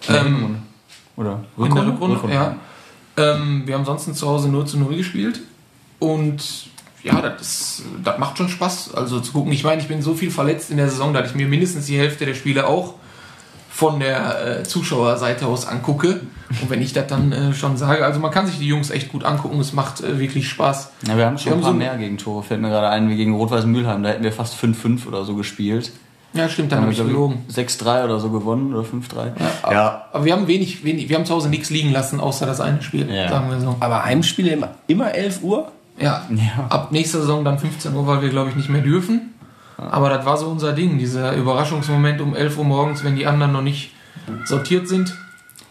Ähm, 0.09 0.57
Oder 1.15 1.43
in 1.57 1.73
der 1.73 1.87
Rückrunde, 1.87 2.19
ja. 2.33 2.55
Ähm, 3.17 3.63
wir 3.65 3.73
haben 3.73 3.81
ansonsten 3.81 4.13
zu 4.13 4.27
Hause 4.27 4.49
0 4.49 4.65
zu 4.65 4.77
0 4.77 4.95
gespielt. 4.95 5.41
Und 5.99 6.69
ja, 7.03 7.21
das, 7.21 7.83
das 8.03 8.17
macht 8.17 8.37
schon 8.37 8.49
Spaß, 8.49 8.93
also 8.93 9.19
zu 9.19 9.31
gucken. 9.31 9.51
Ich 9.51 9.63
meine, 9.63 9.81
ich 9.81 9.87
bin 9.87 10.01
so 10.01 10.13
viel 10.15 10.31
verletzt 10.31 10.69
in 10.71 10.77
der 10.77 10.89
Saison, 10.89 11.13
dass 11.13 11.29
ich 11.29 11.35
mir 11.35 11.47
mindestens 11.47 11.85
die 11.85 11.97
Hälfte 11.97 12.25
der 12.25 12.33
Spiele 12.33 12.67
auch 12.67 12.95
von 13.69 13.99
der 14.01 14.59
äh, 14.59 14.63
Zuschauerseite 14.63 15.45
aus 15.47 15.65
angucke. 15.65 16.19
Und 16.61 16.69
wenn 16.69 16.81
ich 16.81 16.91
das 16.91 17.07
dann 17.07 17.31
äh, 17.31 17.53
schon 17.53 17.77
sage, 17.77 18.03
also 18.03 18.19
man 18.19 18.31
kann 18.31 18.45
sich 18.45 18.57
die 18.59 18.67
Jungs 18.67 18.89
echt 18.89 19.09
gut 19.09 19.23
angucken, 19.23 19.59
es 19.59 19.71
macht 19.71 20.01
äh, 20.01 20.19
wirklich 20.19 20.49
Spaß. 20.49 20.91
Ja, 21.07 21.15
wir 21.15 21.25
haben 21.25 21.37
schon 21.37 21.51
Wir 21.51 21.55
ein 21.57 21.61
paar 21.61 21.71
so- 21.71 21.77
mehr 21.77 21.95
Gegentore. 21.97 22.43
Fällt 22.43 22.59
mir 22.61 22.69
gerade 22.69 22.89
ein, 22.89 23.09
wie 23.09 23.15
gegen 23.15 23.33
Rot-Weiß 23.35 23.65
Mülheim. 23.65 24.03
Da 24.03 24.09
hätten 24.09 24.23
wir 24.23 24.33
fast 24.33 24.55
5-5 24.61 25.07
oder 25.07 25.23
so 25.23 25.35
gespielt. 25.35 25.91
Ja, 26.33 26.47
stimmt, 26.49 26.71
dann 26.71 26.81
habe 26.81 26.91
ich 26.91 26.97
gelogen. 26.97 27.43
6-3 27.51 28.03
oder 28.03 28.19
so 28.19 28.29
gewonnen 28.29 28.73
oder 28.75 28.85
5-3. 28.87 29.31
aber, 29.63 29.73
Ja. 29.73 30.05
aber 30.11 30.25
wir 30.25 30.33
haben 30.33 30.47
wenig, 30.47 30.83
wenig, 30.83 31.09
wir 31.09 31.15
haben 31.15 31.25
zu 31.25 31.33
Hause 31.33 31.49
nichts 31.49 31.69
liegen 31.71 31.91
lassen, 31.91 32.19
außer 32.19 32.45
das 32.45 32.59
eine 32.59 32.83
Spiel, 32.83 33.09
Ja. 33.11 33.29
sagen 33.29 33.49
wir 33.49 33.59
so. 33.59 33.77
Aber 33.79 34.03
Heimspiele 34.05 34.51
immer, 34.51 34.69
immer 34.87 35.13
11 35.15 35.41
Uhr? 35.41 35.71
Ja, 35.99 36.23
Ja. 36.29 36.65
ab 36.69 36.91
nächster 36.91 37.19
Saison 37.19 37.43
dann 37.43 37.59
15 37.59 37.93
Uhr, 37.93 38.07
weil 38.07 38.21
wir, 38.21 38.29
glaube 38.29 38.49
ich, 38.49 38.55
nicht 38.55 38.69
mehr 38.69 38.81
dürfen. 38.81 39.33
Aber 39.77 40.09
das 40.09 40.25
war 40.25 40.37
so 40.37 40.47
unser 40.47 40.73
Ding, 40.73 40.97
dieser 40.97 41.33
Überraschungsmoment 41.35 42.19
um 42.21 42.35
11 42.35 42.57
Uhr 42.57 42.65
morgens, 42.65 43.03
wenn 43.03 43.15
die 43.15 43.25
anderen 43.25 43.53
noch 43.53 43.61
nicht 43.61 43.91
sortiert 44.45 44.87
sind. 44.89 45.15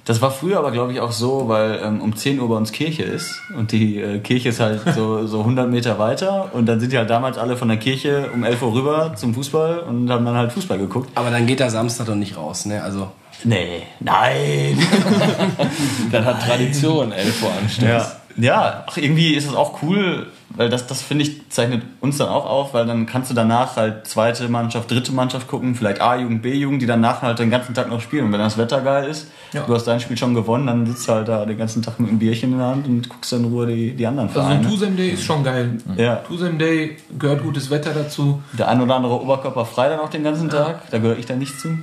Das 0.07 0.23
war 0.23 0.31
früher 0.31 0.59
aber, 0.59 0.71
glaube 0.71 0.93
ich, 0.95 1.01
auch 1.01 1.13
so, 1.13 1.49
weil 1.49 1.81
ähm, 1.85 2.01
um 2.01 2.17
10 2.17 2.41
Uhr 2.41 2.49
bei 2.49 2.55
uns 2.55 2.73
Kirche 2.73 3.03
ist. 3.03 3.43
Und 3.55 3.73
die 3.73 3.99
äh, 4.01 4.19
Kirche 4.21 4.49
ist 4.49 4.59
halt 4.61 4.81
so, 4.95 5.27
so 5.27 5.41
100 5.41 5.69
Meter 5.71 5.99
weiter. 5.99 6.49
Und 6.55 6.65
dann 6.65 6.81
sind 6.81 6.93
die 6.93 6.97
halt 6.99 7.11
damals 7.11 7.37
alle 7.37 7.59
von 7.59 7.69
der 7.69 7.77
Kirche 7.77 8.31
um 8.33 8.43
11 8.43 8.63
Uhr 8.63 8.73
rüber 8.73 9.13
zum 9.17 9.35
Fußball 9.35 9.81
und 9.81 10.11
haben 10.11 10.25
dann 10.25 10.35
halt 10.37 10.53
Fußball 10.53 10.79
geguckt. 10.79 11.11
Aber 11.15 11.31
dann 11.31 11.45
geht 11.47 11.61
der 11.61 11.69
Samstag 11.69 12.07
doch 12.07 12.15
nicht 12.15 12.37
raus, 12.39 12.65
ne? 12.65 12.83
Also, 12.83 13.09
Nee, 13.45 13.83
nein. 14.01 14.79
Das 16.11 16.25
hat 16.25 16.43
Tradition, 16.43 17.13
11 17.13 17.43
Uhr 17.43 17.51
anstehen. 17.63 17.89
Ja, 17.89 18.11
ja 18.39 18.85
ach, 18.87 18.97
irgendwie 18.97 19.35
ist 19.35 19.47
es 19.49 19.55
auch 19.55 19.83
cool, 19.83 20.27
weil 20.51 20.69
das, 20.71 20.87
das 20.87 21.03
finde 21.03 21.25
ich, 21.25 21.49
zeichnet 21.51 21.83
uns 22.01 22.17
dann 22.19 22.29
auch 22.29 22.47
auf, 22.47 22.73
weil 22.75 22.87
dann 22.87 23.05
kannst 23.07 23.31
du 23.31 23.35
danach 23.35 23.77
halt 23.77 24.07
zweite 24.07 24.49
Mannschaft, 24.49 24.91
dritte 24.91 25.13
Mannschaft 25.13 25.47
gucken, 25.47 25.75
vielleicht 25.75 26.01
A-Jugend, 26.01 26.41
B-Jugend, 26.43 26.81
die 26.81 26.87
danach 26.87 27.21
halt 27.23 27.39
den 27.39 27.51
ganzen 27.51 27.75
Tag 27.75 27.89
noch 27.91 28.01
spielen. 28.01 28.25
Und 28.25 28.33
wenn 28.33 28.41
das 28.41 28.57
Wetter 28.57 28.81
geil 28.81 29.09
ist, 29.09 29.29
Ja. 29.53 29.63
du 29.67 29.75
hast 29.75 29.85
dein 29.87 30.01
Spiel 30.01 30.17
schon 30.17 30.35
gewonnen, 30.35 30.67
dann 30.67 30.87
sitzt 30.87 31.07
du 31.07 31.13
halt 31.13 31.29
da 31.29 31.45
den 31.45 31.59
ganzen 31.59 31.83
Tag 31.83 32.01
mit 32.01 32.09
einem 32.09 32.19
Bierchen 32.19 32.53
in 32.53 32.59
der 32.59 32.67
Hand 32.69 32.87
und 32.87 33.09
guckst 33.09 33.31
dann 33.33 33.41
in 33.45 33.53
Ruhe 33.53 33.67
die, 33.67 33.93
die 33.95 34.07
anderen 34.07 34.29
Also 34.29 34.41
ein 34.41 34.47
Vereine. 34.47 34.69
Tusem 34.69 34.97
Day 34.97 35.11
ist 35.11 35.25
schon 35.25 35.45
geil. 35.45 35.79
Ja. 35.97 36.17
Tusem 36.17 36.59
Day 36.59 36.97
gehört 37.19 37.43
gutes 37.43 37.71
Wetter 37.71 37.93
dazu. 37.93 38.43
Der 38.59 38.69
ein 38.69 38.81
oder 38.81 38.97
andere 38.97 39.21
Oberkörper 39.21 39.65
frei 39.67 39.89
dann 39.91 40.01
auch 40.01 40.11
den 40.11 40.25
ganzen 40.25 40.49
Tag, 40.49 40.91
da 40.91 40.99
gehöre 40.99 41.19
ich 41.19 41.27
dann 41.27 41.39
nicht 41.39 41.61
zu. 41.61 41.79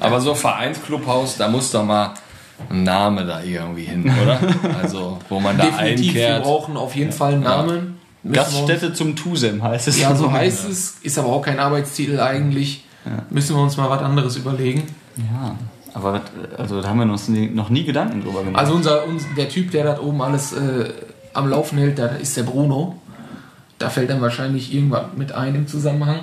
Aber 0.00 0.20
so 0.20 0.34
Vereinsclubhaus, 0.34 1.36
da 1.36 1.48
muss 1.48 1.70
doch 1.70 1.84
mal 1.84 2.14
ein 2.70 2.82
Name 2.84 3.24
da 3.26 3.42
irgendwie 3.42 3.82
hin, 3.84 4.04
oder? 4.22 4.38
Also, 4.82 5.18
wo 5.28 5.40
man 5.40 5.56
da 5.58 5.64
Definitiv, 5.64 6.14
wir 6.14 6.22
einkehrt. 6.26 6.42
brauchen 6.44 6.76
auf 6.76 6.94
jeden 6.96 7.12
Fall 7.12 7.32
einen 7.34 7.42
Namen. 7.42 7.98
Wir 8.22 8.40
uns- 8.40 8.50
Gaststätte 8.52 8.92
zum 8.92 9.16
Tusem 9.16 9.62
heißt 9.62 9.88
es. 9.88 10.00
Ja, 10.00 10.14
so 10.14 10.30
heißt 10.32 10.68
es, 10.68 10.96
ist 11.02 11.18
aber 11.18 11.28
auch 11.28 11.42
kein 11.42 11.58
Arbeitstitel 11.58 12.20
eigentlich. 12.20 12.84
Müssen 13.30 13.56
wir 13.56 13.62
uns 13.62 13.76
mal 13.76 13.90
was 13.90 14.00
anderes 14.02 14.36
überlegen. 14.36 14.84
Ja, 15.16 15.56
aber 15.92 16.20
also 16.56 16.80
da 16.80 16.88
haben 16.88 16.98
wir 17.00 17.10
uns 17.10 17.26
nie, 17.28 17.48
noch 17.48 17.68
nie 17.68 17.82
Gedanken 17.84 18.22
drüber 18.22 18.44
gemacht. 18.44 18.58
Also 18.60 18.74
unser, 18.74 19.04
uns, 19.06 19.24
der 19.36 19.48
Typ, 19.48 19.72
der 19.72 19.84
da 19.84 20.00
oben 20.00 20.22
alles 20.22 20.52
äh, 20.52 20.88
am 21.34 21.48
Laufen 21.50 21.78
hält, 21.78 21.98
da 21.98 22.06
ist 22.06 22.36
der 22.36 22.44
Bruno. 22.44 22.96
Da 23.78 23.90
fällt 23.90 24.08
dann 24.10 24.20
wahrscheinlich 24.20 24.72
irgendwas 24.72 25.06
mit 25.16 25.32
ein 25.32 25.56
im 25.56 25.66
Zusammenhang. 25.66 26.20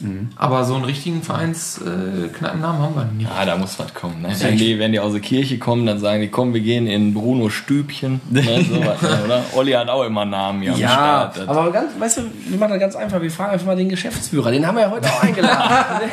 Mhm. 0.00 0.28
Aber 0.36 0.64
so 0.64 0.74
einen 0.74 0.84
richtigen 0.84 1.22
Vereinsknappennamen 1.22 2.80
äh, 2.80 2.84
haben 2.84 2.94
wir 2.94 3.04
nicht. 3.04 3.30
Ja, 3.30 3.44
da 3.44 3.56
muss 3.56 3.78
was 3.78 3.92
kommen. 3.94 4.22
Ne? 4.22 4.34
Wenn, 4.38 4.56
die, 4.56 4.78
wenn 4.78 4.92
die 4.92 5.00
aus 5.00 5.12
der 5.12 5.20
Kirche 5.20 5.58
kommen, 5.58 5.86
dann 5.86 5.98
sagen 5.98 6.20
die, 6.20 6.28
komm, 6.28 6.54
wir 6.54 6.60
gehen 6.60 6.86
in 6.86 7.14
Bruno 7.14 7.48
Stübchen. 7.48 8.20
Ne? 8.30 8.42
So 8.66 8.80
was, 8.84 9.00
ne, 9.02 9.20
oder? 9.24 9.42
Olli 9.54 9.72
hat 9.72 9.88
auch 9.88 10.02
immer 10.04 10.24
Namen 10.24 10.62
hier 10.62 10.72
am 10.72 10.78
ja, 10.78 10.88
Start. 10.88 11.36
Das- 11.38 11.48
aber 11.48 11.70
ganz, 11.70 11.92
weißt 11.98 12.18
du, 12.18 12.22
wir 12.48 12.58
machen 12.58 12.70
das 12.70 12.80
ganz 12.80 12.96
einfach. 12.96 13.20
Wir 13.20 13.30
fragen 13.30 13.52
einfach 13.52 13.66
mal 13.66 13.76
den 13.76 13.88
Geschäftsführer. 13.88 14.50
Den 14.50 14.66
haben 14.66 14.76
wir 14.76 14.82
ja 14.82 14.90
heute 14.90 15.08
auch 15.08 15.22
eingeladen. 15.22 16.10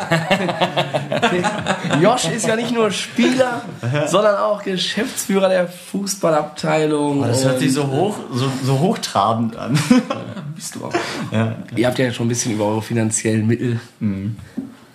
Josh 2.02 2.26
ist 2.26 2.48
ja 2.48 2.56
nicht 2.56 2.72
nur 2.72 2.92
Spieler, 2.92 3.62
sondern 4.08 4.38
auch 4.38 4.64
Geschäftsführer 4.64 5.50
der 5.50 5.68
Fußballabteilung. 5.68 7.22
Oh, 7.22 7.26
das 7.26 7.46
hört 7.46 7.60
sich 7.60 7.74
so 7.74 7.88
hoch, 7.88 8.16
so, 8.32 8.52
so 8.64 8.80
hochtrabend 8.80 9.58
an. 9.58 9.78
Bist 10.56 10.76
du 10.76 10.86
auch. 10.86 10.94
Ihr 11.76 11.88
habt 11.88 11.98
ja 11.98 12.12
schon 12.12 12.28
ein 12.28 12.30
bisschen 12.30 12.54
über 12.54 12.66
eure 12.66 12.82
finanziellen 12.82 13.48
Mittel 13.48 13.73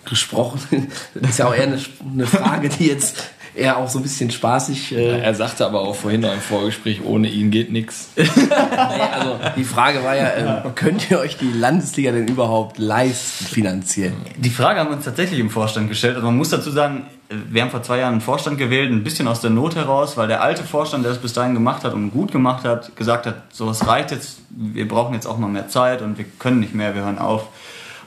gesprochen. 0.05 0.87
Das 1.15 1.31
ist 1.31 1.39
ja 1.39 1.47
auch 1.47 1.53
eher 1.53 1.63
eine, 1.63 1.79
eine 2.13 2.27
Frage, 2.27 2.69
die 2.69 2.87
jetzt 2.87 3.31
eher 3.55 3.77
auch 3.77 3.89
so 3.89 3.99
ein 3.99 4.03
bisschen 4.03 4.31
spaßig. 4.31 4.95
Äh, 4.95 5.21
Er 5.21 5.35
sagte 5.35 5.65
aber 5.65 5.81
auch 5.81 5.95
vorhin 5.95 6.21
noch 6.21 6.33
im 6.33 6.39
Vorgespräch, 6.39 7.01
ohne 7.03 7.29
ihn 7.29 7.51
geht 7.51 7.71
nichts. 7.71 8.09
also 8.15 9.39
die 9.55 9.63
Frage 9.63 10.03
war 10.03 10.15
ja, 10.15 10.63
äh, 10.63 10.69
könnt 10.75 11.09
ihr 11.11 11.19
euch 11.19 11.37
die 11.37 11.51
Landesliga 11.51 12.11
denn 12.11 12.27
überhaupt 12.27 12.77
leisten 12.77 13.45
finanziell? 13.45 14.13
Die 14.37 14.49
Frage 14.49 14.79
haben 14.79 14.89
wir 14.89 14.95
uns 14.95 15.05
tatsächlich 15.05 15.39
im 15.39 15.49
Vorstand 15.49 15.89
gestellt. 15.89 16.15
Also 16.15 16.27
man 16.27 16.37
muss 16.37 16.49
dazu 16.49 16.71
sagen, 16.71 17.05
wir 17.29 17.61
haben 17.61 17.69
vor 17.69 17.83
zwei 17.83 17.99
Jahren 17.99 18.13
einen 18.13 18.21
Vorstand 18.21 18.57
gewählt, 18.57 18.91
ein 18.91 19.03
bisschen 19.03 19.27
aus 19.27 19.41
der 19.41 19.51
Not 19.51 19.75
heraus, 19.75 20.17
weil 20.17 20.27
der 20.27 20.41
alte 20.41 20.63
Vorstand, 20.63 21.05
der 21.05 21.11
es 21.11 21.19
bis 21.19 21.33
dahin 21.33 21.53
gemacht 21.53 21.83
hat 21.83 21.93
und 21.93 22.11
gut 22.11 22.31
gemacht 22.31 22.63
hat, 22.65 22.95
gesagt 22.95 23.27
hat, 23.27 23.43
so 23.51 23.69
es 23.69 23.85
reicht 23.85 24.11
jetzt, 24.11 24.39
wir 24.49 24.87
brauchen 24.87 25.13
jetzt 25.13 25.27
auch 25.27 25.37
mal 25.37 25.47
mehr 25.47 25.67
Zeit 25.67 26.01
und 26.01 26.17
wir 26.17 26.25
können 26.39 26.59
nicht 26.59 26.73
mehr, 26.73 26.95
wir 26.95 27.03
hören 27.03 27.19
auf. 27.19 27.47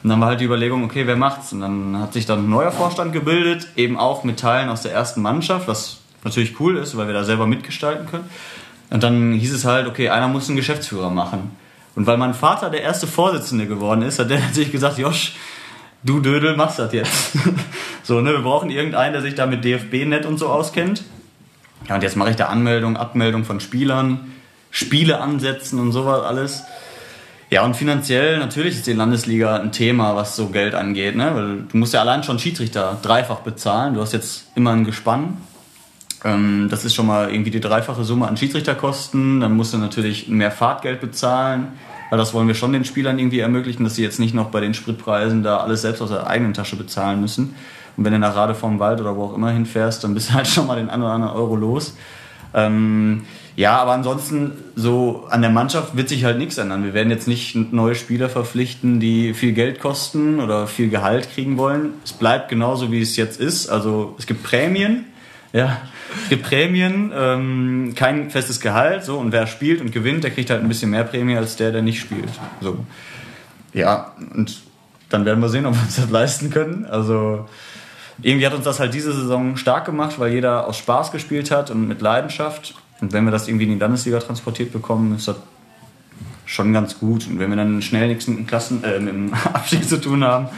Und 0.03 0.11
dann 0.11 0.21
war 0.21 0.29
halt 0.29 0.41
die 0.41 0.45
Überlegung, 0.45 0.85
okay, 0.85 1.07
wer 1.07 1.17
macht's? 1.17 1.53
Und 1.53 1.61
dann 1.61 1.99
hat 2.01 2.13
sich 2.13 2.27
dann 2.27 2.47
ein 2.47 2.51
neuer 2.51 2.73
Vorstand 2.73 3.13
gebildet, 3.13 3.69
eben 3.77 3.97
auch 3.97 4.25
mit 4.25 4.41
Teilen 4.41 4.69
aus 4.69 4.83
der 4.83 4.93
ersten 4.93 5.23
Mannschaft, 5.23 5.69
was 5.69 5.99
natürlich 6.25 6.59
cool 6.61 6.77
ist, 6.77 6.97
weil 6.97 7.07
wir 7.07 7.15
da 7.15 7.25
selber 7.25 7.47
mitgestalten 7.47 8.07
können. 8.07 8.29
Und 8.91 9.03
dann 9.03 9.33
hieß 9.33 9.53
es 9.55 9.65
halt, 9.65 9.87
okay, 9.87 10.09
einer 10.09 10.29
muss 10.29 10.49
einen 10.49 10.57
Geschäftsführer 10.57 11.11
machen. 11.11 11.57
Und 11.95 12.07
weil 12.07 12.17
mein 12.17 12.35
Vater 12.35 12.71
der 12.71 12.83
erste 12.83 13.07
Vorsitzende 13.07 13.67
geworden 13.67 14.03
ist, 14.03 14.19
hat 14.19 14.31
der 14.31 14.41
natürlich 14.47 14.73
gesagt, 14.73 14.99
Josch, 14.99 15.35
du 16.03 16.21
Dödel 16.21 16.57
machst 16.57 16.79
das 16.79 16.93
jetzt. 16.93 17.33
so, 18.03 18.21
ne, 18.21 18.33
wir 18.33 18.43
brauchen 18.43 18.71
irgendeinen, 18.71 19.13
der 19.13 19.23
sich 19.23 19.35
da 19.35 19.47
mit 19.47 19.65
DFB-Net 19.65 20.27
und 20.27 20.39
so 20.39 20.49
auskennt. 20.49 21.05
Ja, 21.89 21.97
und 21.97 22.03
jetzt 22.03 22.17
mache 22.17 22.31
ich 22.31 22.37
da 22.37 22.47
Anmeldung, 22.47 22.97
Abmeldung 22.97 23.45
von 23.45 23.61
Spielern, 23.61 24.33
Spiele 24.71 25.21
ansetzen 25.21 25.79
und 25.79 25.93
sowas 25.93 26.25
alles. 26.25 26.63
Ja, 27.53 27.67
und 27.67 27.77
finanziell 27.77 28.39
natürlich 28.39 28.77
ist 28.77 28.87
die 28.87 28.95
Landesliga 28.95 29.57
ein 29.57 29.73
Thema, 29.73 30.17
was 30.17 30.37
so 30.37 30.47
Geld 30.47 30.75
angeht, 30.75 31.17
ne? 31.17 31.33
Weil 31.35 31.65
du 31.71 31.77
musst 31.77 31.93
ja 31.93 32.01
allein 32.01 32.23
schon 32.23 32.39
Schiedsrichter 32.39 32.97
dreifach 33.03 33.41
bezahlen. 33.41 33.93
Du 33.93 34.01
hast 34.01 34.15
jetzt 34.15 34.47
immer 34.55 34.71
ein 34.71 34.87
Gespann. 34.87 35.37
Ähm, 36.25 36.69
das 36.71 36.87
ist 36.87 36.95
schon 36.95 37.07
mal 37.07 37.31
irgendwie 37.31 37.51
die 37.51 37.61
dreifache 37.61 38.05
Summe 38.05 38.27
an 38.27 38.39
Schiedsrichterkosten. 38.39 39.41
Dann 39.43 39.55
musst 39.55 39.75
du 39.75 39.77
natürlich 39.77 40.29
mehr 40.29 40.51
Fahrtgeld 40.51 41.03
bezahlen, 41.03 41.67
weil 42.09 42.19
das 42.19 42.33
wollen 42.33 42.49
wir 42.49 42.55
schon 42.55 42.73
den 42.73 42.87
Spielern 42.87 43.19
irgendwie 43.19 43.41
ermöglichen, 43.41 43.85
dass 43.85 43.97
sie 43.97 44.03
jetzt 44.03 44.19
nicht 44.19 44.33
noch 44.33 44.49
bei 44.49 44.61
den 44.61 44.73
Spritpreisen 44.73 45.43
da 45.43 45.59
alles 45.59 45.83
selbst 45.83 46.01
aus 46.01 46.09
der 46.09 46.29
eigenen 46.29 46.55
Tasche 46.55 46.77
bezahlen 46.77 47.21
müssen. 47.21 47.55
Und 47.99 48.07
wenn 48.07 48.15
du 48.15 48.19
nach 48.19 48.35
Rade 48.35 48.55
vom 48.55 48.79
Wald 48.79 48.99
oder 48.99 49.15
wo 49.15 49.25
auch 49.25 49.35
immer 49.35 49.51
hinfährst, 49.51 50.03
dann 50.05 50.15
bist 50.15 50.31
du 50.31 50.33
halt 50.33 50.47
schon 50.47 50.67
mal 50.67 50.77
den 50.77 50.89
einen 50.89 51.03
oder 51.03 51.13
anderen 51.13 51.35
Euro 51.35 51.55
los. 51.57 51.99
Ähm, 52.55 53.25
ja, 53.55 53.77
aber 53.77 53.93
ansonsten 53.93 54.53
so 54.77 55.27
an 55.29 55.43
der 55.43 55.51
Mannschaft 55.51 55.97
wird 55.97 56.09
sich 56.09 56.25
halt 56.25 56.39
nichts 56.39 56.57
ändern. 56.59 56.85
Wir 56.85 56.95
werden 56.95 57.11
jetzt 57.11 57.29
nicht 57.29 57.55
neue 57.73 57.95
Spieler 57.95 58.31
verpflichten, 58.31 58.99
die 58.99 59.35
viel 59.35 59.53
Geld 59.53 59.81
kosten 59.81 60.41
oder 60.41 60.67
viel 60.67 60.89
Gehalt 60.89 61.31
kriegen 61.35 61.59
wollen. 61.59 61.95
Es 62.05 62.13
bleibt 62.13 62.49
genauso, 62.49 62.91
wie 62.91 63.03
es 63.03 63.17
jetzt 63.17 63.39
ist. 63.39 63.69
Also 63.69 64.15
es 64.19 64.27
gibt 64.27 64.43
Prämien. 64.43 65.05
Ja, 65.53 65.83
es 66.23 66.31
gibt 66.31 66.45
Prämien, 66.45 67.13
ähm, 67.15 67.93
kein 67.95 68.31
festes 68.31 68.61
Gehalt, 68.61 69.05
so, 69.05 69.19
und 69.19 69.33
wer 69.33 69.47
spielt 69.47 69.83
und 69.83 69.93
gewinnt, 69.93 70.25
der 70.25 70.31
kriegt 70.31 70.49
halt 70.49 70.63
ein 70.63 70.69
bisschen 70.69 70.91
mehr 70.91 71.05
Prämie 71.05 71.37
als 71.37 71.57
der, 71.57 71.73
der 71.73 71.83
nicht 71.83 72.01
spielt. 72.01 72.31
So. 72.63 72.79
Ja, 73.75 74.13
und 74.35 74.63
dann 75.11 75.27
werden 75.27 75.41
wir 75.41 75.51
sehen, 75.51 75.67
ob 75.67 75.75
wir 75.75 75.83
uns 75.83 75.97
das 75.97 76.09
leisten 76.09 76.49
können. 76.49 76.87
Also, 76.87 77.47
irgendwie 78.23 78.47
hat 78.47 78.55
uns 78.55 78.65
das 78.65 78.81
halt 78.81 78.95
diese 78.95 79.13
Saison 79.13 79.57
stark 79.57 79.85
gemacht, 79.85 80.19
weil 80.19 80.33
jeder 80.33 80.67
aus 80.67 80.79
Spaß 80.79 81.13
gespielt 81.13 81.51
hat 81.51 81.71
und 81.71 81.87
mit 81.87 82.01
Leidenschaft. 82.01 82.75
Und 83.03 83.13
wenn 83.13 83.25
wir 83.25 83.31
das 83.33 83.49
irgendwie 83.49 83.65
in 83.65 83.73
die 83.73 83.79
Landesliga 83.79 84.21
transportiert 84.21 84.73
bekommen, 84.73 85.15
ist 85.17 85.29
das 85.29 85.37
schon 86.47 86.73
ganz 86.73 86.99
gut. 86.99 87.27
Und 87.27 87.39
wenn 87.41 87.51
wir 87.51 87.57
dann 87.57 87.83
schnell 87.83 88.09
nichts 88.09 88.29
mit 88.29 88.39
dem, 88.39 88.47
Klassen, 88.47 88.83
äh, 88.85 88.99
mit 89.01 89.13
dem 89.13 89.35
Abstieg 89.53 89.87
zu 89.89 90.01
tun 90.01 90.23
haben, 90.25 90.49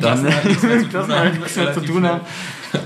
dann 0.00 0.22
nichts 0.22 0.62
mehr 0.62 0.80
zu 0.80 0.88
tun 0.92 1.12
haben, 1.12 1.74
zu 1.74 1.80
tun 1.80 2.06
haben. 2.06 2.20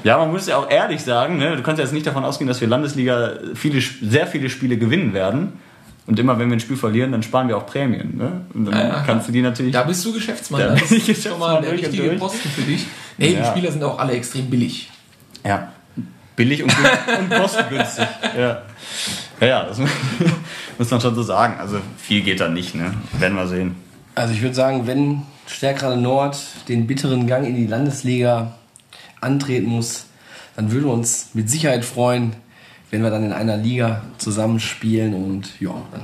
Ja, 0.04 0.16
man 0.16 0.30
muss 0.30 0.46
ja 0.46 0.56
auch 0.56 0.70
ehrlich 0.70 1.02
sagen, 1.02 1.38
ne? 1.38 1.56
du 1.56 1.62
kannst 1.62 1.78
ja 1.78 1.84
jetzt 1.84 1.92
nicht 1.92 2.06
davon 2.06 2.24
ausgehen, 2.24 2.48
dass 2.48 2.60
wir 2.60 2.68
Landesliga 2.68 3.32
viele, 3.54 3.80
sehr 3.80 4.26
viele 4.26 4.48
Spiele 4.48 4.78
gewinnen 4.78 5.12
werden. 5.12 5.54
Und 6.06 6.18
immer 6.18 6.38
wenn 6.38 6.48
wir 6.48 6.56
ein 6.56 6.60
Spiel 6.60 6.76
verlieren, 6.76 7.12
dann 7.12 7.22
sparen 7.22 7.48
wir 7.48 7.56
auch 7.56 7.66
Prämien. 7.66 8.16
Ne? 8.16 8.42
Und 8.54 8.66
dann 8.66 8.74
Ja, 8.74 9.02
kannst 9.06 9.26
du 9.28 9.32
die 9.32 9.42
natürlich. 9.42 9.72
Da 9.72 9.82
bist 9.82 10.04
du 10.04 10.12
Geschäftsmann. 10.12 10.60
Da 10.60 10.68
das 10.74 10.82
ist 10.82 10.88
schon 10.90 10.98
Geschäftsmann 10.98 11.38
mal 11.40 11.62
der 11.62 11.72
richtige 11.72 12.02
durch. 12.04 12.18
Posten 12.18 12.48
für 12.48 12.62
dich. 12.62 12.86
Nee, 13.18 13.28
die 13.30 13.34
Ja. 13.34 13.46
Spieler 13.46 13.72
sind 13.72 13.82
auch 13.82 13.98
alle 13.98 14.12
extrem 14.12 14.48
billig. 14.50 14.90
Ja. 15.44 15.72
Billig 16.36 16.62
und, 16.62 16.74
und 17.18 17.30
kostengünstig. 17.30 18.06
Ja. 18.36 18.62
Ja, 19.40 19.46
ja, 19.46 19.64
das 19.64 19.78
muss 20.78 20.90
man 20.90 21.00
schon 21.00 21.14
so 21.14 21.22
sagen. 21.22 21.58
Also 21.58 21.78
viel 21.98 22.22
geht 22.22 22.40
da 22.40 22.48
nicht, 22.48 22.74
ne? 22.74 22.94
Werden 23.18 23.36
wir 23.36 23.46
sehen. 23.46 23.76
Also 24.14 24.32
ich 24.32 24.42
würde 24.42 24.54
sagen, 24.54 24.86
wenn 24.86 25.22
Stärkrade 25.46 25.96
Nord 25.96 26.38
den 26.68 26.86
bitteren 26.86 27.26
Gang 27.26 27.46
in 27.46 27.56
die 27.56 27.66
Landesliga 27.66 28.54
antreten 29.20 29.66
muss, 29.66 30.06
dann 30.56 30.70
würden 30.70 30.84
wir 30.86 30.92
uns 30.92 31.30
mit 31.34 31.50
Sicherheit 31.50 31.84
freuen, 31.84 32.34
wenn 32.90 33.02
wir 33.02 33.10
dann 33.10 33.24
in 33.24 33.32
einer 33.32 33.56
Liga 33.56 34.02
zusammenspielen 34.18 35.14
und 35.14 35.60
ja, 35.60 35.74
dann 35.90 36.02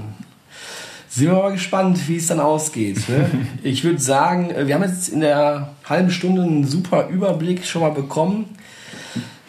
Sind 1.08 1.28
wir 1.28 1.34
mal 1.34 1.52
gespannt, 1.52 2.08
wie 2.08 2.16
es 2.16 2.26
dann 2.26 2.40
ausgeht. 2.40 3.08
Ne? 3.08 3.30
Ich 3.62 3.84
würde 3.84 4.00
sagen, 4.00 4.52
wir 4.66 4.74
haben 4.74 4.82
jetzt 4.82 5.08
in 5.08 5.20
der 5.20 5.70
halben 5.88 6.10
Stunde 6.10 6.42
einen 6.42 6.66
super 6.66 7.08
Überblick 7.08 7.64
schon 7.64 7.82
mal 7.82 7.92
bekommen. 7.92 8.46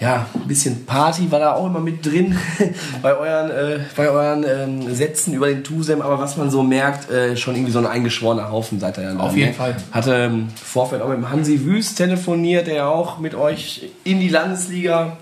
Ja, 0.02 0.26
ein 0.34 0.48
bisschen 0.48 0.88
Party 0.88 1.32
war 1.32 1.40
da 1.40 1.54
auch 1.54 1.68
immer 1.68 1.80
mit 1.80 2.04
drin 2.04 2.36
bei 3.04 3.16
euren, 3.16 3.52
äh, 3.52 3.80
bei 3.96 4.10
euren 4.10 4.44
ähm, 4.44 4.96
Sätzen 4.96 5.36
über 5.36 5.48
den 5.48 5.64
Tusem, 5.64 6.02
aber 6.02 6.18
was 6.18 6.38
man 6.38 6.50
so 6.50 6.64
merkt, 6.64 7.12
äh, 7.12 7.38
schon 7.38 7.54
irgendwie 7.54 7.72
so 7.72 7.78
ein 7.78 7.86
eingeschworener 7.86 8.50
Haufen 8.50 8.80
seid 8.80 8.98
ihr 8.98 9.04
ja. 9.04 9.16
Auf 9.16 9.28
dann, 9.28 9.38
jeden 9.38 9.50
ne? 9.50 9.54
Fall. 9.54 9.76
Hatte 9.92 10.16
im 10.16 10.50
Vorfeld 10.50 11.04
auch 11.04 11.10
mit 11.10 11.18
dem 11.18 11.30
Hansi 11.30 11.64
Wüst 11.66 11.98
telefoniert, 11.98 12.66
der 12.66 12.74
ja 12.74 12.88
auch 12.88 13.20
mit 13.20 13.36
euch 13.36 13.92
in 14.04 14.20
die 14.20 14.30
Landesliga 14.30 15.18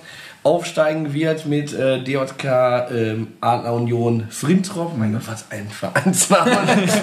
aufsteigen 0.50 1.14
wird 1.14 1.46
mit 1.46 1.74
äh, 1.74 2.04
DJK 2.04 2.90
ähm, 2.92 3.28
Adler 3.40 3.74
Union 3.74 4.26
Frintrop. 4.32 4.98
Mein 4.98 5.14
Gott, 5.14 5.22
was 5.28 5.46
ein 5.52 5.70
Vereinsname. 5.70 6.58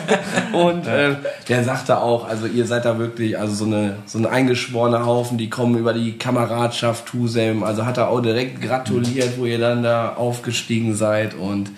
Und 0.53 0.85
äh, 0.89 1.15
der 1.49 1.63
sagte 1.63 1.99
auch, 1.99 2.29
also 2.29 2.47
ihr 2.49 2.67
seid 2.67 2.85
da 2.85 2.99
wirklich 2.99 3.39
also 3.39 3.55
so 3.55 3.65
eine 3.67 3.99
so 4.05 4.19
ein 4.19 4.27
eingeschworener 4.27 5.07
Haufen, 5.07 5.39
die 5.39 5.49
kommen 5.49 5.79
über 5.79 5.93
die 5.93 6.19
Kameradschaft 6.19 7.07
Tusem. 7.07 7.63
Also 7.63 7.87
hat 7.87 7.99
er 7.99 8.09
auch 8.09 8.21
direkt 8.21 8.61
gratuliert, 8.61 9.39
wo 9.39 9.45
ihr 9.45 9.61
dann 9.61 9.85
da 9.85 10.15
aufgestiegen 10.17 10.97
seid 10.97 11.35
und 11.35 11.71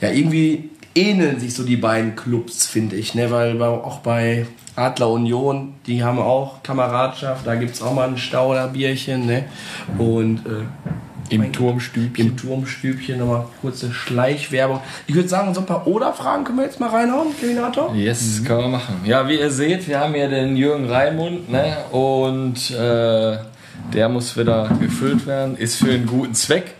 ja, 0.00 0.10
irgendwie 0.10 0.70
ähneln 0.96 1.38
sich 1.38 1.54
so 1.54 1.62
die 1.62 1.76
beiden 1.76 2.16
Clubs, 2.16 2.66
finde 2.66 2.96
ich, 2.96 3.14
ne? 3.14 3.30
Weil 3.30 3.60
auch 3.62 3.98
bei 3.98 4.46
Adler 4.74 5.10
Union, 5.10 5.74
die 5.86 6.02
haben 6.02 6.18
auch 6.18 6.62
Kameradschaft, 6.62 7.46
da 7.46 7.54
gibt 7.54 7.74
es 7.74 7.82
auch 7.82 7.94
mal 7.94 8.08
ein 8.08 8.18
Stauderbierchen, 8.18 9.26
ne? 9.26 9.44
Und 9.98 10.40
äh, 10.46 11.34
Im 11.34 11.52
Turmstübchen. 11.52 12.26
im 12.28 12.36
Turmstübchen 12.36 13.18
nochmal 13.18 13.46
kurze 13.60 13.92
Schleichwerbung. 13.92 14.80
Ich 15.06 15.14
würde 15.14 15.28
sagen, 15.28 15.54
so 15.54 15.60
ein 15.60 15.66
paar 15.66 15.86
Oder-Fragen 15.86 16.44
können 16.44 16.58
wir 16.58 16.64
jetzt 16.64 16.78
mal 16.78 16.90
reinhauen, 16.90 17.28
Kevinator? 17.40 17.94
Yes, 17.94 18.42
kann 18.44 18.58
man 18.58 18.70
machen. 18.72 19.00
Ja, 19.04 19.26
wie 19.28 19.38
ihr 19.38 19.50
seht, 19.50 19.88
wir 19.88 19.98
haben 20.00 20.14
hier 20.14 20.28
den 20.28 20.56
Jürgen 20.56 20.88
Raimund, 20.88 21.50
ne? 21.50 21.76
Und 21.90 22.70
äh, 22.70 23.38
der 23.92 24.08
muss 24.08 24.36
wieder 24.36 24.68
gefüllt 24.80 25.26
werden. 25.26 25.56
Ist 25.56 25.76
für 25.76 25.90
einen 25.92 26.06
guten 26.06 26.34
Zweck. 26.34 26.74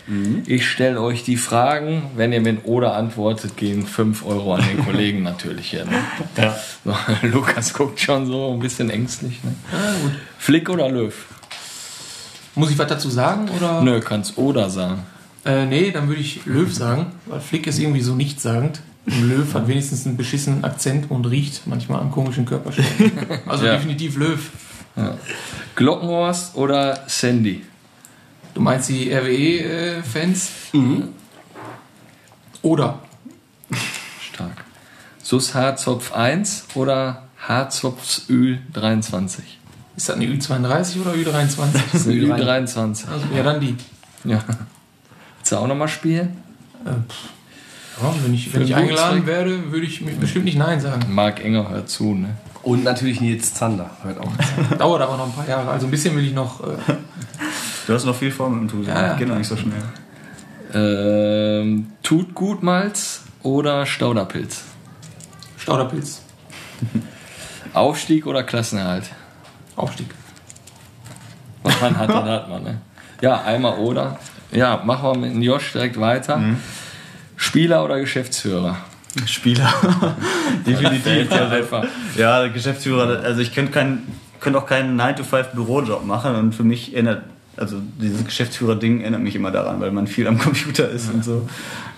Ich 0.46 0.68
stelle 0.68 1.00
euch 1.00 1.22
die 1.24 1.36
Fragen. 1.36 2.02
Wenn 2.16 2.32
ihr 2.32 2.40
mit 2.40 2.64
Oder 2.64 2.94
antwortet, 2.94 3.56
gehen 3.56 3.86
5 3.86 4.24
Euro 4.26 4.54
an 4.54 4.64
den 4.68 4.84
Kollegen 4.84 5.22
natürlich 5.22 5.70
hier. 5.70 5.84
Ne? 5.84 5.92
Ja. 6.36 6.56
So, 6.84 6.94
Lukas 7.26 7.72
guckt 7.74 8.00
schon 8.00 8.26
so 8.26 8.52
ein 8.52 8.58
bisschen 8.60 8.90
ängstlich. 8.90 9.42
Ne? 9.44 9.54
Flick 10.38 10.68
oder 10.68 10.88
Löw? 10.88 11.14
Muss 12.54 12.70
ich 12.70 12.78
was 12.78 12.86
dazu 12.88 13.10
sagen? 13.10 13.48
Oder? 13.56 13.82
Nö, 13.82 14.00
kannst 14.00 14.38
Oder 14.38 14.70
sagen. 14.70 15.02
Äh, 15.44 15.66
nee, 15.66 15.90
dann 15.90 16.08
würde 16.08 16.20
ich 16.20 16.44
Löw 16.46 16.72
sagen, 16.72 17.12
weil 17.26 17.40
Flick 17.40 17.66
ist 17.66 17.78
irgendwie 17.78 18.00
so 18.00 18.14
nichtssagend. 18.14 18.80
Und 19.06 19.28
Löw 19.28 19.54
hat 19.54 19.68
wenigstens 19.68 20.04
einen 20.06 20.16
beschissenen 20.16 20.64
Akzent 20.64 21.10
und 21.10 21.26
riecht 21.26 21.66
manchmal 21.66 22.00
an 22.00 22.10
komischen 22.10 22.44
Körperstellen. 22.44 23.12
Also 23.46 23.64
Ja. 23.66 23.74
definitiv 23.76 24.16
Löw. 24.16 24.40
Glockenhorst 25.74 26.56
oder 26.56 27.04
Sandy? 27.06 27.64
Du 28.54 28.60
meinst 28.60 28.88
die 28.88 29.12
RWE-Fans? 29.12 30.50
Oder 32.62 33.00
Stark. 34.20 34.64
Sus 35.22 35.54
Harzopf 35.54 36.12
1 36.12 36.68
oder 36.74 37.24
Harzopfs 37.38 38.26
Ü23? 38.28 39.40
ist 39.96 40.08
das 40.08 40.16
eine 40.16 40.26
Ü32 40.26 41.00
oder 41.00 41.12
Ü23? 41.12 41.56
Das 41.92 42.02
ist 42.02 42.08
eine 42.08 42.16
Ü23. 42.16 42.76
Also, 42.78 43.26
ja, 43.34 43.42
dann 43.42 43.60
die. 43.60 43.74
Ja. 44.24 44.42
Willst 45.38 45.52
du 45.52 45.56
auch 45.56 45.66
nochmal 45.66 45.88
spielen? 45.88 46.36
Ja, 46.84 48.14
wenn 48.22 48.34
ich, 48.34 48.52
wenn 48.52 48.62
ich 48.62 48.74
eingeladen 48.74 49.20
guten 49.20 49.26
werde, 49.26 49.72
würde 49.72 49.86
ich 49.86 50.02
mir 50.02 50.12
bestimmt 50.12 50.44
nicht 50.44 50.58
Nein 50.58 50.80
sagen. 50.80 51.02
Marc 51.08 51.42
Enger 51.42 51.70
hört 51.70 51.88
zu, 51.88 52.14
ne? 52.14 52.36
Und 52.66 52.82
natürlich 52.82 53.20
Nils 53.20 53.54
Zander, 53.54 53.90
hört 54.02 54.18
auch. 54.18 54.32
Dauert 54.78 55.00
aber 55.00 55.16
noch 55.16 55.26
ein 55.26 55.32
paar 55.32 55.48
Jahre. 55.48 55.70
Also 55.70 55.86
ein 55.86 55.90
bisschen 55.92 56.16
will 56.16 56.26
ich 56.26 56.32
noch. 56.34 56.60
Äh, 56.64 56.94
Du 57.86 57.94
hast 57.94 58.04
noch 58.04 58.16
viel 58.16 58.32
vor 58.32 58.50
mit 58.50 58.62
dem 58.62 58.68
Tusen. 58.68 58.88
Ja, 58.92 59.06
ja. 59.06 59.14
Geht 59.14 59.28
noch 59.28 59.38
nicht 59.38 59.46
so 59.46 59.56
schnell. 59.56 59.80
Ähm, 60.74 61.92
tut 62.02 62.34
gut 62.34 62.64
Malz 62.64 63.22
oder 63.44 63.86
Stauderpilz? 63.86 64.64
Stauderpilz. 65.56 66.22
Aufstieg 67.72 68.26
oder 68.26 68.42
Klassenerhalt? 68.42 69.04
Aufstieg. 69.76 70.08
Was 71.62 71.80
man 71.80 71.96
hat, 71.96 72.08
dann 72.08 72.28
hat 72.28 72.48
man, 72.48 72.64
ne? 72.64 72.80
Ja, 73.20 73.42
einmal 73.42 73.78
oder. 73.78 74.18
Ja, 74.50 74.82
machen 74.84 75.22
wir 75.22 75.28
mit 75.28 75.44
Josh 75.44 75.70
direkt 75.70 76.00
weiter. 76.00 76.42
Spieler 77.36 77.84
oder 77.84 78.00
Geschäftsführer? 78.00 78.76
Spieler. 79.26 79.72
Definitiv. 80.66 81.30
Ja, 81.30 81.48
einfach. 81.48 81.84
Ja, 82.16 82.46
Geschäftsführer, 82.48 83.22
also 83.22 83.40
ich 83.40 83.54
könnte 83.54 83.72
kein, 83.72 84.02
könnte 84.40 84.58
auch 84.58 84.66
keinen 84.66 85.00
9-to-5-Bürojob 85.00 86.04
machen 86.04 86.34
und 86.36 86.54
für 86.54 86.64
mich 86.64 86.92
erinnert, 86.94 87.22
also 87.56 87.76
dieses 88.00 88.24
Geschäftsführer-Ding 88.24 89.00
erinnert 89.00 89.22
mich 89.22 89.34
immer 89.34 89.50
daran, 89.50 89.80
weil 89.80 89.90
man 89.90 90.06
viel 90.06 90.26
am 90.28 90.38
Computer 90.38 90.88
ist 90.90 91.12
und 91.12 91.24
so. 91.24 91.48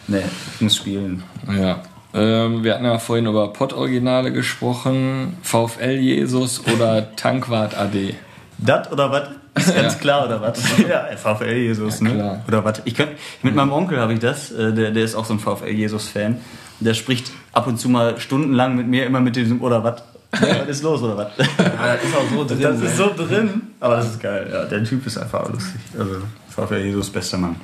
Nee, 0.06 0.22
ich 0.54 0.60
muss 0.60 0.76
spielen. 0.76 1.22
Ja. 1.52 1.80
Ähm, 2.14 2.64
wir 2.64 2.74
hatten 2.74 2.84
ja 2.86 2.98
vorhin 2.98 3.26
über 3.26 3.52
Pott-Originale 3.52 4.32
gesprochen. 4.32 5.36
VfL 5.42 5.90
Jesus 5.98 6.62
oder 6.66 7.14
Tankwart 7.16 7.76
AD? 7.76 8.14
Das 8.58 8.90
oder 8.90 9.10
was? 9.10 9.28
Ist 9.56 9.74
ganz 9.74 9.94
Ja. 9.94 9.98
klar, 10.00 10.26
oder 10.26 10.40
was? 10.40 10.58
Ja, 10.88 11.04
VfL 11.16 11.52
Jesus, 11.52 12.00
Ja, 12.00 12.06
ne? 12.08 12.14
klar. 12.14 12.44
Oder 12.48 12.64
was? 12.64 12.80
Ich 12.86 12.94
könnt, 12.94 13.10
mit 13.42 13.54
meinem 13.54 13.72
Onkel 13.72 13.98
habe 14.00 14.14
ich 14.14 14.20
das, 14.20 14.50
äh, 14.52 14.72
der, 14.72 14.90
der 14.92 15.04
ist 15.04 15.14
auch 15.16 15.24
so 15.26 15.34
ein 15.34 15.40
VfL 15.40 15.68
Jesus-Fan. 15.68 16.38
Der 16.80 16.94
spricht 16.94 17.30
ab 17.52 17.66
und 17.66 17.78
zu 17.78 17.88
mal 17.88 18.20
stundenlang 18.20 18.76
mit 18.76 18.86
mir 18.86 19.04
immer 19.06 19.20
mit 19.20 19.34
diesem 19.36 19.60
oder 19.60 19.82
was? 19.82 20.02
Ja, 20.40 20.60
was 20.60 20.68
ist 20.68 20.82
los, 20.82 21.02
oder 21.02 21.16
was? 21.16 21.28
Ja, 21.38 21.94
das 21.94 22.04
ist 22.04 22.16
auch 22.16 22.30
so 22.30 22.44
drin. 22.44 22.60
Das 22.60 22.80
ist 22.80 22.96
so 22.96 23.10
drin, 23.16 23.62
aber 23.80 23.96
das 23.96 24.10
ist 24.10 24.20
geil. 24.20 24.48
Ja, 24.52 24.64
der 24.66 24.84
Typ 24.84 25.06
ist 25.06 25.16
einfach 25.18 25.48
lustig. 25.50 25.80
Also 25.98 26.16
VfL 26.50 26.84
Jesus, 26.84 27.08
bester 27.10 27.38
Mann. 27.38 27.56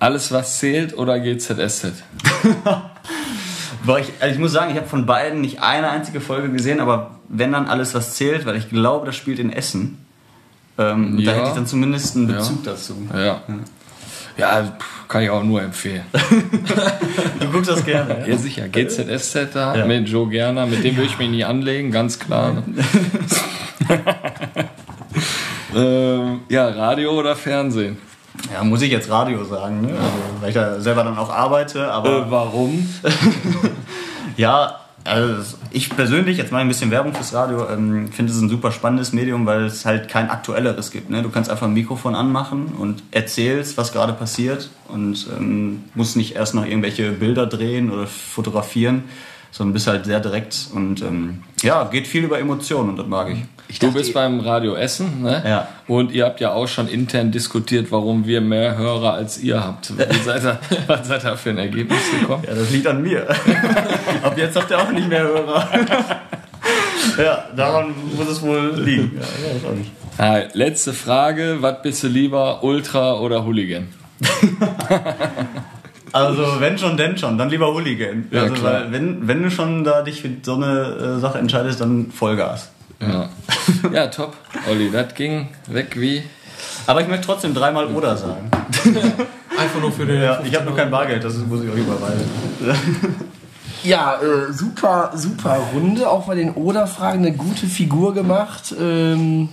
Alles, 0.00 0.32
was 0.32 0.58
zählt 0.58 0.96
oder 0.96 1.20
GZSZ? 1.20 1.92
Boah, 3.84 3.98
ich, 3.98 4.10
also 4.20 4.34
ich 4.34 4.40
muss 4.40 4.52
sagen, 4.52 4.70
ich 4.70 4.76
habe 4.78 4.86
von 4.88 5.04
beiden 5.06 5.40
nicht 5.42 5.62
eine 5.62 5.90
einzige 5.90 6.20
Folge 6.20 6.50
gesehen, 6.50 6.80
aber 6.80 7.16
wenn 7.28 7.52
dann 7.52 7.66
alles, 7.66 7.94
was 7.94 8.14
zählt, 8.14 8.46
weil 8.46 8.56
ich 8.56 8.68
glaube, 8.70 9.06
das 9.06 9.16
spielt 9.16 9.38
in 9.38 9.52
Essen. 9.52 9.98
Ähm, 10.78 11.18
Ja. 11.18 11.32
Da 11.32 11.38
hätte 11.38 11.48
ich 11.50 11.54
dann 11.54 11.66
zumindest 11.66 12.16
einen 12.16 12.30
Ja. 12.30 12.36
Bezug 12.36 12.64
dazu. 12.64 12.96
Ja. 13.14 13.42
Ja, 14.36 14.76
kann 15.08 15.22
ich 15.22 15.30
auch 15.30 15.42
nur 15.44 15.62
empfehlen. 15.62 16.02
Du 17.40 17.50
guckst 17.50 17.70
das 17.70 17.84
gerne. 17.84 18.24
Ja, 18.28 18.36
sicher. 18.36 18.68
GZSZ 18.68 19.48
da 19.54 19.76
Ja. 19.76 19.84
mit 19.84 20.08
Joe 20.08 20.28
Gerner, 20.28 20.66
mit 20.66 20.82
dem 20.82 20.96
würde 20.96 21.08
ich 21.08 21.18
mich 21.18 21.28
nie 21.28 21.44
anlegen, 21.44 21.90
ganz 21.92 22.18
klar. 22.18 22.62
Ähm, 25.76 26.40
ja, 26.48 26.68
Radio 26.68 27.10
oder 27.18 27.34
Fernsehen? 27.34 27.96
Ja, 28.52 28.62
muss 28.62 28.80
ich 28.82 28.90
jetzt 28.92 29.10
Radio 29.10 29.42
sagen, 29.44 29.80
ne? 29.80 29.88
also, 29.88 30.00
weil 30.40 30.48
ich 30.50 30.54
da 30.54 30.78
selber 30.80 31.02
dann 31.04 31.18
auch 31.18 31.30
arbeite, 31.30 31.90
aber 31.90 32.26
Äh, 32.26 32.30
warum? 32.30 32.88
ja, 34.36 34.76
also 35.04 35.56
ich 35.70 35.90
persönlich, 35.90 36.38
jetzt 36.38 36.50
mal 36.50 36.58
ein 36.58 36.68
bisschen 36.68 36.90
Werbung 36.90 37.14
fürs 37.14 37.34
Radio, 37.34 37.68
ähm, 37.68 38.10
finde 38.10 38.32
es 38.32 38.40
ein 38.40 38.48
super 38.48 38.72
spannendes 38.72 39.12
Medium, 39.12 39.44
weil 39.44 39.64
es 39.64 39.84
halt 39.84 40.08
kein 40.08 40.30
aktuelleres 40.30 40.90
gibt. 40.90 41.10
Ne? 41.10 41.22
Du 41.22 41.30
kannst 41.30 41.50
einfach 41.50 41.66
ein 41.66 41.74
Mikrofon 41.74 42.14
anmachen 42.14 42.72
und 42.78 43.02
erzählst, 43.10 43.76
was 43.76 43.92
gerade 43.92 44.14
passiert 44.14 44.70
und 44.88 45.26
ähm, 45.38 45.84
musst 45.94 46.16
nicht 46.16 46.36
erst 46.36 46.54
noch 46.54 46.64
irgendwelche 46.64 47.12
Bilder 47.12 47.46
drehen 47.46 47.90
oder 47.90 48.06
fotografieren, 48.06 49.04
sondern 49.54 49.72
bist 49.72 49.86
halt 49.86 50.04
sehr 50.04 50.18
direkt 50.18 50.66
und 50.74 51.00
ähm, 51.00 51.44
ja, 51.62 51.84
geht 51.84 52.08
viel 52.08 52.24
über 52.24 52.40
Emotionen 52.40 52.90
und 52.90 52.96
das 52.98 53.06
mag 53.06 53.28
ich. 53.30 53.78
du 53.78 53.92
bist 53.92 54.12
beim 54.12 54.40
Radio 54.40 54.74
Essen, 54.74 55.22
ne? 55.22 55.44
Ja. 55.46 55.68
Und 55.86 56.10
ihr 56.10 56.24
habt 56.24 56.40
ja 56.40 56.52
auch 56.52 56.66
schon 56.66 56.88
intern 56.88 57.30
diskutiert, 57.30 57.92
warum 57.92 58.26
wir 58.26 58.40
mehr 58.40 58.76
Hörer 58.76 59.12
als 59.12 59.38
ihr 59.38 59.62
habt. 59.64 59.96
Wie 59.96 60.18
seid 60.24 60.42
ihr, 60.42 60.58
was 60.88 61.06
seid 61.06 61.24
ihr 61.24 61.36
für 61.36 61.50
ein 61.50 61.58
Ergebnis 61.58 62.00
gekommen? 62.18 62.42
Ja, 62.44 62.52
das 62.56 62.68
liegt 62.72 62.88
an 62.88 63.00
mir. 63.00 63.30
Ab 64.24 64.36
jetzt 64.36 64.56
habt 64.56 64.72
ihr 64.72 64.78
auch 64.78 64.90
nicht 64.90 65.08
mehr 65.08 65.22
Hörer. 65.22 65.68
ja, 67.18 67.44
daran 67.54 67.94
muss 68.16 68.26
es 68.26 68.42
wohl 68.42 68.74
liegen. 68.74 69.12
Ja, 69.14 69.20
ja, 69.20 69.54
das 69.54 69.64
auch 69.70 69.76
nicht. 69.76 69.92
Ah, 70.18 70.40
letzte 70.52 70.92
Frage, 70.92 71.58
was 71.60 71.80
bist 71.80 72.02
du 72.02 72.08
lieber, 72.08 72.64
Ultra 72.64 73.20
oder 73.20 73.44
Hooligan? 73.44 73.86
Also 76.14 76.60
wenn 76.60 76.78
schon, 76.78 76.96
denn 76.96 77.18
schon, 77.18 77.38
dann 77.38 77.50
lieber 77.50 77.74
Hooligan. 77.74 78.28
Ja, 78.30 78.42
also, 78.42 78.54
klar. 78.54 78.72
weil 78.72 78.92
wenn, 78.92 79.26
wenn 79.26 79.42
du 79.42 79.50
schon 79.50 79.82
da 79.82 80.02
dich 80.02 80.22
für 80.22 80.30
so 80.42 80.54
eine 80.54 81.16
äh, 81.16 81.20
Sache 81.20 81.38
entscheidest, 81.38 81.80
dann 81.80 82.12
Vollgas. 82.12 82.70
Ja, 83.00 83.28
ja 83.92 84.06
top. 84.06 84.36
Olli, 84.70 84.90
das 84.92 85.14
ging 85.14 85.48
weg 85.66 85.98
wie... 85.98 86.22
Aber 86.86 87.00
ich 87.00 87.08
möchte 87.08 87.26
trotzdem 87.26 87.52
dreimal 87.52 87.86
oder 87.86 88.16
sagen. 88.16 88.48
Einfach 89.58 89.80
nur 89.80 89.90
für 89.90 90.06
den. 90.06 90.22
Ja, 90.22 90.40
ich 90.44 90.54
habe 90.54 90.66
nur 90.66 90.76
kein 90.76 90.90
Bargeld, 90.90 91.24
das 91.24 91.36
muss 91.38 91.62
ich 91.62 91.70
euch 91.70 91.78
überweisen. 91.78 92.30
Ja, 93.82 94.14
äh, 94.14 94.50
super, 94.50 95.12
super 95.14 95.58
Runde. 95.74 96.08
Auch 96.08 96.26
bei 96.26 96.34
den 96.34 96.54
Oder-Fragen 96.54 97.18
eine 97.18 97.32
gute 97.36 97.66
Figur 97.66 98.14
gemacht. 98.14 98.74
Ähm, 98.80 99.50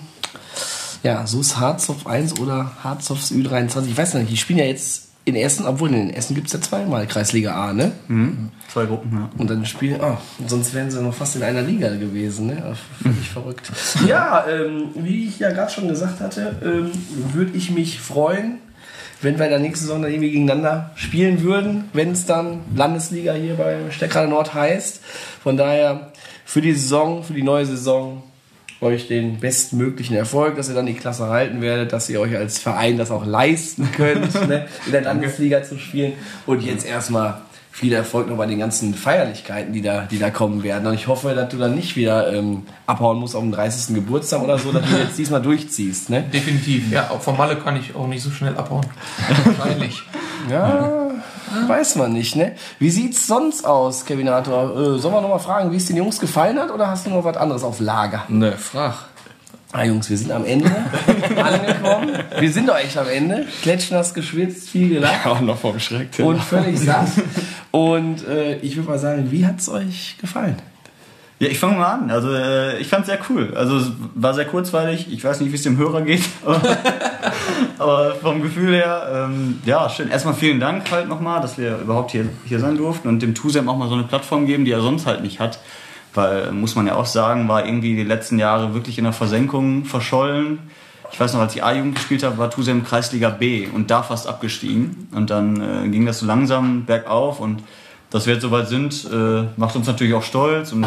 ja, 1.04 1.28
so 1.28 1.42
ist 1.42 1.58
Harzopf 1.58 2.08
1 2.08 2.40
oder 2.40 2.72
Harzopfs 2.82 3.32
Ü23. 3.32 3.88
Ich 3.90 3.98
weiß 3.98 4.14
nicht, 4.14 4.32
die 4.32 4.38
spielen 4.38 4.60
ja 4.60 4.66
jetzt 4.66 5.11
in 5.24 5.36
Essen, 5.36 5.66
obwohl 5.66 5.94
in 5.94 6.10
Essen 6.10 6.36
gibt 6.36 6.48
es 6.48 6.54
ja 6.54 6.62
zweimal 6.62 7.06
Kreisliga 7.06 7.54
A, 7.54 7.74
ne? 7.74 7.92
Zwei 8.72 8.86
Gruppen, 8.86 9.12
ja. 9.14 9.30
Und 9.38 9.50
dann 9.50 9.66
spielen, 9.66 10.00
oh, 10.02 10.18
sonst 10.48 10.74
wären 10.74 10.90
sie 10.90 11.02
noch 11.02 11.14
fast 11.14 11.36
in 11.36 11.44
einer 11.44 11.62
Liga 11.62 11.90
gewesen, 11.96 12.48
ne? 12.48 12.64
Also 12.64 12.80
Völlig 13.02 13.30
verrückt. 13.30 13.72
Ja, 14.08 14.46
ähm, 14.48 14.90
wie 14.96 15.28
ich 15.28 15.40
ja 15.40 15.52
gerade 15.52 15.72
schon 15.72 15.88
gesagt 15.88 16.20
hatte, 16.22 16.56
ähm, 16.64 16.92
würde 17.34 17.56
ich 17.56 17.70
mich 17.70 18.00
freuen, 18.00 18.58
wenn 19.22 19.38
wir 19.38 19.46
in 19.46 19.52
der 19.52 19.60
nächsten 19.60 19.86
Saison 19.86 20.02
dann 20.02 20.12
irgendwie 20.12 20.32
gegeneinander 20.32 20.92
spielen 20.96 21.44
würden, 21.44 21.86
wenn 21.94 22.12
es 22.12 22.26
dann 22.26 22.62
Landesliga 22.76 23.34
hier 23.34 23.56
bei 23.56 23.78
Steckrader 23.92 24.28
Nord 24.28 24.56
heißt. 24.56 25.02
Von 25.44 25.58
daher 25.58 26.12
für 26.46 26.62
die 26.62 26.74
Saison, 26.74 27.24
für 27.24 27.34
die 27.34 27.44
neue 27.44 27.68
Saison 27.68 28.24
euch 28.82 29.08
den 29.08 29.40
bestmöglichen 29.40 30.16
Erfolg, 30.16 30.56
dass 30.56 30.68
ihr 30.68 30.76
dann 30.76 30.88
die 30.88 30.96
Klasse 30.96 31.28
halten 31.28 31.62
werdet, 31.62 31.94
dass 31.94 32.10
ihr 32.10 32.20
euch 32.20 32.36
als 32.36 32.60
Verein 32.60 32.98
das 32.98 33.12
auch 33.12 33.26
leisten 33.26 33.90
könnt, 33.92 34.34
ne, 34.48 34.68
in 34.88 34.92
der 34.92 35.02
Landesliga 35.02 35.64
zu 35.64 35.78
spielen. 35.78 36.14
Und 36.48 36.64
jetzt 36.64 36.86
erstmal 36.86 37.42
viel 37.72 37.94
Erfolg 37.94 38.28
noch 38.28 38.38
bei 38.38 38.48
den 38.48 38.60
ganzen 38.60 38.94
Feierlichkeiten, 38.94 39.72
die 39.72 39.82
da, 39.82 40.02
die 40.02 40.20
da 40.20 40.30
kommen 40.30 40.64
werden. 40.64 40.88
Und 40.88 40.94
ich 40.94 41.08
hoffe, 41.08 41.34
dass 41.34 41.50
du 41.50 41.58
dann 41.58 41.74
nicht 41.74 41.96
wieder 41.96 42.34
ähm, 42.34 42.64
abhauen 42.86 43.18
musst 43.18 43.36
auf 43.36 43.42
dem 43.42 43.52
30. 43.52 43.96
Geburtstag 43.96 44.42
oder 44.42 44.60
so, 44.60 44.72
dass 44.74 44.84
du 44.90 44.98
jetzt 44.98 45.18
diesmal 45.18 45.42
durchziehst. 45.42 46.10
Ne? 46.10 46.22
Definitiv. 46.34 46.92
Ja, 46.92 47.10
auch 47.12 47.22
vom 47.22 47.38
Malle 47.38 47.56
kann 47.56 47.78
ich 47.78 47.96
auch 47.96 48.08
nicht 48.08 48.24
so 48.24 48.30
schnell 48.30 48.58
abhauen. 48.58 48.86
Wahrscheinlich. 49.46 50.04
Ja, 50.50 51.01
weiß 51.68 51.96
man 51.96 52.14
nicht, 52.14 52.36
ne? 52.36 52.54
Wie 52.80 52.90
sieht's 52.90 53.28
sonst 53.28 53.66
aus, 53.66 54.06
Kevinator? 54.06 54.72
Äh, 54.96 55.00
sollen 55.00 55.14
wir 55.14 55.22
noch 55.22 55.30
mal 55.30 55.40
fragen, 55.40 55.72
wie 55.72 55.78
es 55.78 55.86
den 55.86 55.98
Jungs 55.98 56.20
gefallen 56.20 56.60
hat 56.60 56.72
oder 56.72 56.88
hast 56.88 57.06
du 57.06 57.10
noch 57.10 57.24
was 57.24 57.38
anderes 57.38 57.64
auf 57.64 57.80
Lager? 57.80 58.24
Ne, 58.30 58.54
frag. 58.54 58.96
Ah, 59.74 59.84
Jungs, 59.86 60.10
wir 60.10 60.18
sind 60.18 60.32
am 60.34 60.44
Ende 60.44 60.70
angekommen. 61.38 62.10
Wir 62.40 62.52
sind 62.52 62.68
doch 62.68 62.78
echt 62.78 62.98
am 62.98 63.08
Ende. 63.08 63.46
Kletschen 63.62 63.96
hast 63.96 64.14
geschwitzt, 64.14 64.70
viel 64.70 64.90
gelacht 64.90 65.26
Auch 65.26 65.40
noch 65.40 65.58
vom 65.58 65.80
Schreck. 65.80 66.10
und 66.20 66.42
völlig 66.44 66.78
satt. 66.80 67.08
Und 67.72 68.28
äh, 68.28 68.58
ich 68.58 68.76
würde 68.76 68.90
mal 68.90 69.00
sagen, 69.00 69.32
wie 69.32 69.46
hat's 69.46 69.70
euch 69.70 70.18
gefallen? 70.20 70.58
Ja, 71.42 71.48
ich 71.48 71.58
fange 71.58 71.78
mal 71.78 71.88
an. 71.88 72.12
Also 72.12 72.32
äh, 72.32 72.78
ich 72.78 72.88
fand 72.88 73.02
es 73.02 73.08
sehr 73.08 73.18
cool. 73.28 73.54
Also 73.56 73.78
es 73.78 73.92
war 74.14 74.36
sehr 74.36 74.46
kurzweilig. 74.46 75.12
Ich 75.12 75.24
weiß 75.24 75.40
nicht, 75.40 75.52
wie 75.52 75.56
es 75.56 75.64
dem 75.64 75.76
Hörer 75.76 76.04
geht. 76.04 76.22
Aber, 77.80 78.14
vom 78.14 78.44
Gefühl 78.44 78.76
her, 78.76 79.28
ähm, 79.28 79.60
ja, 79.66 79.90
schön. 79.90 80.12
Erstmal 80.12 80.36
vielen 80.36 80.60
Dank 80.60 80.92
halt 80.92 81.10
nochmal, 81.10 81.42
dass 81.42 81.58
wir 81.58 81.80
überhaupt 81.80 82.12
hier, 82.12 82.30
hier 82.46 82.60
sein 82.60 82.78
durften 82.78 83.08
und 83.08 83.24
dem 83.24 83.34
Tusem 83.34 83.68
auch 83.70 83.76
mal 83.76 83.90
so 83.90 83.96
eine 83.96 84.04
Plattform 84.04 84.46
geben, 84.46 84.66
die 84.66 84.72
er 84.72 84.82
sonst 84.82 85.08
halt 85.08 85.24
nicht 85.24 85.40
hat. 85.40 85.58
Weil, 86.14 86.52
muss 86.52 86.76
man 86.76 86.86
ja 86.86 86.94
auch 86.94 87.08
sagen, 87.08 87.48
war 87.48 87.66
irgendwie 87.66 87.96
die 87.96 88.04
letzten 88.04 88.38
Jahre 88.38 88.76
wirklich 88.76 89.00
in 89.00 89.06
der 89.06 89.14
Versenkung 89.14 89.86
verschollen. 89.86 90.60
Ich 91.12 91.20
weiß 91.20 91.34
noch, 91.34 91.42
als 91.42 91.56
ich 91.56 91.64
A-Jugend 91.64 91.96
gespielt 91.96 92.22
habe, 92.22 92.38
war 92.38 92.52
Tusem 92.52 92.84
Kreisliga 92.84 93.32
B 93.32 93.66
und 93.66 93.90
da 93.90 94.04
fast 94.04 94.28
abgestiegen. 94.28 95.08
Und 95.12 95.32
dann 95.32 95.60
äh, 95.60 95.90
ging 95.90 96.06
das 96.06 96.20
so 96.20 96.28
langsam 96.28 96.86
bergauf 96.86 97.40
und 97.40 97.64
dass 98.12 98.28
wir 98.28 98.34
jetzt 98.34 98.44
soweit 98.44 98.68
sind, 98.68 99.08
äh, 99.12 99.46
macht 99.58 99.76
uns 99.76 99.88
natürlich 99.88 100.14
auch 100.14 100.22
stolz 100.22 100.72
und 100.72 100.86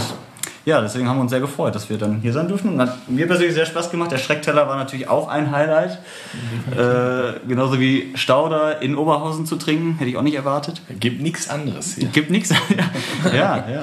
ja, 0.64 0.80
deswegen 0.80 1.08
haben 1.08 1.18
wir 1.18 1.22
uns 1.22 1.30
sehr 1.30 1.40
gefreut, 1.40 1.74
dass 1.74 1.90
wir 1.90 1.98
dann 1.98 2.20
hier 2.20 2.32
sein 2.32 2.48
dürfen. 2.48 2.72
Und 2.72 2.80
hat 2.80 3.08
mir 3.08 3.26
persönlich 3.26 3.54
sehr 3.54 3.66
Spaß 3.66 3.90
gemacht. 3.90 4.10
Der 4.12 4.16
Schreckteller 4.16 4.66
war 4.66 4.76
natürlich 4.76 5.08
auch 5.08 5.28
ein 5.28 5.50
Highlight. 5.50 5.98
Äh, 6.70 7.40
genauso 7.46 7.78
wie 7.78 8.12
Stauder 8.16 8.80
in 8.80 8.96
Oberhausen 8.96 9.44
zu 9.44 9.56
trinken, 9.56 9.96
hätte 9.98 10.08
ich 10.08 10.16
auch 10.16 10.22
nicht 10.22 10.36
erwartet. 10.36 10.80
Gibt 11.00 11.20
nichts 11.20 11.50
anderes 11.50 11.96
hier. 11.96 12.08
Gibt 12.08 12.30
nichts. 12.30 12.50
ja, 13.26 13.64
ja. 13.68 13.82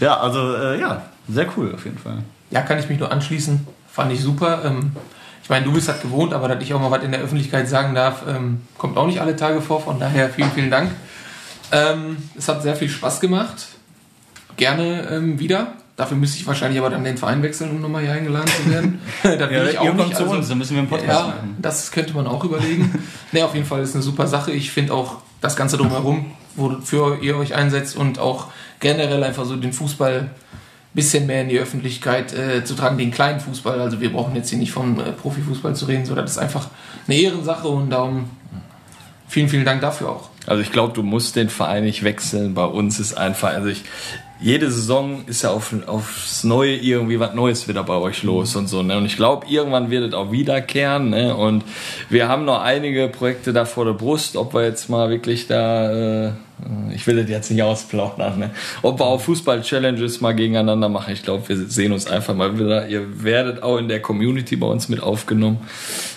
Ja, 0.00 0.16
also 0.18 0.56
äh, 0.56 0.80
ja, 0.80 1.02
sehr 1.28 1.46
cool 1.56 1.72
auf 1.72 1.84
jeden 1.84 1.98
Fall. 1.98 2.18
Ja, 2.50 2.62
kann 2.62 2.78
ich 2.78 2.88
mich 2.88 2.98
nur 2.98 3.12
anschließen. 3.12 3.66
Fand 3.88 4.12
ich 4.12 4.20
super. 4.20 4.64
Ähm, 4.64 4.92
ich 5.42 5.50
meine, 5.50 5.64
du 5.64 5.72
bist 5.72 5.88
halt 5.88 6.02
gewohnt, 6.02 6.34
aber 6.34 6.48
dass 6.48 6.62
ich 6.62 6.74
auch 6.74 6.80
mal 6.80 6.90
was 6.90 7.04
in 7.04 7.12
der 7.12 7.20
Öffentlichkeit 7.20 7.68
sagen 7.68 7.94
darf, 7.94 8.24
ähm, 8.28 8.62
kommt 8.76 8.96
auch 8.96 9.06
nicht 9.06 9.20
alle 9.20 9.36
Tage 9.36 9.60
vor. 9.60 9.80
Von 9.80 10.00
daher 10.00 10.28
vielen, 10.30 10.50
vielen 10.50 10.70
Dank. 10.70 10.90
Ähm, 11.70 12.16
es 12.36 12.48
hat 12.48 12.62
sehr 12.62 12.74
viel 12.74 12.88
Spaß 12.88 13.20
gemacht. 13.20 13.68
Gerne 14.56 15.08
ähm, 15.10 15.38
wieder. 15.38 15.74
Dafür 15.96 16.16
müsste 16.16 16.38
ich 16.38 16.46
wahrscheinlich 16.46 16.78
aber 16.78 16.88
dann 16.88 17.04
den 17.04 17.18
Verein 17.18 17.42
wechseln, 17.42 17.70
um 17.70 17.80
nochmal 17.80 18.02
hier 18.02 18.12
eingeladen 18.12 18.48
zu 18.48 18.70
werden. 18.70 18.98
da 19.22 19.50
will 19.50 19.68
ich 19.70 19.78
auch 19.78 19.92
nicht. 19.92 20.16
zu 20.16 20.22
also- 20.22 20.36
uns, 20.36 20.48
dann 20.48 20.58
müssen 20.58 20.72
wir 20.72 20.80
einen 20.80 20.88
Podcast 20.88 21.20
ja, 21.20 21.26
machen. 21.26 21.56
das 21.60 21.90
könnte 21.90 22.14
man 22.14 22.26
auch 22.26 22.42
überlegen. 22.44 23.04
ne, 23.32 23.44
auf 23.44 23.54
jeden 23.54 23.66
Fall 23.66 23.82
ist 23.82 23.94
eine 23.94 24.02
super 24.02 24.26
Sache. 24.26 24.52
Ich 24.52 24.70
finde 24.70 24.94
auch 24.94 25.18
das 25.40 25.54
Ganze 25.56 25.76
drumherum, 25.76 26.32
wofür 26.56 27.20
ihr 27.20 27.36
euch 27.36 27.54
einsetzt 27.54 27.96
und 27.96 28.18
auch 28.18 28.46
generell 28.80 29.22
einfach 29.22 29.44
so 29.44 29.56
den 29.56 29.72
Fußball 29.72 30.30
bisschen 30.94 31.26
mehr 31.26 31.42
in 31.42 31.48
die 31.48 31.58
Öffentlichkeit 31.58 32.34
äh, 32.34 32.64
zu 32.64 32.74
tragen, 32.74 32.98
den 32.98 33.10
kleinen 33.10 33.40
Fußball. 33.40 33.80
Also 33.80 34.00
wir 34.00 34.12
brauchen 34.12 34.36
jetzt 34.36 34.50
hier 34.50 34.58
nicht 34.58 34.72
vom 34.72 34.98
äh, 35.00 35.12
Profifußball 35.12 35.74
zu 35.74 35.86
reden, 35.86 36.04
sondern 36.04 36.26
das 36.26 36.32
ist 36.32 36.38
einfach 36.38 36.68
eine 37.06 37.16
Ehrensache 37.16 37.68
und 37.68 37.90
darum 37.90 38.30
vielen, 39.26 39.48
vielen 39.48 39.64
Dank 39.64 39.80
dafür 39.80 40.10
auch. 40.10 40.28
Also 40.46 40.62
ich 40.62 40.70
glaube, 40.70 40.92
du 40.92 41.02
musst 41.02 41.36
den 41.36 41.48
Verein 41.48 41.84
nicht 41.84 42.02
wechseln. 42.04 42.54
Bei 42.54 42.64
uns 42.64 43.00
ist 43.00 43.14
einfach, 43.14 43.50
also 43.50 43.68
ich, 43.68 43.84
jede 44.42 44.70
Saison 44.70 45.22
ist 45.26 45.42
ja 45.42 45.50
auf, 45.50 45.74
aufs 45.86 46.42
Neue 46.44 46.76
irgendwie 46.76 47.20
was 47.20 47.34
Neues 47.34 47.68
wieder 47.68 47.84
bei 47.84 47.94
euch 47.94 48.22
los 48.24 48.56
und 48.56 48.66
so. 48.66 48.82
Ne? 48.82 48.96
Und 48.98 49.06
ich 49.06 49.16
glaube, 49.16 49.46
irgendwann 49.46 49.90
wird 49.90 50.08
es 50.08 50.14
auch 50.14 50.32
wiederkehren. 50.32 51.10
Ne? 51.10 51.34
Und 51.34 51.64
wir 52.10 52.28
haben 52.28 52.44
noch 52.44 52.60
einige 52.60 53.08
Projekte 53.08 53.52
da 53.52 53.64
vor 53.64 53.84
der 53.84 53.92
Brust, 53.92 54.36
ob 54.36 54.52
wir 54.52 54.64
jetzt 54.64 54.90
mal 54.90 55.10
wirklich 55.10 55.46
da, 55.46 56.26
äh, 56.26 56.32
ich 56.92 57.06
will 57.06 57.16
das 57.16 57.30
jetzt 57.30 57.50
nicht 57.50 57.62
ausplaudern, 57.62 58.38
ne? 58.38 58.50
ob 58.82 58.98
wir 58.98 59.06
auch 59.06 59.20
Fußball-Challenges 59.20 60.20
mal 60.20 60.32
gegeneinander 60.32 60.88
machen. 60.88 61.12
Ich 61.12 61.22
glaube, 61.22 61.48
wir 61.48 61.56
sehen 61.56 61.92
uns 61.92 62.08
einfach 62.08 62.34
mal 62.34 62.58
wieder. 62.58 62.88
Ihr 62.88 63.22
werdet 63.22 63.62
auch 63.62 63.78
in 63.78 63.88
der 63.88 64.02
Community 64.02 64.56
bei 64.56 64.66
uns 64.66 64.88
mit 64.88 65.02
aufgenommen. 65.02 65.60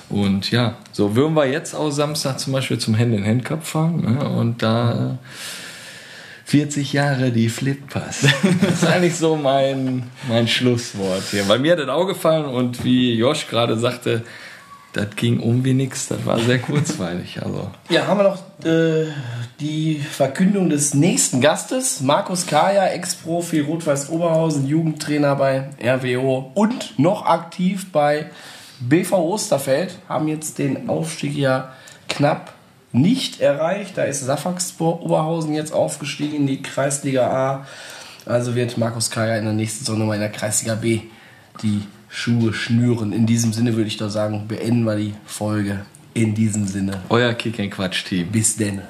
Und 0.09 0.49
ja, 0.51 0.75
so 0.91 1.15
würden 1.15 1.35
wir 1.35 1.45
jetzt 1.45 1.75
auch 1.75 1.91
Samstag 1.91 2.39
zum 2.39 2.53
Beispiel 2.53 2.79
zum 2.79 2.97
Hand-in-Hand-Cup 2.97 3.63
fahren. 3.63 4.01
Ne? 4.01 4.29
Und 4.29 4.63
da 4.63 5.17
40 6.45 6.93
Jahre 6.93 7.31
die 7.31 7.49
Flippass. 7.49 8.27
Das 8.61 8.83
ist 8.83 8.85
eigentlich 8.87 9.15
so 9.15 9.35
mein, 9.35 10.03
mein 10.27 10.47
Schlusswort 10.47 11.23
hier. 11.31 11.47
Weil 11.47 11.59
mir 11.59 11.73
hat 11.73 11.79
das 11.79 11.89
auch 11.89 12.05
gefallen 12.05 12.45
und 12.45 12.83
wie 12.83 13.13
Josh 13.15 13.47
gerade 13.47 13.77
sagte, 13.77 14.23
das 14.93 15.07
ging 15.15 15.39
um 15.41 15.65
wie 15.65 15.73
nix. 15.73 16.07
Das 16.07 16.25
war 16.25 16.39
sehr 16.39 16.59
kurzweilig. 16.59 17.41
Also 17.43 17.69
Ja, 17.89 18.07
haben 18.07 18.19
wir 18.19 18.23
noch 18.23 18.65
äh, 18.65 19.07
die 19.59 19.95
Verkündung 19.99 20.69
des 20.69 20.93
nächsten 20.93 21.41
Gastes. 21.41 21.99
Markus 21.99 22.45
Kaya, 22.45 22.87
Ex-Profi 22.87 23.59
Rot-Weiß 23.61 24.09
Oberhausen, 24.09 24.67
Jugendtrainer 24.67 25.35
bei 25.35 25.69
RWO 25.83 26.51
und 26.53 26.97
noch 26.97 27.25
aktiv 27.25 27.91
bei 27.91 28.29
BV 28.79 29.13
Osterfeld. 29.13 29.97
Haben 30.07 30.27
jetzt 30.27 30.59
den 30.59 30.87
Aufstieg 30.87 31.35
ja 31.35 31.73
knapp 32.07 32.53
nicht 32.95 33.41
erreicht. 33.41 33.97
Da 33.97 34.03
ist 34.03 34.21
Safaxpor 34.21 35.01
Oberhausen 35.03 35.53
jetzt 35.53 35.73
aufgestiegen 35.73 36.35
in 36.35 36.47
die 36.47 36.61
Kreisliga 36.61 37.27
A. 37.27 37.67
Also 38.25 38.55
wird 38.55 38.77
Markus 38.77 39.11
Kaya 39.11 39.37
in 39.37 39.45
der 39.45 39.53
nächsten 39.53 39.85
Saison 39.85 39.99
nochmal 39.99 40.15
in 40.15 40.21
der 40.21 40.31
Kreisliga 40.31 40.75
B 40.75 41.01
die 41.61 41.81
Schuhe 42.09 42.53
schnüren. 42.53 43.13
In 43.13 43.25
diesem 43.25 43.53
Sinne 43.53 43.75
würde 43.75 43.87
ich 43.87 43.97
doch 43.97 44.09
sagen, 44.09 44.47
beenden 44.47 44.83
wir 44.83 44.95
die 44.95 45.13
Folge. 45.25 45.85
In 46.13 46.33
diesem 46.33 46.65
Sinne. 46.65 47.01
euer 47.09 47.33
Kick-and-Quatsch-Team. 47.33 48.31
Bis 48.31 48.55
denn. 48.55 48.81